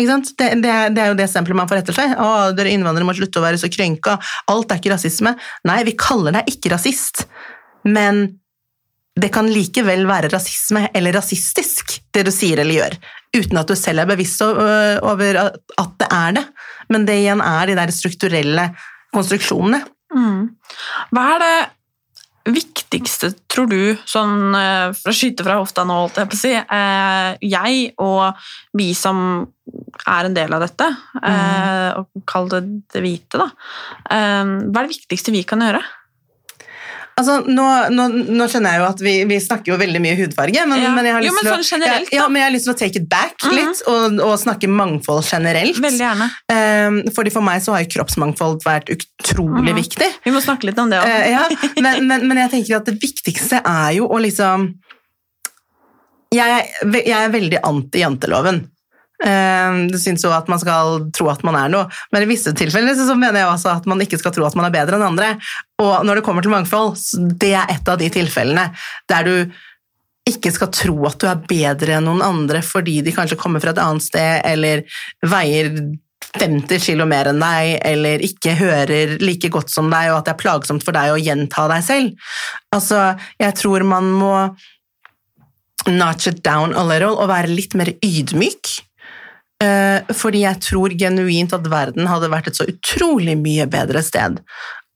Ikke 0.00 0.08
sant? 0.08 0.30
Det, 0.40 0.50
det, 0.64 0.74
det 0.96 1.02
er 1.02 1.10
jo 1.12 1.18
det 1.18 1.28
stempelet 1.28 1.58
man 1.58 1.68
får 1.70 1.82
etter 1.82 1.96
seg. 1.96 2.14
Å, 2.16 2.28
dere 2.56 2.72
innvandrere 2.72 3.06
må 3.06 3.14
slutte 3.16 3.42
å 3.42 3.44
være 3.44 3.60
så 3.60 3.68
krenka. 3.72 4.16
Alt 4.52 4.72
er 4.72 4.80
ikke 4.80 4.94
rasisme. 4.94 5.34
Nei, 5.68 5.82
vi 5.88 5.98
kaller 6.00 6.38
deg 6.38 6.48
ikke 6.54 6.72
rasist, 6.72 7.26
men 7.84 8.24
det 9.20 9.28
kan 9.34 9.50
likevel 9.52 10.06
være 10.08 10.30
rasisme 10.32 10.86
eller 10.96 11.12
rasistisk, 11.18 11.98
det 12.16 12.22
du 12.24 12.30
sier 12.32 12.62
eller 12.62 12.78
gjør, 12.78 12.94
uten 13.36 13.60
at 13.60 13.68
du 13.68 13.76
selv 13.76 14.00
er 14.00 14.08
bevisst 14.08 14.40
over 14.40 15.40
at 15.42 15.92
det 16.00 16.08
er 16.08 16.38
det. 16.38 16.46
Men 16.92 17.04
det 17.08 17.18
igjen 17.20 17.44
er 17.44 17.68
de 17.68 17.76
der 17.76 17.92
strukturelle 17.92 18.70
konstruksjonene. 19.12 19.82
Mm. 20.16 20.40
Hva 21.12 21.26
er 21.34 21.44
det 21.44 21.54
viktigste, 22.48 23.32
tror 23.50 23.68
du, 23.70 23.80
sånn 24.08 24.54
eh, 24.58 24.90
for 24.96 25.12
å 25.12 25.16
skyte 25.16 25.46
fra 25.46 25.60
hofta 25.60 25.84
nå, 25.86 25.98
holdt 26.04 26.18
jeg 26.18 26.30
på 26.30 26.38
å 26.38 26.40
si, 26.40 26.52
eh, 26.58 27.30
jeg 27.46 27.82
og 28.02 28.44
vi 28.78 28.88
som 28.98 29.44
er 30.10 30.26
en 30.26 30.34
del 30.34 30.54
av 30.56 30.64
dette, 30.64 30.88
mm. 31.22 32.00
og 32.00 32.24
kall 32.28 32.50
det 32.50 32.62
det 32.92 33.02
hvite, 33.04 33.38
da, 33.38 33.48
eh, 34.10 34.42
hva 34.42 34.82
er 34.82 34.88
det 34.88 34.96
viktigste 34.96 35.34
vi 35.34 35.44
kan 35.46 35.62
gjøre? 35.62 35.82
Altså, 37.20 37.34
nå, 37.44 37.64
nå, 37.92 38.04
nå 38.32 38.46
skjønner 38.48 38.72
jeg 38.72 38.80
jo 38.80 38.84
at 38.88 39.00
vi, 39.04 39.12
vi 39.28 39.36
snakker 39.44 39.72
jo 39.74 39.76
veldig 39.80 40.00
mye 40.00 40.16
hudfarge, 40.16 40.62
men, 40.66 40.80
Ja. 40.80 40.92
men 40.96 41.04
jeg 41.04 41.12
har 41.12 41.22
Jo, 41.26 41.28
lyst 41.32 41.36
men 41.36 41.44
til 41.44 41.52
å, 41.52 41.56
sånn 41.58 41.68
generelt, 41.76 42.08
ja, 42.12 42.20
ja. 42.22 42.28
Men 42.32 42.40
jeg 42.40 42.46
har 42.48 42.54
lyst 42.54 42.64
til 42.68 42.72
å 42.74 42.78
take 42.80 42.96
it 43.02 43.08
back 43.12 43.44
litt, 43.52 43.82
og, 43.92 44.16
og 44.24 44.32
snakke 44.40 44.70
mangfold 44.72 45.26
generelt. 45.28 45.76
Veldig 45.84 46.00
gjerne. 46.06 46.30
Um, 46.48 46.96
fordi 47.12 47.34
for 47.34 47.44
meg 47.44 47.60
så 47.62 47.74
har 47.76 47.84
jo 47.84 47.90
kroppsmangfold 47.98 48.64
vært 48.64 48.88
utrolig 48.96 49.74
Mhm. 49.74 49.82
viktig. 49.82 50.08
Vi 50.24 50.30
må 50.32 50.40
snakke 50.40 50.64
litt 50.70 50.78
om 50.80 50.88
det 50.90 51.02
også. 51.02 51.20
Uh, 51.20 51.30
ja, 51.30 51.72
men, 51.84 52.06
men, 52.08 52.26
men 52.32 52.36
jeg 52.46 52.50
tenker 52.56 52.76
at 52.80 52.88
det 52.88 52.96
viktigste 53.02 53.60
er 53.60 53.92
jo 54.00 54.08
å 54.08 54.18
liksom 54.22 54.70
Jeg, 56.32 56.48
er 56.80 57.02
jeg 57.04 57.12
er 57.26 57.28
veldig 57.28 57.58
anti 57.68 58.00
janteloven. 58.00 58.62
Eh, 59.24 59.88
Du 59.92 59.98
syns 59.98 60.24
jo 60.24 60.32
at 60.34 60.48
man 60.50 60.60
skal 60.62 61.06
tro 61.14 61.28
at 61.32 61.42
man 61.46 61.56
er 61.58 61.72
noe, 61.72 61.88
men 62.12 62.24
i 62.24 62.30
visse 62.30 62.52
tilfeller 62.58 62.96
så 62.98 63.16
mener 63.18 63.42
jeg 63.42 63.50
også 63.50 63.76
at 63.76 63.86
man 63.90 64.02
ikke 64.02 64.18
skal 64.20 64.34
tro 64.34 64.46
at 64.46 64.56
man 64.58 64.66
er 64.68 64.74
bedre 64.74 64.98
enn 64.98 65.08
andre. 65.12 65.34
Og 65.82 66.06
når 66.06 66.18
det 66.18 66.24
kommer 66.26 66.44
til 66.44 66.54
mangfold, 66.54 66.96
det 67.38 67.54
er 67.54 67.70
et 67.70 67.88
av 67.88 68.00
de 68.00 68.10
tilfellene 68.12 68.70
der 69.10 69.28
du 69.28 69.36
ikke 70.28 70.52
skal 70.54 70.70
tro 70.70 70.94
at 71.08 71.18
du 71.18 71.26
er 71.26 71.40
bedre 71.50 71.96
enn 71.98 72.06
noen 72.06 72.22
andre 72.22 72.60
fordi 72.62 73.00
de 73.02 73.14
kanskje 73.14 73.38
kommer 73.40 73.62
fra 73.62 73.72
et 73.74 73.80
annet 73.82 74.04
sted 74.06 74.44
eller 74.46 74.84
veier 75.26 75.72
50 76.38 76.78
kilo 76.80 77.04
mer 77.10 77.28
enn 77.28 77.42
deg, 77.42 77.74
eller 77.84 78.22
ikke 78.24 78.54
hører 78.56 79.16
like 79.20 79.50
godt 79.52 79.72
som 79.72 79.90
deg, 79.92 80.12
og 80.12 80.20
at 80.20 80.28
det 80.28 80.32
er 80.32 80.40
plagsomt 80.40 80.84
for 80.86 80.96
deg 80.96 81.12
å 81.12 81.18
gjenta 81.20 81.66
deg 81.68 81.82
selv. 81.84 82.30
Altså, 82.72 83.00
jeg 83.42 83.56
tror 83.58 83.84
man 83.84 84.08
må 84.16 84.32
notch 85.90 86.30
it 86.30 86.40
down 86.46 86.72
a 86.78 86.84
little 86.86 87.18
og 87.18 87.28
være 87.28 87.50
litt 87.52 87.74
mer 87.76 87.90
ydmyk. 87.98 88.70
Eh, 89.62 90.14
fordi 90.16 90.42
jeg 90.42 90.62
tror 90.64 90.94
genuint 90.98 91.52
at 91.54 91.66
verden 91.70 92.08
hadde 92.10 92.30
vært 92.32 92.50
et 92.50 92.58
så 92.58 92.66
utrolig 92.66 93.36
mye 93.38 93.68
bedre 93.70 94.02
sted 94.04 94.40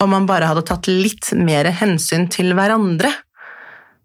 om 0.02 0.12
man 0.12 0.26
bare 0.28 0.48
hadde 0.50 0.64
tatt 0.66 0.88
litt 0.90 1.30
mer 1.38 1.68
hensyn 1.78 2.26
til 2.32 2.52
hverandre. 2.56 3.12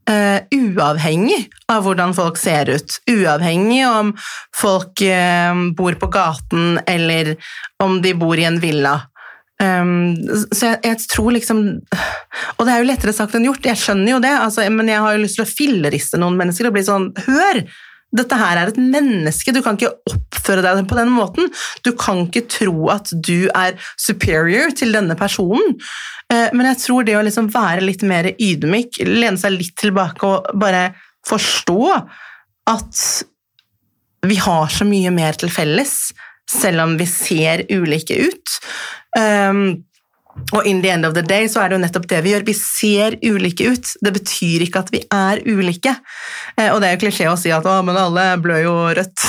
Uh, 0.10 0.42
uavhengig 0.50 1.44
av 1.70 1.84
hvordan 1.86 2.16
folk 2.18 2.40
ser 2.42 2.72
ut, 2.74 2.96
uavhengig 3.08 3.84
om 3.86 4.10
folk 4.58 5.04
uh, 5.06 5.60
bor 5.78 5.96
på 6.02 6.10
gaten 6.12 6.80
eller 6.90 7.36
om 7.80 8.00
de 8.02 8.16
bor 8.18 8.40
i 8.40 8.48
en 8.50 8.58
villa. 8.60 8.96
Um, 9.62 10.18
så 10.50 10.72
jeg, 10.72 10.80
jeg 10.88 11.06
tror 11.06 11.36
liksom 11.36 11.60
Og 11.62 12.64
det 12.66 12.72
er 12.74 12.80
jo 12.82 12.88
lettere 12.88 13.14
sagt 13.14 13.36
enn 13.38 13.46
gjort, 13.46 13.68
jeg 13.70 13.78
skjønner 13.78 14.16
jo 14.16 14.24
det, 14.24 14.32
altså, 14.34 14.66
men 14.74 14.90
jeg 14.90 15.04
har 15.06 15.14
jo 15.14 15.22
lyst 15.22 15.38
til 15.38 15.46
å 15.46 15.52
filleriste 15.52 16.18
noen 16.18 16.40
mennesker 16.40 16.72
og 16.72 16.74
bli 16.80 16.86
sånn 16.88 17.12
Hør! 17.28 17.62
Dette 18.12 18.36
her 18.36 18.60
er 18.60 18.72
et 18.72 18.80
menneske, 18.80 19.54
du 19.56 19.62
kan 19.64 19.78
ikke 19.78 19.94
oppføre 20.12 20.64
deg 20.66 20.82
på 20.90 20.98
den 20.98 21.12
måten. 21.16 21.48
Du 21.86 21.94
kan 21.96 22.26
ikke 22.26 22.44
tro 22.52 22.90
at 22.92 23.12
du 23.16 23.48
er 23.56 23.78
superior 23.96 24.74
til 24.76 24.92
denne 24.96 25.16
personen. 25.20 25.78
Eh, 26.32 26.50
Men 26.52 26.72
jeg 26.74 26.82
tror 26.84 27.08
det 27.08 27.16
å 27.16 27.24
liksom 27.24 27.48
være 27.54 27.86
litt 27.86 28.04
mer 28.04 28.34
ydmyk, 28.34 29.00
lene 29.08 29.40
seg 29.40 29.56
litt 29.56 29.78
tilbake 29.80 30.28
og 30.28 30.52
bare 30.60 30.90
forstå 31.28 31.80
at 32.72 33.06
vi 34.28 34.36
har 34.38 34.68
så 34.70 34.86
mye 34.86 35.10
mer 35.14 35.34
til 35.40 35.50
felles, 35.50 36.12
selv 36.52 36.84
om 36.84 36.98
vi 37.00 37.08
ser 37.10 37.64
ulike 37.72 38.18
ut. 38.28 38.60
Og 40.52 40.68
in 40.68 40.82
the 40.84 40.92
end 40.92 41.08
of 41.08 41.16
the 41.16 41.24
day 41.26 41.48
så 41.52 41.64
er 41.64 41.72
det 41.72 41.78
jo 41.78 41.84
nettopp 41.86 42.08
det 42.12 42.22
vi 42.26 42.34
gjør. 42.34 42.46
Vi 42.48 42.56
ser 42.58 43.18
ulike 43.24 43.70
ut. 43.72 43.94
Det 44.04 44.14
betyr 44.18 44.66
ikke 44.66 44.84
at 44.84 44.92
vi 44.94 45.04
er 45.06 45.44
ulike. 45.48 45.96
Eh, 46.58 46.70
og 46.72 46.82
det 46.82 46.90
er 46.90 46.98
jo 46.98 47.04
klisjé 47.06 47.30
å 47.32 47.38
si 47.40 47.54
at 47.56 47.68
å, 47.68 47.78
men 47.86 48.00
alle 48.00 48.26
blør 48.42 48.66
jo 48.66 48.76
rødt. 49.00 49.28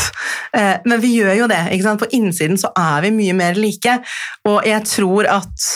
Eh, 0.52 0.74
men 0.88 1.00
vi 1.04 1.14
gjør 1.18 1.44
jo 1.44 1.50
det. 1.52 1.62
ikke 1.72 1.86
sant? 1.86 2.02
På 2.02 2.10
innsiden 2.12 2.58
så 2.60 2.72
er 2.78 3.06
vi 3.06 3.14
mye 3.14 3.36
mer 3.38 3.60
like. 3.60 4.00
Og 4.50 4.66
jeg 4.68 4.84
tror 4.90 5.30
at 5.38 5.70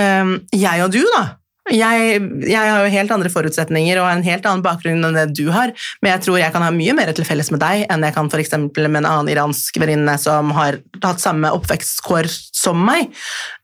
um, 0.00 0.34
jeg 0.50 0.86
og 0.86 0.96
du, 0.96 1.02
da 1.14 1.22
jeg, 1.70 2.16
jeg 2.50 2.58
har 2.58 2.80
jo 2.82 2.90
helt 2.90 3.12
andre 3.14 3.30
forutsetninger 3.30 4.00
og 4.02 4.08
en 4.10 4.24
helt 4.26 4.46
annen 4.50 4.64
bakgrunn 4.64 5.04
enn 5.06 5.14
det 5.14 5.28
du 5.38 5.44
har, 5.54 5.70
men 6.02 6.10
jeg 6.10 6.22
tror 6.24 6.38
jeg 6.40 6.52
kan 6.52 6.64
ha 6.66 6.70
mye 6.74 6.94
mer 6.98 7.12
til 7.14 7.24
felles 7.28 7.52
med 7.54 7.60
deg 7.62 7.84
enn 7.92 8.02
jeg 8.02 8.14
kan 8.16 8.30
for 8.32 8.42
eksempel 8.42 8.88
med 8.90 9.04
en 9.04 9.10
annen 9.12 9.30
iransk 9.30 9.78
venninne 9.78 10.16
som 10.18 10.50
har 10.56 10.80
hatt 11.04 11.22
samme 11.22 11.52
oppvekstkår 11.54 12.26
som 12.50 12.82
meg. 12.84 13.12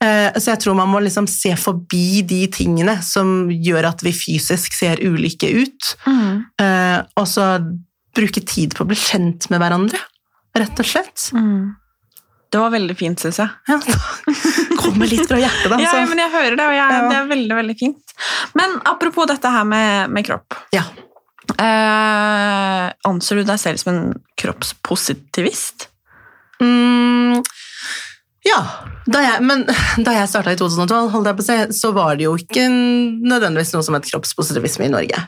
Eh, 0.04 0.30
Så 0.38 0.52
jeg 0.54 0.60
tror 0.62 0.78
man 0.78 0.88
må 0.92 1.00
liksom 1.02 1.26
se 1.26 1.56
forbi 1.58 2.22
de 2.22 2.44
tingene 2.54 3.00
som 3.02 3.48
gjør 3.50 3.90
at 3.90 4.02
vi 4.06 4.12
fysisk 4.14 4.72
ser 4.78 5.02
ulike 5.02 5.50
ut, 5.64 5.94
Mm. 6.06 6.44
eh, 6.60 7.02
og 7.16 7.26
så 7.26 7.58
bruke 8.14 8.40
tid 8.46 8.74
på 8.74 8.84
å 8.84 8.88
bli 8.88 8.96
kjent 8.96 9.50
med 9.50 9.60
hverandre, 9.60 9.98
rett 10.56 10.78
og 10.80 10.86
slett. 10.86 11.30
Mm. 11.34 11.74
Det 12.50 12.58
var 12.62 12.70
veldig 12.72 12.96
fint, 12.96 13.18
syns 13.20 13.36
jeg. 13.42 13.50
Ja, 13.68 13.76
Kommer 14.78 15.10
litt 15.10 15.26
fra 15.28 15.40
hjertet, 15.40 15.68
da. 15.72 15.80
Ja, 15.84 15.92
ja, 16.00 16.06
men 16.08 16.22
jeg 16.22 16.32
hører 16.32 16.56
det, 16.56 16.66
og 16.70 16.76
jeg, 16.76 17.02
det 17.10 17.18
er 17.18 17.28
veldig 17.32 17.58
veldig 17.60 17.76
fint. 17.80 18.16
Men 18.58 18.78
apropos 18.88 19.28
dette 19.30 19.52
her 19.52 19.66
med, 19.68 20.14
med 20.14 20.26
kropp. 20.28 20.56
Ja. 20.74 20.86
Eh, 21.56 22.86
anser 23.08 23.40
du 23.40 23.46
deg 23.48 23.60
selv 23.60 23.80
som 23.80 23.94
en 23.94 24.02
kroppspositivist? 24.38 25.88
Mm, 26.62 27.40
ja, 28.46 28.58
da 29.10 29.22
jeg, 29.24 29.42
men 29.44 29.64
da 30.06 30.14
jeg 30.14 30.28
starta 30.30 30.52
i 30.54 30.58
2012, 30.60 31.08
holdt 31.14 31.30
jeg 31.30 31.38
på 31.38 31.44
å 31.44 31.46
si, 31.48 31.56
så 31.80 31.90
var 31.96 32.18
det 32.18 32.28
jo 32.28 32.36
ikke 32.38 32.66
nødvendigvis 32.68 33.72
noe 33.74 33.86
som 33.86 33.96
het 33.96 34.06
kroppspositivisme 34.06 34.86
i 34.86 34.92
Norge. 34.92 35.22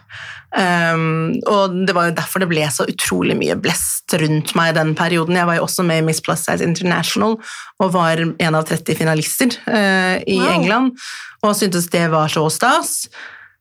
Um, 0.51 1.35
og 1.47 1.77
det 1.87 1.95
var 1.95 2.09
jo 2.09 2.17
derfor 2.19 2.43
det 2.43 2.51
ble 2.51 2.65
så 2.75 2.87
utrolig 2.91 3.37
mye 3.39 3.55
blest 3.61 4.15
rundt 4.19 4.55
meg 4.59 4.73
i 4.73 4.79
den 4.81 4.95
perioden. 4.99 5.39
Jeg 5.39 5.49
var 5.51 5.59
jo 5.59 5.67
også 5.67 5.87
med 5.87 6.03
i 6.03 6.07
Miss 6.09 6.23
Plus 6.27 6.43
Size 6.47 6.67
International 6.67 7.37
og 7.81 7.93
var 7.95 8.23
en 8.23 8.59
av 8.59 8.67
30 8.71 8.99
finalister 8.99 9.59
uh, 9.67 10.17
i 10.23 10.41
Wow. 10.41 10.55
England, 10.55 11.05
og 11.45 11.55
syntes 11.59 11.91
det 11.93 12.07
var 12.13 12.31
så 12.33 12.47
stas. 12.53 12.95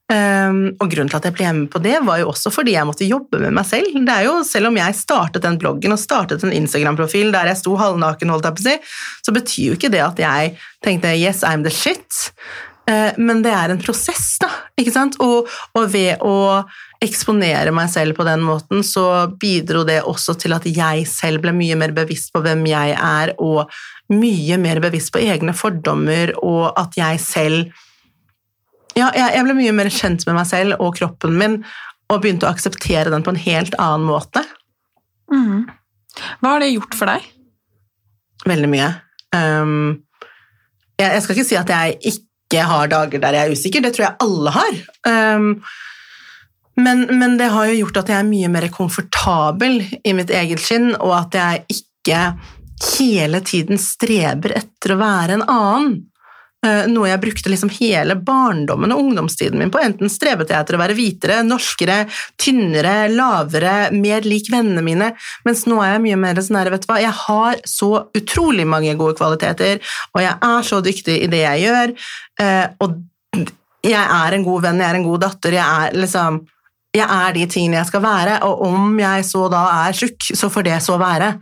Um, 0.09 0.71
og 0.81 0.87
grunnen 0.89 1.09
til 1.11 1.19
at 1.19 1.25
jeg 1.27 1.35
ble 1.35 1.43
hjemme 1.45 1.67
på 1.69 1.81
det, 1.85 1.99
var 2.01 2.17
jo 2.17 2.31
også 2.31 2.49
fordi 2.49 2.73
jeg 2.73 2.87
måtte 2.89 3.05
jobbe 3.05 3.37
med 3.43 3.53
meg 3.53 3.67
selv. 3.69 3.93
Det 3.93 4.13
er 4.15 4.25
jo, 4.25 4.39
Selv 4.47 4.71
om 4.71 4.79
jeg 4.79 4.97
startet 4.97 5.43
den 5.45 5.59
bloggen 5.61 5.93
og 5.93 6.01
startet 6.01 6.41
en 6.45 6.55
Instagram-profil 6.55 7.29
der 7.35 7.51
jeg 7.51 7.59
sto 7.59 7.75
halvnaken, 7.77 8.31
holdt 8.33 8.47
jeg 8.49 8.57
på 8.57 8.63
å 8.63 8.67
si, 8.71 8.95
så 9.27 9.35
betyr 9.35 9.67
jo 9.67 9.77
ikke 9.77 9.91
det 9.93 10.01
at 10.01 10.23
jeg 10.23 10.55
tenkte 10.85 11.13
'yes, 11.13 11.43
I'm 11.45 11.61
the 11.61 11.69
shit'. 11.69 12.31
Eh, 12.89 13.11
men 13.17 13.43
det 13.45 13.51
er 13.53 13.69
en 13.69 13.81
prosess, 13.81 14.39
da. 14.41 14.49
ikke 14.79 14.93
sant? 14.95 15.19
Og, 15.21 15.49
og 15.77 15.89
ved 15.93 16.23
å 16.25 16.63
eksponere 17.03 17.71
meg 17.75 17.91
selv 17.93 18.17
på 18.17 18.25
den 18.27 18.41
måten, 18.41 18.81
så 18.83 19.29
bidro 19.39 19.83
det 19.87 20.01
også 20.01 20.35
til 20.41 20.55
at 20.57 20.65
jeg 20.65 21.05
selv 21.07 21.43
ble 21.43 21.53
mye 21.55 21.77
mer 21.79 21.93
bevisst 21.95 22.33
på 22.33 22.41
hvem 22.41 22.65
jeg 22.67 22.95
er, 22.97 23.35
og 23.37 23.69
mye 24.09 24.57
mer 24.57 24.81
bevisst 24.83 25.13
på 25.13 25.21
egne 25.21 25.53
fordommer, 25.53 26.33
og 26.41 26.73
at 26.79 26.97
jeg 26.97 27.21
selv 27.23 27.85
Ja, 28.99 29.09
jeg, 29.15 29.31
jeg 29.37 29.45
ble 29.47 29.55
mye 29.57 29.75
mer 29.77 29.89
kjent 29.93 30.25
med 30.27 30.35
meg 30.35 30.47
selv 30.49 30.79
og 30.83 30.97
kroppen 30.99 31.37
min, 31.39 31.59
og 32.09 32.23
begynte 32.23 32.47
å 32.47 32.53
akseptere 32.53 33.11
den 33.13 33.23
på 33.25 33.33
en 33.33 33.43
helt 33.43 33.75
annen 33.79 34.07
måte. 34.09 34.43
Mm. 35.31 35.67
Hva 36.41 36.55
har 36.55 36.63
det 36.63 36.73
gjort 36.73 36.97
for 36.97 37.11
deg? 37.11 37.27
Veldig 38.49 38.69
mye. 38.71 38.89
Um, 39.35 39.99
jeg, 40.97 41.05
jeg 41.05 41.21
skal 41.23 41.37
ikke 41.37 41.47
si 41.47 41.59
at 41.59 41.71
jeg 41.71 41.99
ikke 42.13 42.65
har 42.65 42.89
dager 42.91 43.21
der 43.21 43.37
jeg 43.37 43.45
er 43.45 43.59
usikker, 43.59 43.85
det 43.85 43.93
tror 43.95 44.07
jeg 44.07 44.19
alle 44.25 44.55
har. 44.55 44.79
Um, 45.05 45.51
men, 46.79 47.05
men 47.19 47.37
det 47.39 47.51
har 47.53 47.69
jo 47.69 47.81
gjort 47.83 48.01
at 48.03 48.13
jeg 48.13 48.23
er 48.23 48.29
mye 48.29 48.49
mer 48.51 48.69
komfortabel 48.73 49.83
i 49.83 50.15
mitt 50.17 50.31
eget 50.33 50.63
skinn, 50.63 50.93
og 50.97 51.13
at 51.17 51.37
jeg 51.37 51.77
ikke 51.77 52.21
hele 52.97 53.41
tiden 53.45 53.79
streber 53.81 54.55
etter 54.57 54.95
å 54.95 55.01
være 55.01 55.37
en 55.37 55.45
annen. 55.45 55.97
Eh, 56.59 56.89
Noe 56.91 57.07
jeg 57.07 57.21
brukte 57.23 57.51
liksom 57.51 57.69
hele 57.77 58.17
barndommen 58.19 58.91
og 58.91 58.99
ungdomstiden 58.99 59.61
min 59.61 59.71
på. 59.71 59.79
Enten 59.79 60.11
strevet 60.11 60.49
jeg 60.51 60.59
etter 60.59 60.75
å 60.75 60.81
være 60.81 60.97
hvitere, 60.97 61.37
norskere, 61.47 62.01
tynnere, 62.41 63.07
lavere, 63.13 63.93
mer 63.95 64.27
lik 64.27 64.49
vennene 64.51 64.83
mine, 64.83 65.13
mens 65.47 65.63
nå 65.71 65.79
er 65.79 65.93
jeg 65.93 66.03
mye 66.09 66.19
mer 66.19 66.41
sånn 66.43 66.59
her, 66.59 66.71
vet 66.73 66.83
du 66.83 66.89
hva, 66.91 66.99
jeg 66.99 67.15
har 67.15 67.63
så 67.63 67.91
utrolig 68.17 68.67
mange 68.67 68.97
gode 68.99 69.15
kvaliteter, 69.15 69.79
og 70.11 70.23
jeg 70.25 70.35
er 70.49 70.67
så 70.67 70.83
dyktig 70.83 71.17
i 71.23 71.31
det 71.31 71.43
jeg 71.45 71.63
gjør, 71.63 71.95
eh, 72.43 72.67
og 72.83 72.99
jeg 73.87 74.03
er 74.03 74.35
en 74.35 74.47
god 74.51 74.67
venn, 74.67 74.83
jeg 74.83 74.91
er 74.91 74.99
en 74.99 75.07
god 75.07 75.27
datter, 75.29 75.59
jeg 75.61 75.87
er 75.87 75.99
liksom 76.03 76.43
jeg 76.89 77.05
er 77.05 77.35
de 77.35 77.43
tingene 77.45 77.77
jeg 77.77 77.87
skal 77.91 78.01
være, 78.01 78.39
og 78.49 78.63
om 78.65 78.95
jeg 78.99 79.25
så 79.27 79.43
da 79.53 79.61
er 79.85 79.95
tjukk, 79.95 80.31
så 80.35 80.49
får 80.49 80.65
det 80.65 80.79
så 80.81 80.95
være. 80.99 81.35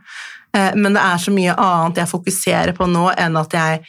Eh, 0.54 0.76
Men 0.76 0.94
det 0.94 1.02
er 1.02 1.22
så 1.24 1.32
mye 1.32 1.56
annet 1.56 2.02
jeg 2.04 2.12
fokuserer 2.12 2.76
på 2.76 2.86
nå, 2.92 3.08
enn 3.16 3.40
at 3.40 3.56
jeg 3.56 3.88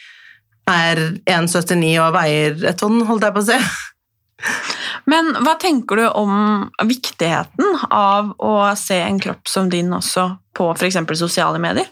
er 0.69 1.01
1,79 1.29 1.93
og 2.03 2.15
veier 2.15 2.65
et 2.71 2.79
tonn, 2.79 3.01
holdt 3.07 3.27
jeg 3.27 3.35
på 3.35 3.43
å 3.43 3.49
si. 3.49 3.59
Men 5.09 5.33
hva 5.43 5.55
tenker 5.59 5.99
du 5.99 6.05
om 6.15 6.33
viktigheten 6.87 7.85
av 7.91 8.33
å 8.39 8.55
se 8.79 8.99
en 9.03 9.19
kropp 9.21 9.49
som 9.49 9.69
din 9.71 9.91
også 9.95 10.29
på 10.55 10.71
f.eks. 10.75 10.99
sosiale 11.19 11.61
medier? 11.61 11.89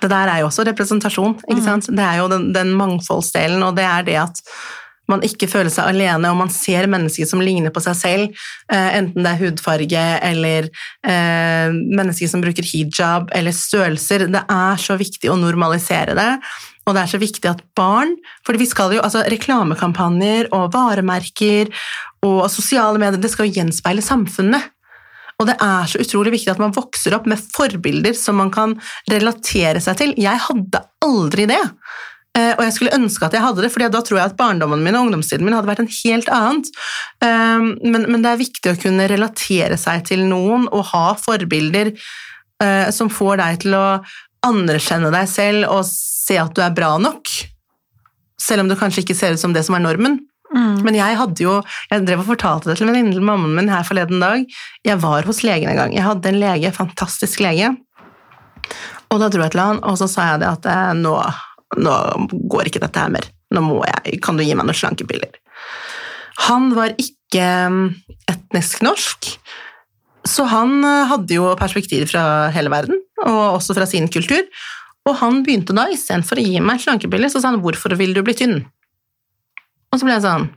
Det 0.00 0.10
der 0.10 0.28
er 0.28 0.42
jo 0.42 0.50
også 0.50 0.64
representasjon, 0.66 1.38
ikke 1.46 1.64
sant? 1.64 1.88
Det 1.94 2.04
er 2.04 2.20
jo 2.20 2.28
den, 2.32 2.50
den 2.54 2.72
mangfoldsdelen, 2.78 3.62
og 3.64 3.76
det 3.78 3.86
er 3.86 4.06
det 4.06 4.16
at 4.22 4.40
man 5.10 5.24
ikke 5.26 5.48
føler 5.50 5.72
seg 5.72 5.90
alene, 5.90 6.30
og 6.30 6.38
man 6.38 6.52
ser 6.54 6.86
mennesker 6.90 7.26
som 7.26 7.42
ligner 7.42 7.72
på 7.74 7.82
seg 7.82 7.96
selv, 7.98 8.42
eh, 8.70 8.90
enten 8.98 9.24
det 9.24 9.32
er 9.32 9.40
hudfarge 9.40 10.04
eller 10.30 10.68
eh, 10.70 11.72
mennesker 11.74 12.30
som 12.30 12.44
bruker 12.44 12.66
hijab 12.66 13.32
eller 13.34 13.54
størrelser. 13.56 14.28
Det 14.30 14.44
er 14.44 14.82
så 14.82 14.98
viktig 15.00 15.32
å 15.32 15.38
normalisere 15.40 16.14
det, 16.18 16.30
og 16.90 16.96
det 16.96 17.04
er 17.04 17.12
så 17.12 17.20
viktig 17.22 17.46
at 17.46 17.62
barn 17.78 18.16
For 18.46 18.58
vi 18.58 18.66
skal 18.68 18.96
jo, 18.96 19.00
altså 19.04 19.22
reklamekampanjer 19.30 20.50
og 20.56 20.72
varemerker 20.74 21.70
og 22.26 22.44
sosiale 22.52 23.00
medier, 23.00 23.20
det 23.22 23.30
skal 23.32 23.48
jo 23.48 23.54
gjenspeile 23.56 24.02
samfunnet. 24.04 24.66
Og 25.40 25.46
det 25.48 25.54
er 25.64 25.88
så 25.88 26.02
utrolig 26.02 26.34
viktig 26.34 26.50
at 26.52 26.60
man 26.60 26.74
vokser 26.76 27.14
opp 27.16 27.24
med 27.30 27.40
forbilder 27.54 28.12
som 28.18 28.36
man 28.42 28.50
kan 28.52 28.74
relatere 29.08 29.80
seg 29.80 29.96
til. 29.96 30.14
Jeg 30.20 30.36
hadde 30.50 30.82
aldri 31.06 31.46
det. 31.48 31.62
Eh, 32.36 32.52
Og 32.58 32.62
jeg 32.66 32.74
skulle 32.76 32.94
ønske 32.98 33.24
at 33.26 33.32
jeg 33.34 33.42
hadde 33.42 33.64
det, 33.64 33.72
for 33.72 33.82
da 33.88 34.02
tror 34.04 34.20
jeg 34.20 34.30
at 34.30 34.36
barndommen 34.36 34.84
min 34.84 34.98
og 34.98 35.08
ungdomstiden 35.08 35.46
min 35.48 35.56
hadde 35.56 35.70
vært 35.70 35.80
en 35.86 35.94
helt 36.04 36.28
annet. 36.28 36.68
Eh, 37.24 37.68
Men, 37.88 38.04
men 38.04 38.20
det 38.20 38.34
er 38.34 38.44
viktig 38.44 38.74
å 38.74 38.80
kunne 38.84 39.08
relatere 39.08 39.80
seg 39.80 40.04
til 40.12 40.26
noen 40.28 40.68
og 40.68 40.90
ha 40.92 41.06
forbilder 41.18 41.94
eh, 42.62 42.90
som 42.92 43.08
får 43.08 43.40
deg 43.40 43.62
til 43.64 43.78
å 43.80 43.86
anerkjenne 44.46 45.12
deg 45.12 45.28
selv 45.30 45.68
og 45.70 45.84
se 45.88 46.38
at 46.40 46.52
du 46.56 46.62
er 46.64 46.74
bra 46.74 46.94
nok. 47.00 47.28
Selv 48.40 48.64
om 48.64 48.70
du 48.70 48.78
kanskje 48.78 49.04
ikke 49.04 49.16
ser 49.18 49.36
ut 49.36 49.42
som 49.42 49.54
det 49.56 49.66
som 49.66 49.76
er 49.76 49.84
normen. 49.84 50.18
Men 50.50 50.96
jeg 50.98 51.14
hadde 51.18 51.44
jo, 51.44 51.58
jeg 51.92 52.02
drev 52.06 52.24
og 52.24 52.32
fortalte 52.32 52.70
det 52.70 52.80
til 52.80 52.88
venninnen 52.88 53.22
mammaen 53.22 53.54
min 53.54 53.70
her 53.70 53.84
forleden 53.86 54.22
dag. 54.22 54.42
Jeg 54.86 54.98
var 55.02 55.28
hos 55.28 55.44
legen 55.46 55.70
en 55.70 55.78
gang. 55.78 55.94
Jeg 55.94 56.06
hadde 56.06 56.32
en 56.32 56.40
lege, 56.42 56.72
fantastisk 56.74 57.42
lege. 57.44 57.70
Og 59.10 59.22
da 59.22 59.28
dro 59.30 59.44
jeg 59.44 59.54
til 59.54 59.62
han, 59.62 59.82
og 59.86 59.98
så 60.00 60.08
sa 60.10 60.32
jeg 60.32 60.42
det 60.42 60.50
at 60.50 60.66
eh, 60.70 60.90
nå, 60.98 61.14
nå 61.78 61.94
går 62.50 62.70
ikke 62.70 62.82
dette 62.82 63.02
her 63.02 63.12
mer. 63.14 63.28
Nå 63.54 63.62
må 63.66 63.78
jeg, 63.86 64.18
kan 64.24 64.38
du 64.38 64.44
gi 64.46 64.54
meg 64.58 64.66
noen 64.66 64.78
slankepiller? 64.78 65.38
Han 66.48 66.70
var 66.74 66.94
ikke 66.98 67.46
mm, 67.70 67.86
etnisk 68.30 68.82
norsk, 68.86 69.32
så 70.28 70.44
han 70.50 70.80
eh, 70.84 71.08
hadde 71.10 71.36
jo 71.38 71.48
perspektiv 71.60 72.06
fra 72.10 72.24
hele 72.54 72.72
verden, 72.72 73.00
og 73.24 73.40
også 73.56 73.76
fra 73.76 73.86
sin 73.88 74.08
kultur. 74.12 74.42
Og 75.08 75.16
han 75.22 75.40
begynte 75.46 75.76
da, 75.76 75.86
istedenfor 75.92 76.40
å 76.40 76.44
gi 76.44 76.60
meg 76.64 76.82
slankepiller, 76.82 77.32
så 77.32 77.40
sa 77.40 77.52
han 77.52 77.62
'hvorfor 77.62 77.96
vil 77.96 78.12
du 78.14 78.22
bli 78.22 78.34
tynn'? 78.36 78.64
Og 79.90 79.98
så 79.98 80.06
ble 80.06 80.16
jeg 80.16 80.26
sånn 80.26 80.50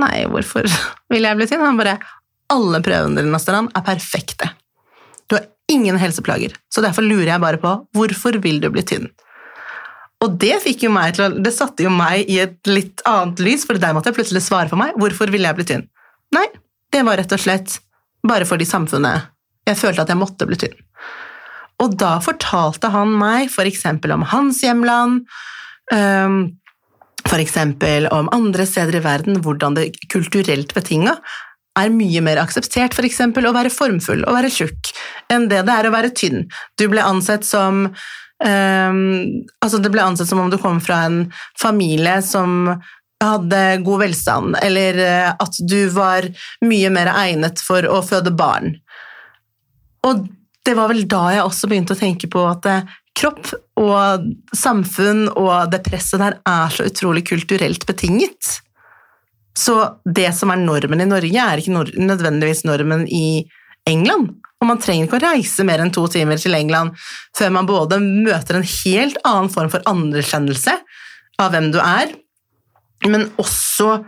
Nei, 0.00 0.24
hvorfor 0.24 0.66
vil 1.12 1.22
jeg 1.22 1.36
bli 1.36 1.46
tynn? 1.46 1.64
Han 1.64 1.78
bare 1.78 1.98
Alle 2.50 2.80
prøvene 2.82 3.22
dine, 3.22 3.38
Strand, 3.38 3.70
er 3.76 3.82
perfekte. 3.86 4.50
Du 5.28 5.36
har 5.36 5.46
ingen 5.70 5.96
helseplager, 5.96 6.56
så 6.66 6.82
derfor 6.82 7.06
lurer 7.06 7.30
jeg 7.30 7.40
bare 7.40 7.60
på 7.62 7.86
hvorfor 7.94 8.40
vil 8.42 8.58
du 8.60 8.66
bli 8.74 8.82
tynn? 8.82 9.06
Og 10.20 10.34
det 10.36 10.56
fikk 10.64 10.82
jo 10.84 10.90
meg 10.90 11.14
til 11.14 11.28
å, 11.28 11.28
det 11.30 11.52
satte 11.54 11.86
jo 11.86 11.92
meg 11.94 12.28
i 12.28 12.40
et 12.42 12.58
litt 12.66 13.00
annet 13.06 13.38
lys, 13.38 13.62
for 13.64 13.78
der 13.78 13.94
måtte 13.94 14.10
jeg 14.10 14.18
plutselig 14.18 14.42
svare 14.42 14.68
for 14.68 14.76
meg. 14.76 14.98
Hvorfor 14.98 15.30
ville 15.30 15.46
jeg 15.46 15.56
bli 15.60 15.68
tynn? 15.70 15.86
Nei, 16.34 16.44
det 16.90 17.04
var 17.06 17.16
rett 17.22 17.32
og 17.32 17.40
slett 17.40 17.78
bare 18.26 18.48
fordi 18.48 18.68
samfunnet 18.68 19.30
Jeg 19.68 19.76
følte 19.76 20.02
at 20.02 20.08
jeg 20.08 20.18
måtte 20.18 20.46
bli 20.48 20.56
tynn. 20.58 20.78
Og 21.80 21.94
da 22.00 22.18
fortalte 22.24 22.90
han 22.92 23.12
meg 23.16 23.52
eksempel 23.62 24.12
om 24.12 24.24
hans 24.32 24.62
hjemland, 24.64 25.26
eksempel 27.40 28.08
om 28.10 28.28
andre 28.32 28.66
steder 28.66 28.98
i 28.98 29.04
verden, 29.04 29.40
hvordan 29.44 29.76
det 29.76 29.92
kulturelt 30.10 30.74
betinga 30.74 31.14
er 31.78 31.92
mye 31.94 32.22
mer 32.24 32.40
akseptert 32.42 32.96
for 32.96 33.06
eksempel 33.06 33.46
å 33.46 33.54
være 33.54 33.72
formfull 33.72 34.24
og 34.26 34.34
være 34.36 34.50
tjukk 34.52 34.90
enn 35.32 35.46
det 35.50 35.62
det 35.68 35.76
er 35.76 35.88
å 35.88 35.94
være 35.94 36.10
tynn. 36.16 36.48
Du 36.76 36.88
ble 36.90 37.04
ansett 37.04 37.46
som 37.46 37.84
um, 37.86 39.00
altså 39.62 39.78
det 39.78 39.92
ble 39.94 40.02
ansett 40.02 40.28
som 40.28 40.42
om 40.42 40.50
du 40.50 40.58
kom 40.60 40.80
fra 40.82 41.04
en 41.06 41.22
familie 41.60 42.18
som 42.26 42.74
hadde 43.20 43.62
god 43.84 44.02
velstand, 44.04 44.56
eller 44.62 44.98
eh, 45.04 45.30
at 45.32 45.60
du 45.68 45.80
var 45.92 46.28
mye 46.64 46.90
mer 46.92 47.12
egnet 47.12 47.60
for 47.64 47.86
å 47.88 48.00
føde 48.06 48.32
barn. 48.32 48.74
Og 50.08 50.24
det 50.64 50.76
var 50.76 50.90
vel 50.92 51.06
da 51.08 51.26
jeg 51.34 51.44
også 51.44 51.68
begynte 51.70 51.96
å 51.96 52.00
tenke 52.00 52.30
på 52.32 52.44
at 52.48 52.68
eh, 52.68 52.96
kropp 53.20 53.52
og 53.80 54.26
samfunn 54.56 55.26
og 55.34 55.70
det 55.72 55.82
presset 55.84 56.22
der 56.22 56.38
er 56.48 56.72
så 56.72 56.86
utrolig 56.88 57.26
kulturelt 57.28 57.86
betinget. 57.88 58.60
Så 59.56 59.76
det 60.06 60.30
som 60.36 60.52
er 60.52 60.62
normen 60.62 61.02
i 61.02 61.08
Norge, 61.08 61.46
er 61.46 61.60
ikke 61.60 62.00
nødvendigvis 62.00 62.64
normen 62.68 63.04
i 63.10 63.42
England. 63.88 64.30
Og 64.60 64.68
man 64.68 64.80
trenger 64.80 65.08
ikke 65.08 65.18
å 65.18 65.24
reise 65.24 65.64
mer 65.66 65.82
enn 65.82 65.92
to 65.92 66.04
timer 66.12 66.40
til 66.40 66.54
England 66.56 66.96
før 67.36 67.52
man 67.56 67.68
både 67.68 67.98
møter 68.00 68.58
en 68.58 68.66
helt 68.66 69.20
annen 69.26 69.52
form 69.52 69.70
for 69.72 69.84
anerkjennelse 69.88 70.76
av 71.40 71.54
hvem 71.54 71.70
du 71.72 71.80
er, 71.80 72.12
men 73.08 73.28
også 73.40 74.00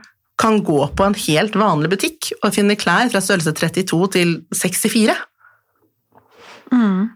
kan 0.42 0.58
gå 0.64 0.78
på 0.96 1.06
en 1.06 1.16
helt 1.26 1.56
vanlig 1.58 1.92
butikk 1.92 2.32
og 2.42 2.54
finne 2.56 2.76
klær 2.78 3.10
fra 3.12 3.22
størrelse 3.22 3.54
32 3.54 4.08
til 4.16 4.32
64. 4.56 5.14
Mm. 6.72 7.12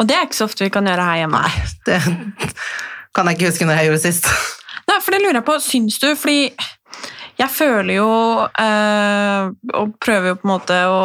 Og 0.00 0.08
det 0.08 0.16
er 0.16 0.28
ikke 0.28 0.38
så 0.38 0.46
ofte 0.48 0.64
vi 0.64 0.72
kan 0.72 0.86
gjøre 0.88 1.06
her 1.08 1.22
hjemme. 1.22 1.40
Nei, 1.40 1.64
det 1.88 2.00
kan 3.16 3.28
jeg 3.28 3.38
ikke 3.38 3.50
huske 3.50 3.66
når 3.68 3.80
jeg 3.80 3.90
gjorde 3.90 4.02
det 4.02 4.12
sist. 4.14 4.30
Nei, 4.90 5.00
for 5.00 5.14
det 5.14 5.22
lurer 5.22 5.40
jeg 5.40 5.48
på, 5.48 5.56
syns 5.64 5.98
du, 6.02 6.12
fordi 6.18 6.52
jeg 7.40 7.48
føler 7.48 7.94
jo 7.94 8.08
øh, 8.44 9.44
Og 9.80 9.92
prøver 10.02 10.26
jo 10.28 10.38
på 10.40 10.44
en 10.44 10.50
måte 10.50 10.78
å 10.90 11.02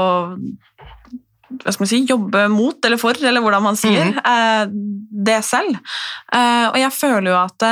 hva 1.55 1.71
skal 1.71 1.85
man 1.85 1.87
si, 1.87 2.01
jobbe 2.09 2.41
mot 2.51 2.83
eller 2.83 2.99
for, 2.99 3.15
eller 3.15 3.39
hvordan 3.39 3.63
man 3.63 3.77
sier 3.79 4.09
eh, 4.17 4.63
det 5.25 5.37
selv. 5.45 5.77
Uh, 6.33 6.73
og 6.73 6.79
jeg 6.81 6.91
føler 6.91 7.29
jo 7.31 7.37
at 7.37 7.65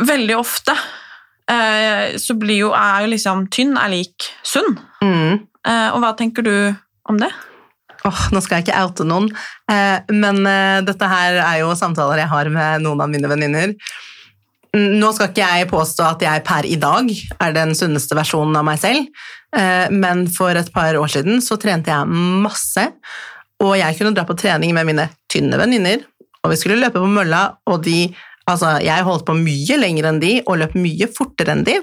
veldig 0.00 0.36
ofte 0.38 0.74
eh, 1.50 2.18
så 2.20 2.36
blir 2.38 2.64
jo, 2.66 2.72
er 2.76 3.04
jo 3.04 3.12
liksom 3.12 3.46
tynn 3.52 3.76
er 3.78 3.92
lik 3.92 4.28
sunn. 4.46 4.76
Mm. 5.02 5.42
Eh, 5.68 5.88
og 5.92 6.02
hva 6.02 6.12
tenker 6.18 6.46
du 6.46 6.54
om 7.08 7.18
det? 7.20 7.30
Oh, 8.08 8.22
nå 8.34 8.40
skal 8.42 8.58
jeg 8.58 8.66
ikke 8.66 8.80
oute 8.82 9.04
noen, 9.06 9.28
eh, 9.70 10.00
men 10.10 10.40
eh, 10.48 10.80
dette 10.86 11.06
her 11.06 11.38
er 11.38 11.60
jo 11.60 11.74
samtaler 11.78 12.24
jeg 12.24 12.32
har 12.32 12.50
med 12.50 12.82
noen 12.82 13.04
av 13.04 13.12
mine 13.12 13.30
venninner. 13.30 13.76
Nå 14.72 15.10
skal 15.12 15.28
ikke 15.30 15.44
jeg 15.44 15.68
påstå 15.70 16.06
at 16.08 16.24
jeg 16.24 16.42
per 16.46 16.66
i 16.66 16.78
dag 16.80 17.10
er 17.12 17.54
den 17.54 17.76
sunneste 17.78 18.16
versjonen 18.18 18.56
av 18.58 18.66
meg 18.66 18.80
selv, 18.82 19.06
eh, 19.54 19.86
men 19.92 20.24
for 20.32 20.56
et 20.58 20.72
par 20.74 20.98
år 20.98 21.12
siden 21.14 21.38
så 21.44 21.58
trente 21.62 21.92
jeg 21.92 22.08
masse, 22.42 22.88
og 23.62 23.76
jeg 23.78 23.98
kunne 24.00 24.16
dra 24.16 24.26
på 24.26 24.38
trening 24.40 24.74
med 24.74 24.88
mine 24.88 25.06
tynne 25.30 25.60
venninner, 25.60 26.02
og 26.42 26.50
vi 26.50 26.58
skulle 26.58 26.80
løpe 26.80 26.98
på 26.98 27.10
mølla, 27.10 27.44
og 27.70 27.84
de 27.86 28.08
Altså, 28.50 28.76
jeg 28.82 29.06
holdt 29.06 29.26
på 29.28 29.36
mye 29.38 29.78
lenger 29.78 30.08
enn 30.10 30.20
de, 30.22 30.32
og 30.46 30.58
løp 30.62 30.74
mye 30.78 31.08
fortere 31.14 31.54
enn 31.54 31.66
de. 31.66 31.78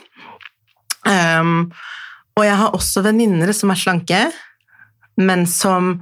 Um, 1.07 1.69
og 2.35 2.45
jeg 2.45 2.57
har 2.59 2.75
også 2.75 3.03
venninner 3.05 3.51
som 3.55 3.71
er 3.71 3.79
slanke, 3.79 4.21
men 5.19 5.45
som 5.49 5.97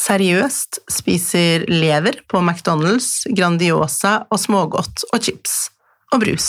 seriøst 0.00 0.80
spiser 0.92 1.66
lever 1.68 2.20
på 2.30 2.40
McDonald's, 2.40 3.26
Grandiosa 3.36 4.22
og 4.30 4.40
smågodt 4.40 5.04
og 5.10 5.20
chips 5.24 5.68
og 6.14 6.24
brus. 6.24 6.48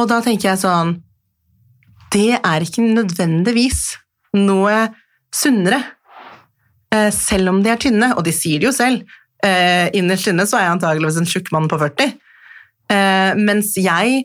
Og 0.00 0.08
da 0.10 0.20
tenker 0.24 0.52
jeg 0.52 0.62
sånn 0.62 0.96
Det 2.12 2.36
er 2.36 2.64
ikke 2.64 2.84
nødvendigvis 2.84 3.94
noe 4.36 4.88
sunnere, 5.32 5.78
eh, 6.92 7.08
selv 7.12 7.48
om 7.48 7.62
de 7.64 7.70
er 7.72 7.80
tynne, 7.80 8.10
og 8.16 8.24
de 8.26 8.34
sier 8.36 8.60
det 8.60 8.68
jo 8.68 8.72
selv. 8.76 9.06
Eh, 9.42 9.88
innerst 9.96 10.28
inne 10.28 10.44
så 10.44 10.58
er 10.58 10.66
jeg 10.66 10.74
antageligvis 10.76 11.20
en 11.22 11.28
tjukk 11.28 11.48
mann 11.54 11.70
på 11.72 11.78
40, 11.80 12.04
eh, 12.04 12.31
mens 13.38 13.74
jeg 13.80 14.24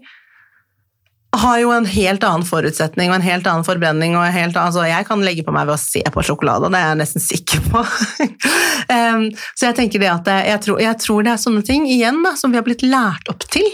har 1.38 1.57
jo 1.61 1.72
en 1.76 1.86
helt 1.89 2.24
annen 2.26 2.45
forutsetning 2.47 3.11
og 3.11 3.18
en 3.18 3.26
helt 3.26 3.47
annen 3.49 3.65
forbrenning. 3.68 4.15
helt 4.34 4.57
altså 4.57 4.86
Jeg 4.88 5.05
kan 5.07 5.24
legge 5.24 5.43
på 5.45 5.53
meg 5.53 5.68
ved 5.68 5.76
å 5.76 5.82
se 5.82 6.01
på 6.01 6.24
sjokolade, 6.26 6.72
det 6.72 6.80
er 6.80 6.93
jeg 6.93 7.01
nesten 7.01 7.24
sikker 7.24 7.65
på. 7.72 7.84
um, 8.93 9.28
så 9.57 9.70
jeg 9.70 9.78
tenker 9.82 10.03
det 10.03 10.13
at 10.13 10.32
jeg 10.47 10.63
tror, 10.65 10.80
jeg 10.82 11.01
tror, 11.03 11.26
det 11.26 11.34
er 11.34 11.43
sånne 11.43 11.65
ting 11.68 11.88
igjen 11.91 12.24
da, 12.26 12.34
som 12.39 12.53
vi 12.53 12.59
har 12.59 12.65
blitt 12.68 12.86
lært 12.86 13.30
opp 13.34 13.45
til. 13.51 13.68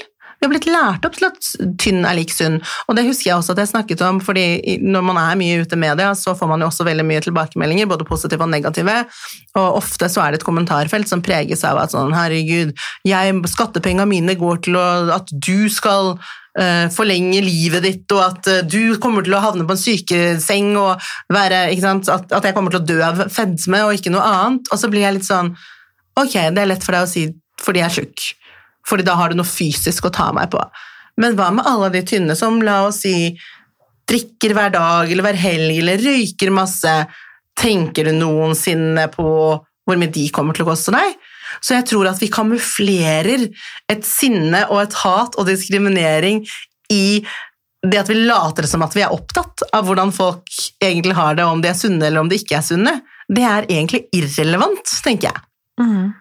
Vi 0.43 0.45
har 0.45 0.51
blitt 0.51 0.65
lært 0.67 1.05
opp 1.07 1.13
til 1.15 1.29
at 1.29 1.45
tynn 1.79 2.01
er 2.03 2.17
lik 2.17 2.33
sunn, 2.35 2.57
og 2.91 2.97
det 2.97 3.05
husker 3.07 3.29
jeg 3.29 3.37
også 3.37 3.53
at 3.53 3.61
jeg 3.61 3.69
snakket 3.69 4.01
om, 4.03 4.17
fordi 4.19 4.75
når 4.83 5.05
man 5.07 5.19
er 5.21 5.37
mye 5.39 5.61
ute 5.63 5.77
i 5.77 5.79
media, 5.79 6.09
så 6.19 6.33
får 6.35 6.49
man 6.51 6.59
jo 6.59 6.67
også 6.67 6.83
veldig 6.83 7.05
mye 7.07 7.21
tilbakemeldinger, 7.23 7.87
både 7.87 8.03
positive 8.09 8.43
og 8.43 8.51
negative, 8.51 8.97
og 9.55 9.77
ofte 9.79 10.09
så 10.11 10.25
er 10.25 10.33
det 10.33 10.41
et 10.41 10.45
kommentarfelt 10.49 11.07
som 11.07 11.23
preges 11.23 11.63
av 11.63 11.79
at 11.79 11.95
sånn, 11.95 12.11
herregud, 12.11 12.75
skattepengene 13.53 14.09
mine 14.11 14.35
går 14.35 14.59
til 14.67 14.75
å, 14.81 14.83
at 15.15 15.31
du 15.31 15.71
skal 15.71 16.17
uh, 16.17 16.91
forlenge 16.91 17.39
livet 17.47 17.87
ditt, 17.87 18.05
og 18.11 18.25
at 18.27 18.51
uh, 18.51 18.59
du 18.67 18.99
kommer 18.99 19.23
til 19.23 19.39
å 19.39 19.45
havne 19.47 19.63
på 19.63 19.77
en 19.77 19.83
sykeseng 19.85 20.75
og 20.75 21.07
være, 21.31 21.69
at, 21.71 22.13
at, 22.19 22.43
jeg 22.43 22.59
kommer 22.59 22.75
til 22.75 22.83
å 22.83 22.87
dø 22.91 22.99
av 22.99 23.29
fedme 23.31 23.85
og 23.87 23.95
ikke 23.95 24.11
noe 24.11 24.27
annet, 24.27 24.67
og 24.75 24.83
så 24.83 24.91
blir 24.91 25.07
jeg 25.07 25.21
litt 25.21 25.31
sånn, 25.31 25.55
ok, 26.19 26.39
det 26.51 26.67
er 26.67 26.73
lett 26.75 26.83
for 26.83 26.99
deg 26.99 27.07
å 27.07 27.13
si 27.15 27.29
fordi 27.63 27.79
jeg 27.79 27.87
er 27.87 28.01
tjukk 28.01 28.31
fordi 28.87 29.05
da 29.07 29.17
har 29.19 29.31
du 29.31 29.39
noe 29.39 29.47
fysisk 29.47 30.07
å 30.07 30.13
ta 30.13 30.31
meg 30.35 30.51
på. 30.53 30.61
Men 31.21 31.37
hva 31.37 31.51
med 31.53 31.67
alle 31.69 31.91
de 31.93 32.01
tynne 32.07 32.35
som 32.37 32.61
la 32.65 32.83
oss 32.87 33.03
si 33.05 33.33
drikker 34.09 34.55
hver 34.57 34.73
dag 34.73 35.11
eller 35.11 35.25
hver 35.25 35.39
helg 35.39 35.77
eller 35.79 36.01
røyker 36.01 36.53
masse? 36.53 36.95
Tenker 37.59 38.09
du 38.09 38.17
noensinne 38.17 39.07
på 39.13 39.27
hvor 39.83 39.99
mye 39.99 40.11
de 40.11 40.25
kommer 40.33 40.55
til 40.57 40.65
å 40.65 40.71
koste 40.71 40.93
deg? 40.95 41.15
Så 41.61 41.75
jeg 41.77 41.85
tror 41.91 42.09
at 42.09 42.21
vi 42.21 42.31
kamuflerer 42.33 43.45
et 43.91 44.05
sinne 44.07 44.63
og 44.71 44.79
et 44.81 44.95
hat 45.03 45.37
og 45.37 45.47
diskriminering 45.49 46.41
i 46.93 47.23
det 47.83 47.99
at 47.99 48.09
vi 48.09 48.21
later 48.23 48.65
som 48.69 48.83
at 48.85 48.95
vi 48.95 49.03
er 49.03 49.13
opptatt 49.13 49.65
av 49.75 49.85
hvordan 49.87 50.13
folk 50.15 50.47
egentlig 50.83 51.17
har 51.17 51.35
det, 51.35 51.45
om 51.45 51.61
de 51.61 51.69
er 51.69 51.77
sunne 51.77 52.07
eller 52.07 52.23
om 52.23 52.29
de 52.31 52.39
ikke 52.39 52.57
er 52.57 52.65
sunne. 52.65 52.93
Det 53.27 53.43
er 53.43 53.67
egentlig 53.67 54.05
irrelevant, 54.15 54.95
tenker 55.03 55.29
jeg. 55.29 55.43
Mm. 55.81 56.13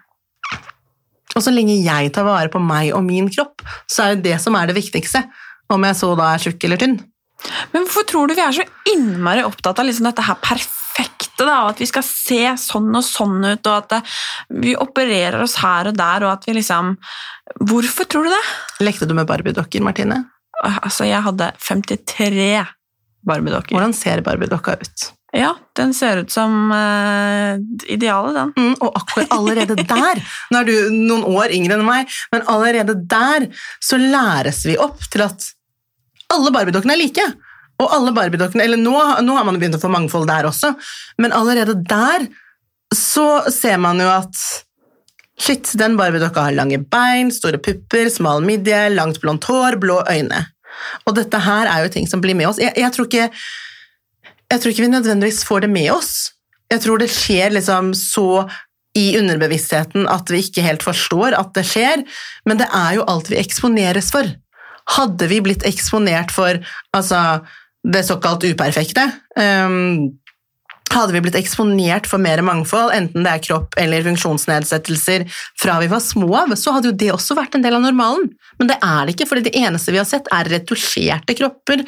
Og 1.36 1.44
så 1.44 1.52
lenge 1.54 1.78
jeg 1.80 2.12
tar 2.14 2.26
vare 2.26 2.50
på 2.52 2.60
meg 2.62 2.92
og 2.96 3.04
min 3.06 3.30
kropp, 3.32 3.64
så 3.90 4.06
er 4.06 4.16
det 4.16 4.32
det 4.32 4.38
som 4.42 4.56
er 4.58 4.68
det 4.68 4.76
viktigste. 4.76 5.24
Om 5.72 5.88
jeg 5.88 5.98
så 5.98 6.12
da 6.18 6.32
er 6.34 6.42
tjukk 6.42 6.66
eller 6.68 6.80
tynn. 6.80 6.98
Men 7.72 7.86
hvorfor 7.86 8.06
tror 8.06 8.28
du 8.28 8.36
vi 8.36 8.44
er 8.44 8.54
så 8.54 8.66
innmari 8.92 9.42
opptatt 9.46 9.80
av 9.80 9.88
liksom 9.88 10.06
dette 10.10 10.26
her 10.26 10.38
perfekte? 10.42 11.46
da, 11.46 11.68
At 11.70 11.80
vi 11.80 11.88
skal 11.88 12.04
se 12.06 12.42
sånn 12.60 12.92
og 12.94 13.02
sånn 13.06 13.40
ut, 13.42 13.66
og 13.66 13.72
at 13.94 14.12
vi 14.62 14.76
opererer 14.78 15.40
oss 15.42 15.56
her 15.62 15.90
og 15.90 15.96
der, 15.98 16.26
og 16.26 16.36
at 16.36 16.46
vi 16.46 16.58
liksom 16.60 16.96
Hvorfor 17.66 18.06
tror 18.08 18.28
du 18.28 18.30
det? 18.32 18.44
Lekte 18.84 19.08
du 19.08 19.16
med 19.16 19.26
barbiedokker, 19.28 19.82
Martine? 19.84 20.22
Altså, 20.62 21.08
jeg 21.08 21.24
hadde 21.24 21.50
53 21.58 22.62
barbiedokker. 23.26 23.74
Hvordan 23.74 23.96
ser 23.96 24.22
barbiedokka 24.24 24.76
ut? 24.78 25.08
Ja, 25.32 25.54
den 25.76 25.94
ser 25.96 26.18
ut 26.20 26.30
som 26.30 26.72
uh, 26.72 27.56
idealet, 27.88 28.34
den. 28.36 28.50
Mm, 28.56 28.74
og 28.84 28.98
akkurat 29.00 29.32
allerede 29.32 29.78
der 29.94 30.20
Nå 30.52 30.60
er 30.60 30.68
du 30.68 30.74
noen 30.92 31.24
år 31.24 31.54
yngre 31.56 31.78
enn 31.78 31.86
meg, 31.86 32.10
men 32.34 32.44
allerede 32.52 32.98
der 33.08 33.48
så 33.80 33.96
læres 34.00 34.60
vi 34.68 34.76
opp 34.76 35.00
til 35.12 35.24
at 35.24 35.48
alle 36.32 36.52
barbiedokkene 36.52 36.96
er 36.96 37.00
like. 37.00 37.24
Og 37.80 37.96
alle 37.96 38.12
barbiedokkene 38.16 38.64
Eller 38.66 38.80
nå, 38.80 38.92
nå, 39.24 39.38
har 39.38 39.48
man 39.48 39.56
begynt 39.60 39.78
å 39.78 39.82
få 39.82 39.90
mangfold 39.92 40.28
der 40.28 40.50
også, 40.50 40.74
men 41.22 41.32
allerede 41.36 41.78
der 41.80 42.28
så 42.92 43.46
ser 43.48 43.80
man 43.80 44.00
jo 44.02 44.10
at 44.12 44.36
Shit, 45.42 45.72
den 45.80 45.96
barbiedokka 45.98 46.42
har 46.44 46.54
lange 46.54 46.76
bein, 46.92 47.32
store 47.34 47.58
pupper, 47.58 48.06
smal 48.12 48.44
midje, 48.44 48.76
langt 48.92 49.16
blondt 49.22 49.48
hår, 49.48 49.74
blå 49.80 49.96
øyne. 50.12 50.38
Og 51.08 51.16
dette 51.16 51.40
her 51.42 51.66
er 51.66 51.82
jo 51.82 51.90
ting 51.96 52.06
som 52.06 52.20
blir 52.22 52.36
med 52.38 52.50
oss. 52.50 52.60
Jeg, 52.62 52.70
jeg 52.78 52.94
tror 52.94 53.08
ikke 53.08 53.30
jeg 54.52 54.60
tror 54.60 54.74
ikke 54.74 54.84
vi 54.84 54.92
nødvendigvis 54.92 55.42
får 55.48 55.64
det 55.64 55.72
med 55.72 55.88
oss. 55.94 56.12
Jeg 56.72 56.84
tror 56.84 57.00
det 57.00 57.10
skjer 57.12 57.54
liksom 57.56 57.92
så 57.96 58.44
i 58.98 59.14
underbevisstheten 59.16 60.04
at 60.12 60.28
vi 60.32 60.42
ikke 60.44 60.64
helt 60.64 60.84
forstår 60.84 61.36
at 61.38 61.52
det 61.56 61.64
skjer, 61.68 62.04
men 62.48 62.60
det 62.60 62.68
er 62.68 62.98
jo 62.98 63.06
alt 63.08 63.30
vi 63.32 63.40
eksponeres 63.40 64.12
for. 64.12 64.28
Hadde 64.98 65.28
vi 65.30 65.40
blitt 65.44 65.64
eksponert 65.68 66.34
for 66.34 66.60
altså, 66.96 67.40
det 67.88 68.04
såkalt 68.04 68.44
uperfekte, 68.44 69.06
um, 69.40 70.12
hadde 70.92 71.14
vi 71.14 71.22
blitt 71.24 71.38
eksponert 71.38 72.04
for 72.10 72.20
mer 72.20 72.42
mangfold, 72.44 72.92
enten 72.92 73.24
det 73.24 73.30
er 73.32 73.44
kropp 73.46 73.78
eller 73.80 74.04
funksjonsnedsettelser 74.04 75.24
fra 75.60 75.78
vi 75.80 75.88
var 75.88 76.02
små 76.04 76.28
av, 76.42 76.52
så 76.58 76.74
hadde 76.76 76.90
jo 76.90 76.98
det 77.00 77.08
også 77.14 77.36
vært 77.38 77.56
en 77.56 77.64
del 77.64 77.78
av 77.78 77.84
normalen. 77.86 78.28
Men 78.60 78.68
det 78.68 78.76
er 78.76 79.00
det 79.06 79.16
ikke, 79.16 79.28
for 79.30 79.40
det 79.40 79.54
eneste 79.56 79.94
vi 79.94 80.02
har 80.02 80.08
sett, 80.08 80.28
er 80.34 80.50
retusjerte 80.52 81.36
kropper 81.38 81.86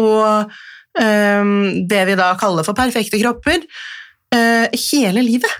og 0.00 0.58
det 0.98 2.00
vi 2.08 2.14
da 2.18 2.32
kaller 2.40 2.66
for 2.66 2.74
perfekte 2.74 3.20
kropper, 3.20 3.62
eh, 4.34 4.66
hele 4.90 5.22
livet. 5.22 5.52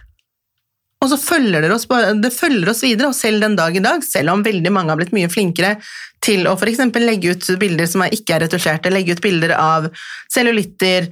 Og 1.00 1.08
så 1.08 1.16
følger 1.16 1.64
det 1.64 1.72
oss, 1.72 1.86
det 2.20 2.32
følger 2.34 2.70
oss 2.72 2.82
videre, 2.84 3.08
og 3.08 3.16
selv 3.16 3.40
den 3.40 3.56
dag 3.56 3.76
i 3.76 3.82
dag, 3.84 4.02
selv 4.04 4.34
om 4.34 4.44
veldig 4.44 4.72
mange 4.74 4.92
har 4.92 5.00
blitt 5.00 5.14
mye 5.16 5.30
flinkere 5.32 5.78
til 6.20 6.44
å 6.48 6.56
f.eks. 6.58 6.82
legge 7.00 7.32
ut 7.32 7.46
bilder 7.60 7.88
som 7.88 8.04
ikke 8.04 8.36
er 8.36 8.44
retusjerte, 8.44 8.92
legge 8.92 9.16
ut 9.16 9.22
bilder 9.24 9.54
av 9.56 9.88
cellulitter, 10.32 11.08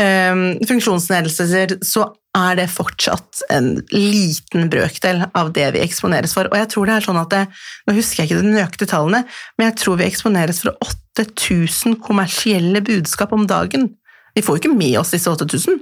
funksjonsnedsettelser, 0.00 1.78
så 1.86 2.08
er 2.34 2.56
det 2.58 2.70
fortsatt 2.74 3.44
en 3.54 3.76
liten 3.92 4.66
brøkdel 4.70 5.22
av 5.38 5.52
det 5.54 5.68
vi 5.76 5.84
eksponeres 5.84 6.34
for. 6.34 6.48
Og 6.50 6.58
jeg 6.58 6.70
tror 6.72 6.88
det 6.88 6.96
er 6.96 7.06
sånn 7.06 7.20
at 7.20 7.30
det, 7.30 7.42
Nå 7.86 7.94
husker 7.94 8.22
jeg 8.22 8.30
ikke 8.30 8.40
de 8.42 8.54
nøyaktige 8.56 8.90
tallene, 8.90 9.22
men 9.58 9.68
jeg 9.68 9.78
tror 9.84 10.00
vi 10.00 10.08
eksponeres 10.08 10.64
for 10.64 10.74
8000 10.82 12.00
kommersielle 12.02 12.82
budskap 12.84 13.34
om 13.36 13.46
dagen. 13.46 13.92
Vi 14.34 14.42
får 14.42 14.58
jo 14.58 14.64
ikke 14.64 14.76
med 14.76 14.98
oss 14.98 15.14
disse 15.14 15.30
8000, 15.30 15.78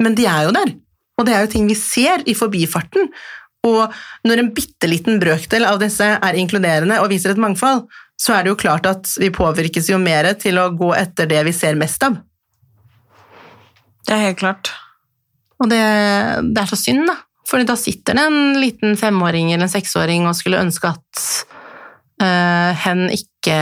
men 0.00 0.16
de 0.16 0.24
er 0.30 0.48
jo 0.48 0.56
der. 0.56 0.72
Og 1.20 1.28
det 1.28 1.34
er 1.34 1.44
jo 1.44 1.52
ting 1.52 1.68
vi 1.68 1.76
ser 1.78 2.24
i 2.26 2.34
forbifarten. 2.38 3.12
Og 3.64 3.92
når 4.28 4.40
en 4.40 4.52
bitte 4.56 4.88
liten 4.88 5.20
brøkdel 5.20 5.66
av 5.68 5.78
disse 5.82 6.06
er 6.16 6.40
inkluderende 6.40 6.98
og 7.02 7.10
viser 7.12 7.32
et 7.32 7.40
mangfold, 7.40 7.84
så 8.20 8.36
er 8.36 8.44
det 8.44 8.54
jo 8.54 8.60
klart 8.60 8.86
at 8.88 9.10
vi 9.20 9.32
påvirkes 9.34 9.90
jo 9.90 10.00
mer 10.00 10.32
til 10.40 10.58
å 10.60 10.70
gå 10.76 10.92
etter 10.96 11.28
det 11.28 11.44
vi 11.48 11.54
ser 11.56 11.76
mest 11.78 12.04
av. 12.06 12.16
Det 14.04 14.14
er 14.14 14.26
helt 14.28 14.40
klart. 14.40 14.72
Og 15.62 15.70
det, 15.70 15.80
det 16.52 16.60
er 16.60 16.70
så 16.70 16.78
synd, 16.78 17.06
da. 17.08 17.16
For 17.48 17.62
da 17.66 17.76
sitter 17.76 18.16
det 18.16 18.24
en 18.24 18.58
liten 18.60 18.96
femåring 18.96 19.52
eller 19.52 19.68
en 19.68 19.72
seksåring 19.72 20.26
og 20.28 20.36
skulle 20.36 20.62
ønske 20.64 20.88
at 20.88 21.24
uh, 22.24 22.70
hen 22.86 23.06
ikke 23.12 23.56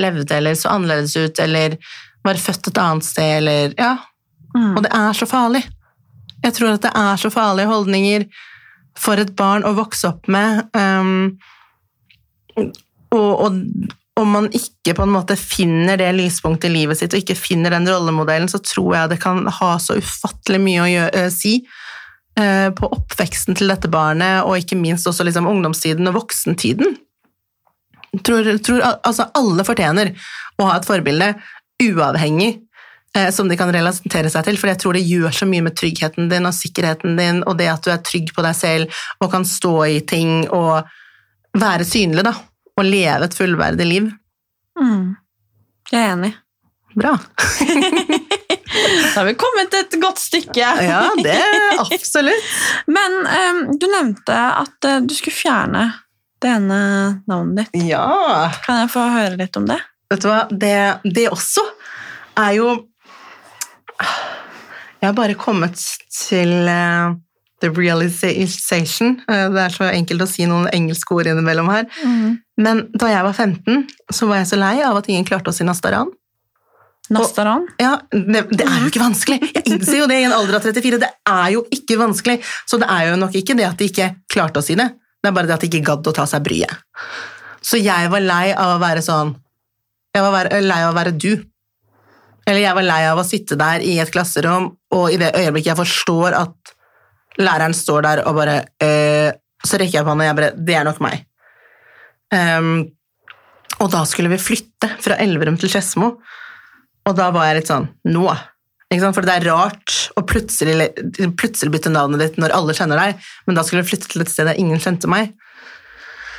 levde 0.00 0.38
eller 0.38 0.56
så 0.56 0.72
annerledes 0.72 1.16
ut 1.16 1.40
eller 1.44 1.76
var 2.24 2.40
født 2.40 2.70
et 2.70 2.80
annet 2.82 3.06
sted 3.06 3.34
eller 3.42 3.74
Ja. 3.78 3.96
Mm. 4.56 4.76
Og 4.78 4.82
det 4.82 4.90
er 4.96 5.12
så 5.12 5.26
farlig. 5.28 5.60
Jeg 6.42 6.54
tror 6.56 6.72
at 6.72 6.82
det 6.86 6.92
er 6.96 7.20
så 7.20 7.30
farlige 7.30 7.68
holdninger 7.68 8.24
for 8.98 9.20
et 9.20 9.34
barn 9.36 9.66
å 9.68 9.74
vokse 9.76 10.08
opp 10.08 10.28
med. 10.32 10.64
Um, 10.72 11.36
og, 13.12 13.32
og, 13.44 13.58
om 14.18 14.30
man 14.34 14.48
ikke 14.54 14.94
på 14.98 15.04
en 15.04 15.12
måte 15.14 15.36
finner 15.38 15.98
det 16.00 16.10
lyspunktet 16.16 16.70
i 16.70 16.74
livet 16.74 16.98
sitt, 16.98 17.14
og 17.14 17.22
ikke 17.22 17.38
finner 17.38 17.74
den 17.74 17.88
rollemodellen, 17.88 18.50
så 18.50 18.60
tror 18.62 18.94
jeg 18.96 19.12
det 19.12 19.20
kan 19.22 19.44
ha 19.60 19.70
så 19.82 19.98
ufattelig 19.98 20.60
mye 20.64 20.84
å 20.84 20.88
gjøre, 20.90 21.26
si 21.34 21.54
uh, 22.40 22.70
på 22.74 22.90
oppveksten 22.98 23.58
til 23.58 23.70
dette 23.70 23.90
barnet, 23.92 24.42
og 24.42 24.58
ikke 24.58 24.78
minst 24.80 25.06
også 25.10 25.26
liksom 25.28 25.50
ungdomstiden 25.50 26.10
og 26.10 26.18
voksentiden. 26.22 26.96
Tror, 28.24 28.54
tror 28.64 28.82
altså 28.88 29.28
alle 29.36 29.66
fortjener 29.68 30.14
å 30.58 30.70
ha 30.70 30.78
et 30.78 30.88
forbilde, 30.88 31.34
uavhengig 31.78 32.56
som 33.32 33.48
de 33.48 33.56
kan 33.58 33.70
relatere 33.72 34.30
seg 34.30 34.44
til, 34.46 34.58
for 34.60 34.70
jeg 34.70 34.78
tror 34.82 34.94
det 34.94 35.06
gjør 35.06 35.32
så 35.34 35.46
mye 35.48 35.64
med 35.64 35.74
tryggheten 35.78 36.28
din 36.30 36.46
og 36.46 36.54
sikkerheten 36.54 37.16
din, 37.18 37.40
og 37.48 37.56
det 37.58 37.70
at 37.72 37.86
du 37.86 37.90
er 37.90 38.02
trygg 38.04 38.30
på 38.36 38.44
deg 38.44 38.54
selv 38.54 39.00
og 39.22 39.30
kan 39.32 39.46
stå 39.48 39.74
i 39.88 39.96
ting 40.06 40.44
og 40.54 40.86
være 41.58 41.86
synlig, 41.88 42.26
da 42.28 42.34
og 42.78 42.86
leve 42.86 43.28
et 43.28 43.36
fullverdig 43.36 43.86
liv. 43.86 44.10
Mm. 44.78 45.16
Jeg 45.90 46.00
er 46.02 46.12
enig. 46.14 46.32
Bra. 46.98 47.14
da 49.14 49.20
har 49.20 49.24
vi 49.28 49.34
kommet 49.38 49.74
et 49.74 49.96
godt 50.02 50.18
stykke. 50.18 50.66
ja, 50.88 51.02
det 51.22 51.38
absolutt. 51.78 52.50
Men 52.96 53.20
um, 53.26 53.62
du 53.78 53.86
nevnte 53.92 54.34
at 54.34 54.88
uh, 54.88 54.98
du 55.04 55.14
skulle 55.14 55.36
fjerne 55.36 55.84
det 56.42 56.50
ene 56.54 56.80
navnet 57.26 57.72
ditt. 57.72 57.88
Ja. 57.90 58.50
Kan 58.64 58.82
jeg 58.84 58.92
få 58.94 59.06
høre 59.12 59.38
litt 59.40 59.56
om 59.58 59.66
det? 59.68 59.78
Vet 60.08 60.24
du 60.24 60.28
hva, 60.30 60.42
det, 60.50 60.76
det 61.04 61.26
også 61.28 61.64
er 62.38 62.52
jo 62.56 62.68
Jeg 64.98 65.10
har 65.10 65.16
bare 65.16 65.34
kommet 65.38 65.80
til 66.14 66.52
uh, 66.70 67.14
the 67.62 67.70
realization. 67.74 69.18
Eh, 69.28 69.46
det 69.54 69.62
er 69.62 69.74
så 69.74 69.88
enkelt 69.90 70.22
å 70.22 70.28
si 70.30 70.46
noen 70.48 70.68
engelske 70.74 71.14
ord 71.14 71.30
innimellom 71.30 71.70
her. 71.72 71.88
Men 72.58 72.86
da 72.98 73.10
jeg 73.12 73.24
var 73.26 73.36
15, 73.36 73.84
så 74.14 74.28
var 74.28 74.40
jeg 74.40 74.50
så 74.50 74.58
lei 74.58 74.78
av 74.82 74.98
at 74.98 75.08
ingen 75.10 75.26
klarte 75.26 75.52
å 75.52 75.54
si 75.54 75.66
Nastaran. 75.66 76.10
Nastaran? 77.08 77.64
Ja, 77.80 77.94
det, 78.12 78.42
det 78.52 78.66
er 78.66 78.82
jo 78.82 78.90
ikke 78.90 79.00
vanskelig. 79.00 79.38
Jeg 79.54 79.64
innser 79.70 80.02
jo 80.02 80.08
det 80.10 80.18
i 80.20 80.26
en 80.26 80.34
alder 80.36 80.58
av 80.58 80.66
34. 80.66 81.00
Det 81.00 81.10
er 81.32 81.52
jo 81.54 81.62
ikke 81.72 81.96
vanskelig. 82.00 82.38
Så 82.68 82.80
det 82.82 82.88
er 82.92 83.08
jo 83.08 83.20
nok 83.20 83.36
ikke 83.38 83.56
det 83.56 83.68
at 83.68 83.78
de 83.80 83.88
ikke 83.88 84.10
klarte 84.32 84.60
å 84.60 84.66
si 84.66 84.76
det. 84.78 84.90
Det 85.18 85.30
er 85.30 85.36
bare 85.36 85.48
det 85.48 85.56
at 85.56 85.64
de 85.64 85.70
ikke 85.70 85.86
gadd 85.86 86.10
å 86.10 86.14
ta 86.14 86.26
seg 86.28 86.44
bryet. 86.44 86.74
Så 87.64 87.80
jeg 87.80 88.10
var 88.12 88.22
lei 88.24 88.50
av 88.52 88.76
å 88.76 88.80
være 88.82 89.02
sånn 89.02 89.32
Jeg 90.14 90.24
var 90.24 90.50
lei 90.62 90.78
av 90.82 90.92
å 90.92 90.96
være 90.96 91.14
du. 91.16 91.32
Eller 92.48 92.62
jeg 92.62 92.76
var 92.76 92.86
lei 92.86 93.00
av 93.08 93.20
å 93.20 93.26
sitte 93.26 93.58
der 93.60 93.84
i 93.84 93.98
et 94.00 94.12
klasserom, 94.12 94.70
og 94.94 95.12
i 95.12 95.18
det 95.20 95.34
øyeblikket 95.36 95.74
jeg 95.74 95.80
forstår 95.80 96.36
at 96.38 96.72
læreren 97.38 97.76
står 97.76 98.06
der 98.06 98.22
og 98.24 98.38
bare 98.38 98.54
øh, 98.82 99.28
Så 99.64 99.76
rekker 99.80 99.98
jeg 99.98 100.04
opp 100.04 100.12
hånda, 100.12 100.24
og 100.24 100.28
jeg 100.30 100.38
bare 100.38 100.52
Det 100.56 100.78
er 100.78 100.86
nok 100.88 101.02
meg. 101.04 101.26
Ehm, 102.34 102.76
og 103.78 103.90
da 103.92 104.04
skulle 104.08 104.32
vi 104.32 104.40
flytte 104.42 104.90
fra 105.02 105.18
Elverum 105.22 105.58
til 105.60 105.70
Skedsmo. 105.72 106.14
Og 107.08 107.16
da 107.16 107.30
var 107.32 107.48
jeg 107.48 107.60
litt 107.60 107.70
sånn 107.70 107.90
Nå! 108.10 108.28
For 108.88 109.20
det 109.20 109.34
er 109.34 109.50
rart 109.50 109.94
å 110.16 110.22
plutselig, 110.24 110.86
plutselig 111.36 111.74
bytte 111.74 111.90
navnet 111.92 112.22
ditt 112.22 112.38
når 112.40 112.54
alle 112.56 112.76
kjenner 112.76 112.96
deg, 112.96 113.26
men 113.44 113.58
da 113.58 113.64
skulle 113.66 113.82
jeg 113.82 113.90
flytte 113.90 114.08
til 114.14 114.24
et 114.24 114.30
sted 114.32 114.48
der 114.48 114.60
ingen 114.60 114.80
kjente 114.80 115.10
meg. 115.12 115.34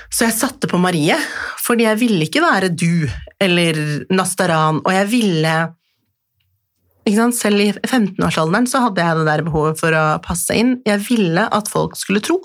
Så 0.10 0.26
jeg 0.26 0.34
satte 0.34 0.66
på 0.66 0.80
Marie, 0.82 1.14
fordi 1.62 1.86
jeg 1.86 2.00
ville 2.02 2.26
ikke 2.26 2.42
være 2.42 2.72
du 2.74 3.06
eller 3.38 3.78
Nastaran, 4.10 4.82
og 4.82 4.96
jeg 4.96 5.12
ville 5.12 5.54
ikke 7.06 7.20
sant? 7.20 7.38
Selv 7.38 7.62
i 7.62 7.70
15-årsalderen 7.74 8.66
så 8.70 8.82
hadde 8.88 9.06
jeg 9.06 9.20
det 9.20 9.28
der 9.30 9.46
behovet 9.46 9.78
for 9.82 9.94
å 9.94 10.06
passe 10.26 10.58
inn. 10.58 10.80
Jeg 10.90 11.06
ville 11.06 11.46
at 11.54 11.70
folk 11.72 11.96
skulle 12.02 12.24
tro 12.26 12.40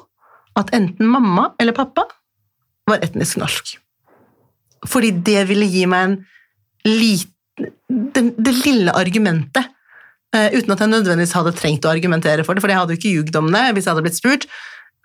at 0.61 0.71
enten 0.77 1.09
mamma 1.11 1.51
eller 1.61 1.77
pappa 1.77 2.07
var 2.91 3.05
etnisk 3.05 3.41
norsk. 3.41 3.77
Fordi 4.89 5.13
det 5.25 5.47
ville 5.49 5.69
gi 5.71 5.87
meg 5.89 6.09
en 6.09 6.19
liten 6.85 8.35
det, 8.37 8.55
lille 8.65 8.93
argumentet, 8.97 9.71
eh, 10.35 10.51
uten 10.57 10.75
at 10.75 10.83
jeg 10.83 10.93
nødvendigvis 10.93 11.37
hadde 11.37 11.55
trengt 11.57 11.87
å 11.87 11.93
argumentere 11.93 12.45
for 12.45 12.57
det, 12.57 12.65
for 12.65 12.73
jeg 12.73 12.81
hadde 12.81 12.97
jo 12.97 13.01
ikke 13.01 13.15
jugd 13.21 13.39
om 13.41 13.53
det 13.55 13.65
hvis 13.73 13.87
jeg 13.87 13.95
hadde 13.95 14.05
blitt 14.07 14.19
spurt, 14.19 14.49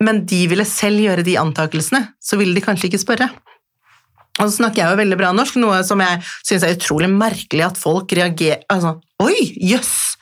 men 0.04 0.24
de 0.28 0.46
ville 0.50 0.66
selv 0.68 1.04
gjøre 1.04 1.26
de 1.28 1.38
antakelsene, 1.40 2.02
så 2.24 2.40
ville 2.40 2.56
de 2.56 2.64
kanskje 2.64 2.90
ikke 2.90 3.02
spørre. 3.04 3.30
Og 4.40 4.48
så 4.48 4.62
snakker 4.62 4.82
jeg 4.82 4.94
jo 4.94 5.00
veldig 5.02 5.18
bra 5.20 5.32
norsk, 5.36 5.58
noe 5.60 5.82
som 5.88 6.00
jeg 6.04 6.22
syns 6.48 6.64
er 6.64 6.78
utrolig 6.78 7.10
merkelig 7.12 7.66
at 7.66 7.80
folk 7.80 8.12
reagerer 8.16 8.64
altså, 8.72 8.96
Oi, 9.20 9.36
jøss, 9.68 10.16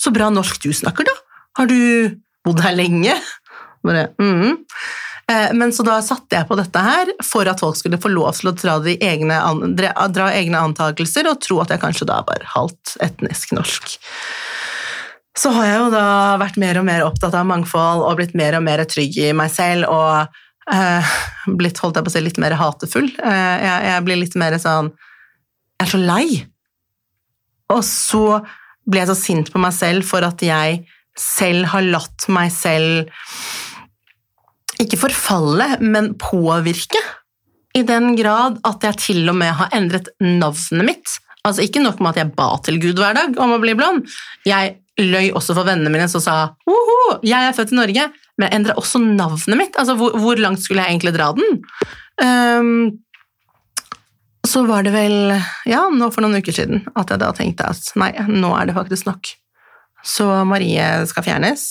så 0.00 0.10
bra 0.14 0.26
norsk 0.34 0.58
du 0.64 0.72
snakker, 0.74 1.06
da! 1.06 1.14
Har 1.58 1.68
du 1.70 2.18
bodd 2.46 2.62
her 2.64 2.74
lenge? 2.74 3.14
Bare, 3.86 4.08
mhm. 4.18 4.58
Eh, 5.30 5.54
Men 5.54 5.72
så 5.72 5.84
da 5.86 6.00
satte 6.02 6.38
jeg 6.38 6.48
på 6.48 6.58
dette 6.58 6.82
her 6.84 7.12
for 7.24 7.48
at 7.50 7.62
folk 7.62 7.78
skulle 7.78 8.00
få 8.02 8.10
lov 8.12 8.32
til 8.38 8.50
å 8.50 8.56
dra, 8.56 8.76
egne, 8.90 9.38
dra, 9.78 10.28
egne 10.34 10.64
antakelser 10.66 11.28
og 11.30 11.40
tro 11.44 11.60
at 11.62 11.74
jeg 11.74 11.82
kanskje 11.82 12.08
da 12.10 12.20
var 12.26 12.46
halvt 12.56 12.96
etnisk 13.04 13.54
norsk. 13.56 13.98
Så 15.38 15.52
har 15.54 15.68
jeg 15.68 15.78
jo 15.78 15.90
da 15.94 16.06
vært 16.42 16.58
mer 16.60 16.80
og 16.80 16.86
mer 16.88 17.06
opptatt 17.06 17.36
av 17.38 17.46
mangfold 17.48 18.02
og 18.04 18.18
blitt 18.18 18.34
mer 18.36 18.58
og 18.58 18.64
mer 18.66 18.82
trygg 18.90 19.16
i 19.22 19.30
meg 19.36 19.52
selv 19.54 19.86
og 19.88 20.34
eh, 20.74 21.12
blitt 21.46 21.78
holdt 21.80 22.00
jeg 22.00 22.06
på 22.06 22.12
å 22.12 22.16
si, 22.16 22.24
litt 22.26 22.40
mer 22.42 22.58
hatefull. 22.58 23.06
Eh, 23.14 23.56
jeg, 23.62 23.86
jeg 23.86 24.06
blir 24.08 24.20
litt 24.24 24.36
mer 24.40 24.58
sånn 24.60 24.90
Jeg 24.90 25.86
er 25.86 25.92
så 25.94 26.00
lei. 26.02 26.26
Og 27.70 27.84
så 27.86 28.24
ble 28.90 29.04
jeg 29.04 29.12
så 29.12 29.16
sint 29.16 29.52
på 29.52 29.62
meg 29.62 29.72
selv 29.76 30.04
for 30.08 30.26
at 30.26 30.42
jeg 30.42 30.82
selv 31.20 31.70
har 31.72 31.86
latt 31.86 32.26
meg 32.32 32.50
selv 32.52 33.08
ikke 34.80 35.00
forfalle, 35.00 35.74
men 35.80 36.14
påvirke. 36.20 37.00
I 37.76 37.84
den 37.86 38.14
grad 38.18 38.58
at 38.66 38.86
jeg 38.86 38.98
til 38.98 39.30
og 39.30 39.36
med 39.38 39.52
har 39.54 39.74
endret 39.76 40.10
navnet 40.20 40.86
mitt. 40.86 41.18
Altså 41.46 41.64
Ikke 41.64 41.82
nok 41.82 42.00
med 42.02 42.12
at 42.12 42.22
jeg 42.24 42.32
ba 42.36 42.50
til 42.64 42.80
Gud 42.82 43.00
hver 43.00 43.16
dag 43.16 43.36
om 43.40 43.54
å 43.54 43.60
bli 43.62 43.76
blond. 43.78 44.08
Jeg 44.48 44.80
løy 45.00 45.30
også 45.32 45.54
for 45.56 45.68
vennene 45.68 45.92
mine 45.92 46.08
som 46.12 46.20
sa 46.20 46.34
«Woho, 46.68 47.20
jeg 47.24 47.46
er 47.46 47.54
født 47.56 47.72
i 47.72 47.78
Norge, 47.78 48.08
men 48.36 48.46
jeg 48.48 48.58
endra 48.58 48.76
også 48.80 49.00
navnet 49.00 49.56
mitt. 49.56 49.78
Altså 49.80 49.96
hvor, 49.96 50.16
hvor 50.20 50.40
langt 50.40 50.60
skulle 50.64 50.84
jeg 50.84 50.96
egentlig 50.96 51.14
dra 51.16 51.30
den? 51.36 51.62
Um, 52.20 53.00
så 54.50 54.64
var 54.68 54.84
det 54.84 54.92
vel 54.92 55.34
ja, 55.68 55.84
nå 55.92 56.10
for 56.12 56.24
noen 56.24 56.40
uker 56.40 56.54
siden 56.56 56.82
at 56.98 57.12
jeg 57.12 57.22
da 57.22 57.30
tenkte 57.36 57.68
at 57.70 57.92
nei, 58.00 58.10
nå 58.28 58.50
er 58.56 58.68
det 58.68 58.76
faktisk 58.76 59.08
nok. 59.08 59.32
Så 60.04 60.26
Marie 60.48 60.86
skal 61.08 61.26
fjernes. 61.26 61.64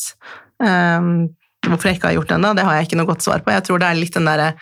Ehm, 0.62 1.32
hvorfor 1.68 1.90
jeg 1.90 2.00
ikke 2.00 2.12
har 2.12 2.18
gjort 2.20 2.30
det 2.32 2.38
ennå, 2.40 2.54
det 2.56 2.66
har 2.68 2.78
jeg 2.78 2.88
ikke 2.88 3.00
noe 3.00 3.10
godt 3.10 3.26
svar 3.26 3.44
på. 3.44 3.52
Jeg 3.54 3.66
tror 3.68 3.82
det 3.82 3.90
er 3.90 4.00
litt 4.00 4.16
den 4.16 4.30
derre 4.30 4.54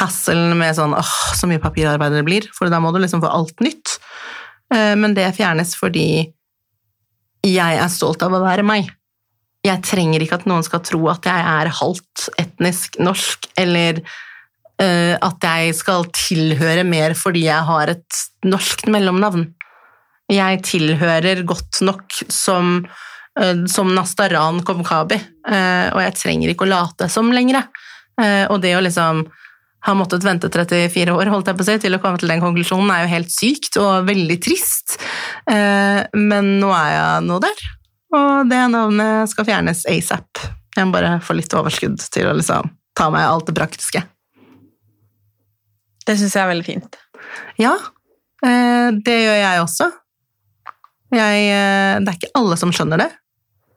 hasselen 0.00 0.54
med 0.58 0.76
sånn 0.78 0.94
åh, 0.94 1.14
så 1.34 1.48
mye 1.50 1.62
papirarbeid 1.62 2.14
det 2.14 2.26
blir, 2.26 2.46
for 2.54 2.70
da 2.70 2.78
må 2.82 2.92
du 2.94 3.00
liksom 3.02 3.22
få 3.24 3.30
alt 3.32 3.58
nytt. 3.64 3.96
Eh, 4.74 4.94
Men 5.00 5.16
det 5.16 5.32
fjernes 5.38 5.74
fordi 5.78 6.30
jeg 7.46 7.78
er 7.80 7.88
stolt 7.92 8.22
av 8.22 8.34
å 8.36 8.42
være 8.44 8.62
meg. 8.66 8.90
Jeg 9.64 9.82
trenger 9.84 10.22
ikke 10.22 10.38
at 10.40 10.48
noen 10.48 10.64
skal 10.64 10.82
tro 10.84 11.00
at 11.12 11.26
jeg 11.28 11.44
er 11.44 11.72
halvt 11.80 12.28
etnisk 12.40 13.00
norsk, 13.02 13.48
eller 13.60 14.00
eh, 14.80 15.16
at 15.20 15.44
jeg 15.44 15.74
skal 15.76 16.06
tilhøre 16.16 16.84
mer 16.88 17.16
fordi 17.18 17.46
jeg 17.48 17.66
har 17.68 17.92
et 17.96 18.22
norsk 18.46 18.86
mellomnavn. 18.92 19.48
Jeg 20.30 20.62
tilhører 20.68 21.42
godt 21.48 21.80
nok 21.82 22.20
som, 22.30 22.84
eh, 22.86 23.06
som 23.70 23.94
Nastaran 23.94 24.62
Komkabi, 24.66 25.16
eh, 25.48 25.86
og 25.94 26.00
jeg 26.02 26.16
trenger 26.18 26.50
ikke 26.52 26.66
å 26.66 26.70
late 26.72 27.08
som 27.08 27.30
lenger. 27.32 27.62
Eh, 28.20 28.46
Og 28.50 28.60
det 28.60 28.74
å 28.76 28.82
liksom 28.82 29.22
ha 29.86 29.94
måttet 29.96 30.24
vente 30.26 30.50
34 30.52 31.14
år 31.14 31.30
holdt 31.32 31.46
jeg 31.48 31.56
på 31.56 31.64
å 31.64 31.68
si, 31.70 31.78
til 31.78 31.94
å 31.96 32.00
komme 32.02 32.18
til 32.20 32.28
den 32.28 32.42
konklusjonen, 32.42 32.90
er 32.92 33.06
jo 33.06 33.12
helt 33.14 33.30
sykt 33.32 33.78
og 33.80 34.04
veldig 34.10 34.36
trist. 34.44 34.98
Eh, 35.48 36.02
Men 36.12 36.58
nå 36.60 36.72
er 36.74 36.90
jeg 36.96 37.22
nå 37.28 37.38
der, 37.40 37.62
og 38.12 38.50
det 38.50 38.60
navnet 38.74 39.30
skal 39.30 39.44
fjernes 39.48 39.86
asap. 39.88 40.42
Jeg 40.76 40.86
må 40.86 40.92
bare 40.92 41.20
få 41.24 41.34
litt 41.38 41.54
overskudd 41.54 41.96
til 42.10 42.26
å 42.28 42.34
liksom 42.36 42.68
ta 42.94 43.08
meg 43.10 43.24
alt 43.24 43.46
det 43.46 43.54
praktiske. 43.56 44.02
Det 46.06 46.16
syns 46.18 46.34
jeg 46.34 46.42
er 46.42 46.50
veldig 46.50 46.66
fint. 46.66 46.96
Ja, 47.60 47.74
eh, 48.44 48.90
det 49.04 49.16
gjør 49.24 49.38
jeg 49.38 49.62
også. 49.64 49.90
Jeg, 51.10 51.46
eh, 51.50 51.98
det 51.98 52.12
er 52.12 52.18
ikke 52.18 52.34
alle 52.38 52.58
som 52.60 52.72
skjønner 52.74 53.02
det. 53.02 53.10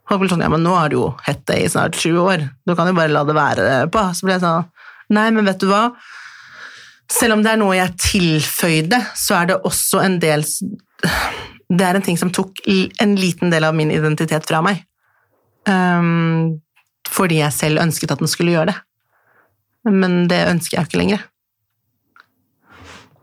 Folk 0.09 0.25
sånn, 0.29 0.43
ja, 0.43 0.51
men 0.51 0.65
nå 0.65 0.73
har 0.75 0.91
du 0.91 0.97
jo 0.97 1.05
hett 1.25 1.45
det 1.49 1.61
i 1.63 1.69
snart 1.71 1.97
sju 1.97 2.17
år, 2.21 2.43
du 2.67 2.73
kan 2.75 2.89
jo 2.89 2.95
bare 2.97 3.13
la 3.13 3.23
det 3.25 3.36
være 3.38 3.67
på. 3.93 4.03
Så 4.13 4.27
ble 4.27 4.36
jeg 4.36 4.43
sånn, 4.43 4.67
nei, 5.15 5.29
men 5.34 5.47
vet 5.47 5.61
du 5.63 5.69
hva? 5.71 5.88
Selv 7.11 7.38
om 7.38 7.43
det 7.43 7.53
er 7.53 7.61
noe 7.61 7.77
jeg 7.77 7.95
tilføyde, 8.01 8.99
så 9.19 9.39
er 9.39 9.51
det 9.51 9.61
også 9.67 10.01
en 10.03 10.17
del 10.23 10.45
Det 11.73 11.84
er 11.84 11.97
en 11.97 12.05
ting 12.05 12.17
som 12.19 12.31
tok 12.31 12.61
en 12.67 13.15
liten 13.17 13.51
del 13.51 13.65
av 13.65 13.75
min 13.75 13.91
identitet 13.91 14.45
fra 14.47 14.61
meg. 14.63 14.84
Um, 15.67 16.59
fordi 17.09 17.39
jeg 17.39 17.55
selv 17.55 17.81
ønsket 17.81 18.13
at 18.13 18.21
den 18.21 18.29
skulle 18.29 18.53
gjøre 18.53 18.71
det. 18.71 18.75
Men 19.89 20.27
det 20.31 20.43
ønsker 20.51 20.77
jeg 20.77 20.88
ikke 20.88 21.01
lenger. 21.01 21.23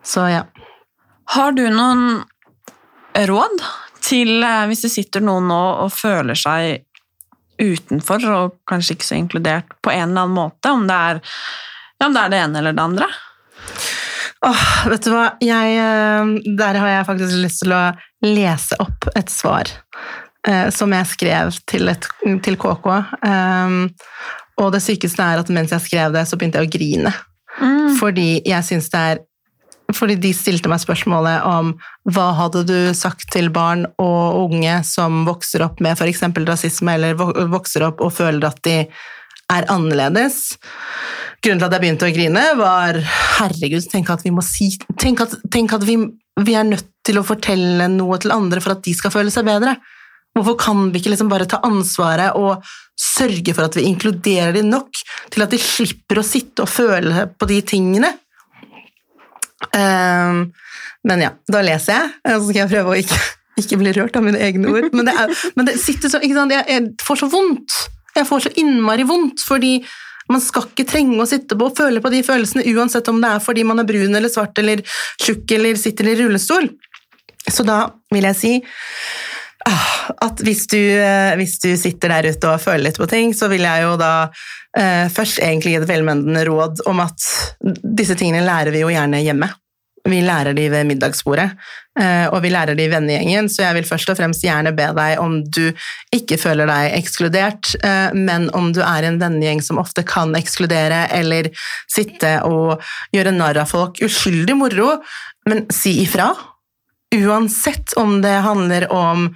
Så 0.03 0.27
ja. 0.33 0.43
Har 1.31 1.55
du 1.55 1.63
noen 1.71 2.25
råd 3.31 3.63
til 4.05 4.43
eh, 4.43 4.67
hvis 4.71 4.85
det 4.87 4.93
sitter 4.93 5.25
noen 5.25 5.49
nå 5.51 5.63
og 5.85 5.93
føler 5.95 6.39
seg 6.39 6.87
utenfor 7.61 8.25
og 8.33 8.55
kanskje 8.69 8.97
ikke 8.97 9.09
så 9.09 9.19
inkludert 9.19 9.75
på 9.85 9.93
en 9.93 10.11
eller 10.11 10.25
annen 10.25 10.37
måte, 10.37 10.73
om 10.73 10.87
det 10.89 10.97
er, 10.97 11.21
ja, 11.99 12.07
om 12.07 12.15
det, 12.17 12.23
er 12.23 12.33
det 12.33 12.41
ene 12.45 12.63
eller 12.63 12.77
det 12.77 12.87
andre? 12.87 13.11
Åh, 14.47 14.69
vet 14.89 15.05
du 15.05 15.13
hva, 15.13 15.27
jeg, 15.45 15.77
eh, 15.77 16.55
der 16.57 16.81
har 16.81 16.95
jeg 16.95 17.09
faktisk 17.11 17.41
lyst 17.43 17.65
til 17.65 17.77
å 17.77 17.85
lese 18.25 18.79
opp 18.81 19.11
et 19.17 19.33
svar 19.33 19.69
eh, 20.49 20.69
som 20.73 20.93
jeg 20.97 21.11
skrev 21.11 21.53
til, 21.69 21.91
et, 21.93 22.09
til 22.45 22.57
KK. 22.61 22.89
Um, 23.21 23.83
og 24.61 24.73
det 24.73 24.81
sykeste 24.85 25.25
er 25.25 25.41
at 25.43 25.53
mens 25.53 25.75
jeg 25.77 25.85
skrev 25.85 26.17
det, 26.17 26.25
så 26.29 26.41
begynte 26.41 26.61
jeg 26.61 26.69
å 26.69 26.73
grine. 26.73 27.13
Fordi 27.99 28.41
jeg 28.47 28.65
synes 28.65 28.89
det 28.93 29.01
er 29.11 29.21
fordi 29.97 30.17
de 30.21 30.33
stilte 30.37 30.71
meg 30.71 30.83
spørsmålet 30.83 31.47
om 31.49 31.73
hva 32.11 32.27
hadde 32.39 32.65
du 32.69 32.77
sagt 32.97 33.29
til 33.35 33.51
barn 33.55 33.87
og 34.03 34.51
unge 34.51 34.81
som 34.87 35.25
vokser 35.29 35.65
opp 35.67 35.81
med 35.85 35.99
f.eks. 35.99 36.25
rasisme, 36.49 36.97
eller 36.97 37.19
vokser 37.53 37.87
opp 37.89 38.03
og 38.05 38.15
føler 38.17 38.49
at 38.51 38.61
de 38.67 38.77
er 39.51 39.67
annerledes. 39.73 40.57
Grunnen 41.41 41.63
til 41.63 41.69
at 41.69 41.77
jeg 41.77 41.85
begynte 41.85 42.09
å 42.09 42.15
grine, 42.15 42.43
var 42.59 43.01
herregud, 43.41 43.87
tenk 43.91 44.11
at 44.13 44.25
vi 44.27 44.33
må 44.35 44.45
si 44.45 44.73
Tenk 45.01 45.25
at, 45.25 45.39
tenk 45.51 45.73
at 45.75 45.87
vi, 45.89 45.97
vi 46.41 46.57
er 46.57 46.69
nødt 46.69 46.87
til 47.07 47.19
å 47.19 47.27
fortelle 47.27 47.89
noe 47.91 48.21
til 48.21 48.35
andre 48.35 48.61
for 48.63 48.77
at 48.77 48.85
de 48.85 48.95
skal 48.97 49.15
føle 49.15 49.33
seg 49.33 49.49
bedre. 49.49 49.79
Hvorfor 50.37 50.59
kan 50.61 50.91
vi 50.93 51.01
ikke 51.01 51.15
liksom 51.15 51.31
bare 51.33 51.49
ta 51.51 51.59
ansvaret 51.67 52.37
og 52.39 52.63
sørge 53.01 53.55
for 53.57 53.67
at 53.67 53.79
vi 53.79 53.89
inkluderer 53.89 54.55
dem 54.55 54.69
nok 54.71 55.01
til 55.33 55.43
at 55.43 55.55
de 55.55 55.59
slipper 55.61 56.21
å 56.21 56.27
sitte 56.27 56.67
og 56.67 56.71
føle 56.71 57.27
på 57.35 57.49
de 57.51 57.63
tingene? 57.67 58.13
Ehm, 59.77 60.45
men 61.07 61.25
ja, 61.25 61.31
da 61.51 61.63
leser 61.65 61.97
jeg, 61.97 62.13
og 62.35 62.43
så 62.43 62.51
skal 62.51 62.61
jeg 62.63 62.73
prøve 62.75 62.93
å 62.93 63.01
ikke, 63.01 63.19
ikke 63.63 63.81
bli 63.81 63.95
rørt 63.97 64.19
av 64.19 64.27
mine 64.27 64.43
egne 64.43 64.73
ord. 64.73 64.91
Men 64.97 65.09
det, 65.09 65.17
er, 65.17 65.35
men 65.57 65.71
det 65.71 65.79
sitter 65.83 66.13
så, 66.13 66.21
ikke? 66.25 66.47
Jeg, 66.53 66.67
jeg 66.69 66.93
får 67.05 67.23
så 67.23 67.31
vondt. 67.33 67.81
Jeg 68.17 68.27
får 68.29 68.47
så 68.47 68.55
innmari 68.61 69.07
vondt, 69.07 69.45
fordi 69.47 69.79
man 70.31 70.43
skal 70.43 70.69
ikke 70.69 70.87
trenge 70.87 71.19
å 71.19 71.29
sitte 71.29 71.57
på 71.59 71.71
og 71.71 71.79
føle 71.79 72.03
på 72.03 72.13
de 72.13 72.23
følelsene 72.27 72.67
uansett 72.77 73.09
om 73.11 73.19
det 73.23 73.33
er 73.35 73.43
fordi 73.43 73.65
man 73.67 73.83
er 73.83 73.89
brun 73.89 74.15
eller 74.15 74.31
svart 74.31 74.59
eller 74.63 74.83
tjukk 75.19 75.57
eller 75.57 75.79
sitter 75.79 76.13
i 76.13 76.15
rullestol. 76.21 76.69
Så 77.51 77.65
da 77.67 77.81
vil 78.15 78.29
jeg 78.29 78.39
si 78.39 78.53
ah, 79.67 80.00
at 80.25 80.43
hvis 80.45 80.67
du, 80.71 80.79
eh, 80.79 81.37
hvis 81.41 81.59
du 81.63 81.71
sitter 81.79 82.15
der 82.15 82.31
ute 82.33 82.51
og 82.51 82.63
føler 82.63 82.89
litt 82.89 83.01
på 83.01 83.09
ting, 83.11 83.35
så 83.37 83.51
vil 83.53 83.67
jeg 83.67 83.87
jo 83.87 83.97
da 84.01 84.13
eh, 84.77 85.07
først 85.13 85.43
egentlig 85.45 85.75
gi 85.75 85.81
et 85.81 85.89
velmendende 85.91 86.45
råd 86.49 86.85
om 86.91 87.03
at 87.05 87.27
disse 87.83 88.17
tingene 88.19 88.47
lærer 88.47 88.75
vi 88.75 88.85
jo 88.85 88.93
gjerne 88.93 89.23
hjemme. 89.25 89.51
Vi 90.09 90.21
lærer 90.25 90.57
de 90.57 90.65
ved 90.73 90.87
middagsbordet, 90.89 91.51
eh, 92.01 92.27
og 92.33 92.41
vi 92.41 92.51
lærer 92.53 92.77
de 92.77 92.87
i 92.87 92.91
vennegjengen, 92.93 93.51
så 93.53 93.67
jeg 93.67 93.77
vil 93.77 93.89
først 93.89 94.13
og 94.13 94.17
fremst 94.17 94.45
gjerne 94.47 94.73
be 94.77 94.87
deg 94.97 95.21
om 95.21 95.41
du 95.45 95.67
ikke 96.17 96.39
føler 96.41 96.71
deg 96.71 96.95
ekskludert, 96.97 97.75
eh, 97.85 98.17
men 98.17 98.49
om 98.57 98.71
du 98.73 98.81
er 98.81 99.05
en 99.05 99.21
vennegjeng 99.21 99.61
som 99.65 99.81
ofte 99.83 100.05
kan 100.09 100.33
ekskludere 100.39 101.05
eller 101.19 101.51
sitte 101.91 102.39
og 102.49 102.81
gjøre 103.13 103.35
narr 103.37 103.61
av 103.61 103.69
folk. 103.69 104.01
Uskyldig 104.07 104.57
moro, 104.57 104.95
men 105.51 105.67
si 105.75 105.99
ifra. 106.07 106.33
Uansett 107.11 107.93
om 108.01 108.21
det 108.23 108.39
handler 108.47 108.87
om 108.95 109.29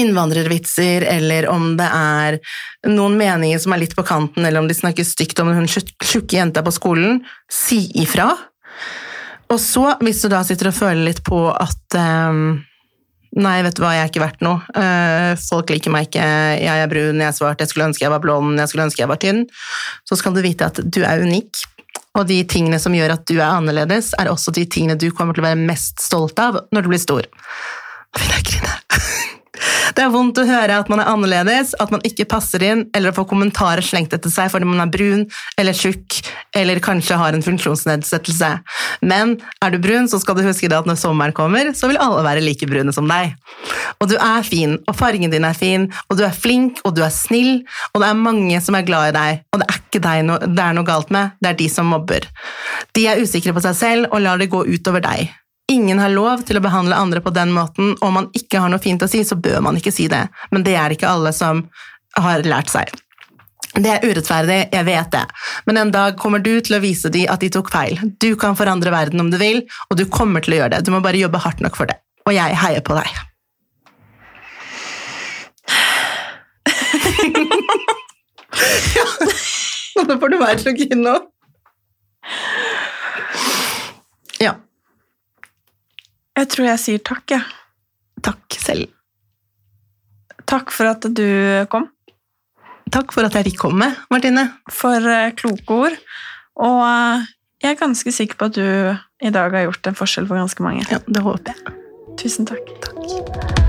innvandrervitser, 0.00 1.06
eller 1.08 1.48
om 1.52 1.74
det 1.78 1.88
er 1.88 2.38
noen 2.88 3.18
meninger 3.20 3.60
som 3.62 3.74
er 3.74 3.84
litt 3.84 3.96
på 3.96 4.06
kanten, 4.06 4.44
eller 4.44 4.62
om 4.62 4.70
de 4.70 4.76
snakker 4.76 5.06
stygt 5.06 5.40
om 5.42 5.52
hun 5.54 5.68
tjukke 5.70 6.38
jenta 6.38 6.64
på 6.66 6.74
skolen, 6.74 7.20
si 7.52 7.84
ifra. 8.02 8.32
Og 9.50 9.58
så, 9.60 9.86
hvis 10.04 10.22
du 10.22 10.30
da 10.30 10.42
sitter 10.46 10.70
og 10.70 10.76
føler 10.76 11.06
litt 11.08 11.24
på 11.26 11.46
at 11.52 11.98
um, 11.98 12.60
Nei, 13.30 13.60
vet 13.62 13.76
du 13.78 13.84
hva, 13.84 13.92
jeg 13.94 14.02
er 14.02 14.08
ikke 14.10 14.22
verdt 14.24 14.40
noe. 14.42 14.58
Uh, 14.74 15.38
folk 15.38 15.68
liker 15.70 15.92
meg 15.94 16.08
ikke, 16.08 16.22
jeg 16.58 16.82
er 16.82 16.88
brun, 16.90 17.20
jeg 17.22 17.28
er 17.28 17.36
svart, 17.36 17.60
jeg 17.62 17.70
skulle 17.70 17.86
ønske 17.86 18.02
jeg 18.02 18.10
var 18.10 18.22
blond, 18.24 18.58
jeg 18.58 18.72
skulle 18.72 18.88
ønske 18.88 19.04
jeg 19.04 19.10
var 19.12 19.20
tynn. 19.22 19.44
Så 20.08 20.18
skal 20.18 20.34
du 20.34 20.40
vite 20.42 20.66
at 20.66 20.80
du 20.82 20.98
er 21.06 21.22
unik, 21.22 21.62
og 22.18 22.26
de 22.26 22.40
tingene 22.50 22.80
som 22.82 22.94
gjør 22.96 23.14
at 23.14 23.22
du 23.30 23.36
er 23.36 23.46
annerledes, 23.46 24.10
er 24.18 24.32
også 24.32 24.50
de 24.56 24.66
tingene 24.66 24.98
du 24.98 25.12
kommer 25.14 25.36
til 25.36 25.44
å 25.44 25.50
være 25.52 25.62
mest 25.62 26.02
stolt 26.02 26.42
av 26.42 26.64
når 26.74 26.82
du 26.82 26.90
blir 26.90 27.02
stor. 27.02 27.30
Nå 28.10 28.24
vil 28.24 28.34
jeg 28.34 28.48
grine. 28.50 28.74
Det 29.96 30.04
er 30.04 30.12
vondt 30.12 30.38
å 30.40 30.46
høre 30.48 30.78
at 30.80 30.90
man 30.92 31.02
er 31.02 31.10
annerledes, 31.10 31.74
at 31.82 31.92
man 31.92 32.02
ikke 32.06 32.28
passer 32.30 32.62
inn, 32.64 32.84
eller 32.96 33.12
å 33.12 33.16
få 33.16 33.26
kommentarer 33.30 33.84
slengt 33.84 34.14
etter 34.16 34.32
seg 34.32 34.50
fordi 34.52 34.68
man 34.68 34.82
er 34.84 34.92
brun 34.92 35.24
eller 35.60 35.76
tjukk, 35.76 36.20
eller 36.56 36.80
kanskje 36.84 37.18
har 37.20 37.36
en 37.36 37.44
funksjonsnedsettelse. 37.44 38.50
Men 39.06 39.36
er 39.64 39.74
du 39.74 39.80
brun, 39.82 40.08
så 40.10 40.20
skal 40.22 40.38
du 40.38 40.44
huske 40.46 40.70
det 40.70 40.78
at 40.78 40.88
når 40.88 41.00
sommeren 41.00 41.36
kommer, 41.36 41.72
så 41.76 41.90
vil 41.90 42.00
alle 42.00 42.24
være 42.26 42.44
like 42.44 42.68
brune 42.70 42.94
som 42.96 43.08
deg. 43.10 43.34
Og 44.00 44.10
du 44.10 44.16
er 44.16 44.46
fin, 44.46 44.78
og 44.88 44.96
fargen 44.96 45.32
din 45.32 45.46
er 45.46 45.56
fin, 45.56 45.88
og 46.08 46.18
du 46.20 46.24
er 46.26 46.36
flink, 46.36 46.80
og 46.84 46.96
du 46.96 47.04
er 47.04 47.14
snill, 47.14 47.60
og 47.92 48.02
det 48.02 48.10
er 48.10 48.24
mange 48.24 48.62
som 48.64 48.78
er 48.78 48.86
glad 48.86 49.10
i 49.10 49.16
deg, 49.18 49.44
og 49.52 49.62
det 49.62 49.68
er 49.68 49.82
ikke 49.82 50.04
deg 50.06 50.24
no 50.28 50.38
det 50.40 50.64
er 50.64 50.76
noe 50.76 50.86
galt 50.86 51.12
med, 51.14 51.36
det 51.42 51.52
er 51.52 51.60
de 51.60 51.68
som 51.72 51.90
mobber. 51.90 52.26
De 52.96 53.06
er 53.10 53.20
usikre 53.20 53.54
på 53.56 53.62
seg 53.64 53.76
selv 53.76 54.10
og 54.10 54.24
lar 54.24 54.40
det 54.40 54.50
gå 54.52 54.64
utover 54.66 55.04
deg. 55.04 55.30
Ingen 55.70 56.00
har 56.02 56.10
lov 56.10 56.40
til 56.42 56.58
å 56.58 56.60
behandle 56.64 56.96
andre 56.98 57.20
på 57.22 57.30
den 57.30 57.52
måten, 57.54 57.92
og 58.00 58.06
om 58.08 58.16
man 58.18 58.26
ikke 58.34 58.58
har 58.58 58.72
noe 58.72 58.82
fint 58.82 59.02
å 59.06 59.08
si, 59.10 59.20
så 59.22 59.36
bør 59.38 59.60
man 59.62 59.76
ikke 59.78 59.92
si 59.94 60.08
det. 60.10 60.24
Men 60.50 60.64
det 60.66 60.74
er 60.74 60.90
ikke 60.90 61.06
alle 61.06 61.30
som 61.36 61.62
har 62.18 62.42
lært 62.42 62.72
seg. 62.72 62.90
Det 63.76 63.86
er 63.86 64.02
urettferdig, 64.02 64.64
jeg 64.74 64.84
vet 64.88 65.12
det, 65.14 65.22
men 65.70 65.78
en 65.78 65.92
dag 65.94 66.18
kommer 66.18 66.42
du 66.42 66.58
til 66.58 66.74
å 66.74 66.82
vise 66.82 67.06
dem 67.14 67.30
at 67.30 67.38
de 67.44 67.52
tok 67.54 67.70
feil. 67.70 68.02
Du 68.18 68.34
kan 68.34 68.58
forandre 68.58 68.90
verden 68.90 69.22
om 69.22 69.30
du 69.30 69.38
vil, 69.38 69.62
og 69.86 69.94
du 70.00 70.10
kommer 70.10 70.42
til 70.42 70.56
å 70.56 70.58
gjøre 70.64 70.74
det. 70.74 70.82
Du 70.88 70.90
må 70.90 70.98
bare 71.04 71.22
jobbe 71.22 71.38
hardt 71.44 71.62
nok 71.62 71.78
for 71.78 71.86
det. 71.86 71.94
Og 72.26 72.34
jeg 72.34 72.58
heier 72.64 72.82
på 72.82 72.98
deg. 72.98 73.06
ja, 78.98 79.06
nå 80.08 80.18
får 80.18 80.28
du 80.34 80.38
være 80.40 80.58
så 80.66 80.74
kin 80.74 81.06
nå. 81.06 81.14
Jeg 86.40 86.48
tror 86.54 86.70
jeg 86.70 86.80
sier 86.80 87.00
takk, 87.04 87.34
jeg. 87.34 87.42
Takk 88.24 88.56
selv. 88.56 88.88
Takk 90.48 90.72
for 90.72 90.88
at 90.88 91.04
du 91.12 91.26
kom. 91.72 91.90
Takk 92.90 93.12
for 93.14 93.28
at 93.28 93.36
jeg 93.36 93.50
fikk 93.50 93.60
komme, 93.66 93.90
Martine. 94.10 94.46
For 94.72 95.04
uh, 95.04 95.28
kloke 95.36 95.76
ord. 95.84 96.00
Og 96.64 96.80
uh, 96.80 97.28
jeg 97.60 97.74
er 97.74 97.80
ganske 97.82 98.16
sikker 98.16 98.40
på 98.40 98.48
at 98.48 98.56
du 98.56 98.64
i 99.20 99.34
dag 99.36 99.52
har 99.52 99.68
gjort 99.68 99.92
en 99.92 100.00
forskjell 100.00 100.30
for 100.30 100.40
ganske 100.40 100.64
mange. 100.64 100.88
Ja, 100.88 101.04
det 101.04 101.24
håper 101.28 101.52
jeg. 101.52 101.80
Tusen 102.24 102.48
takk. 102.48 102.72
Takk. 102.88 103.59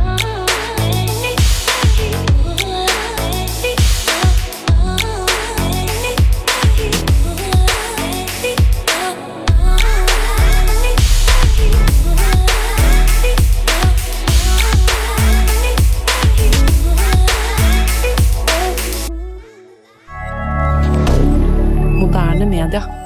Media. 22.51 23.00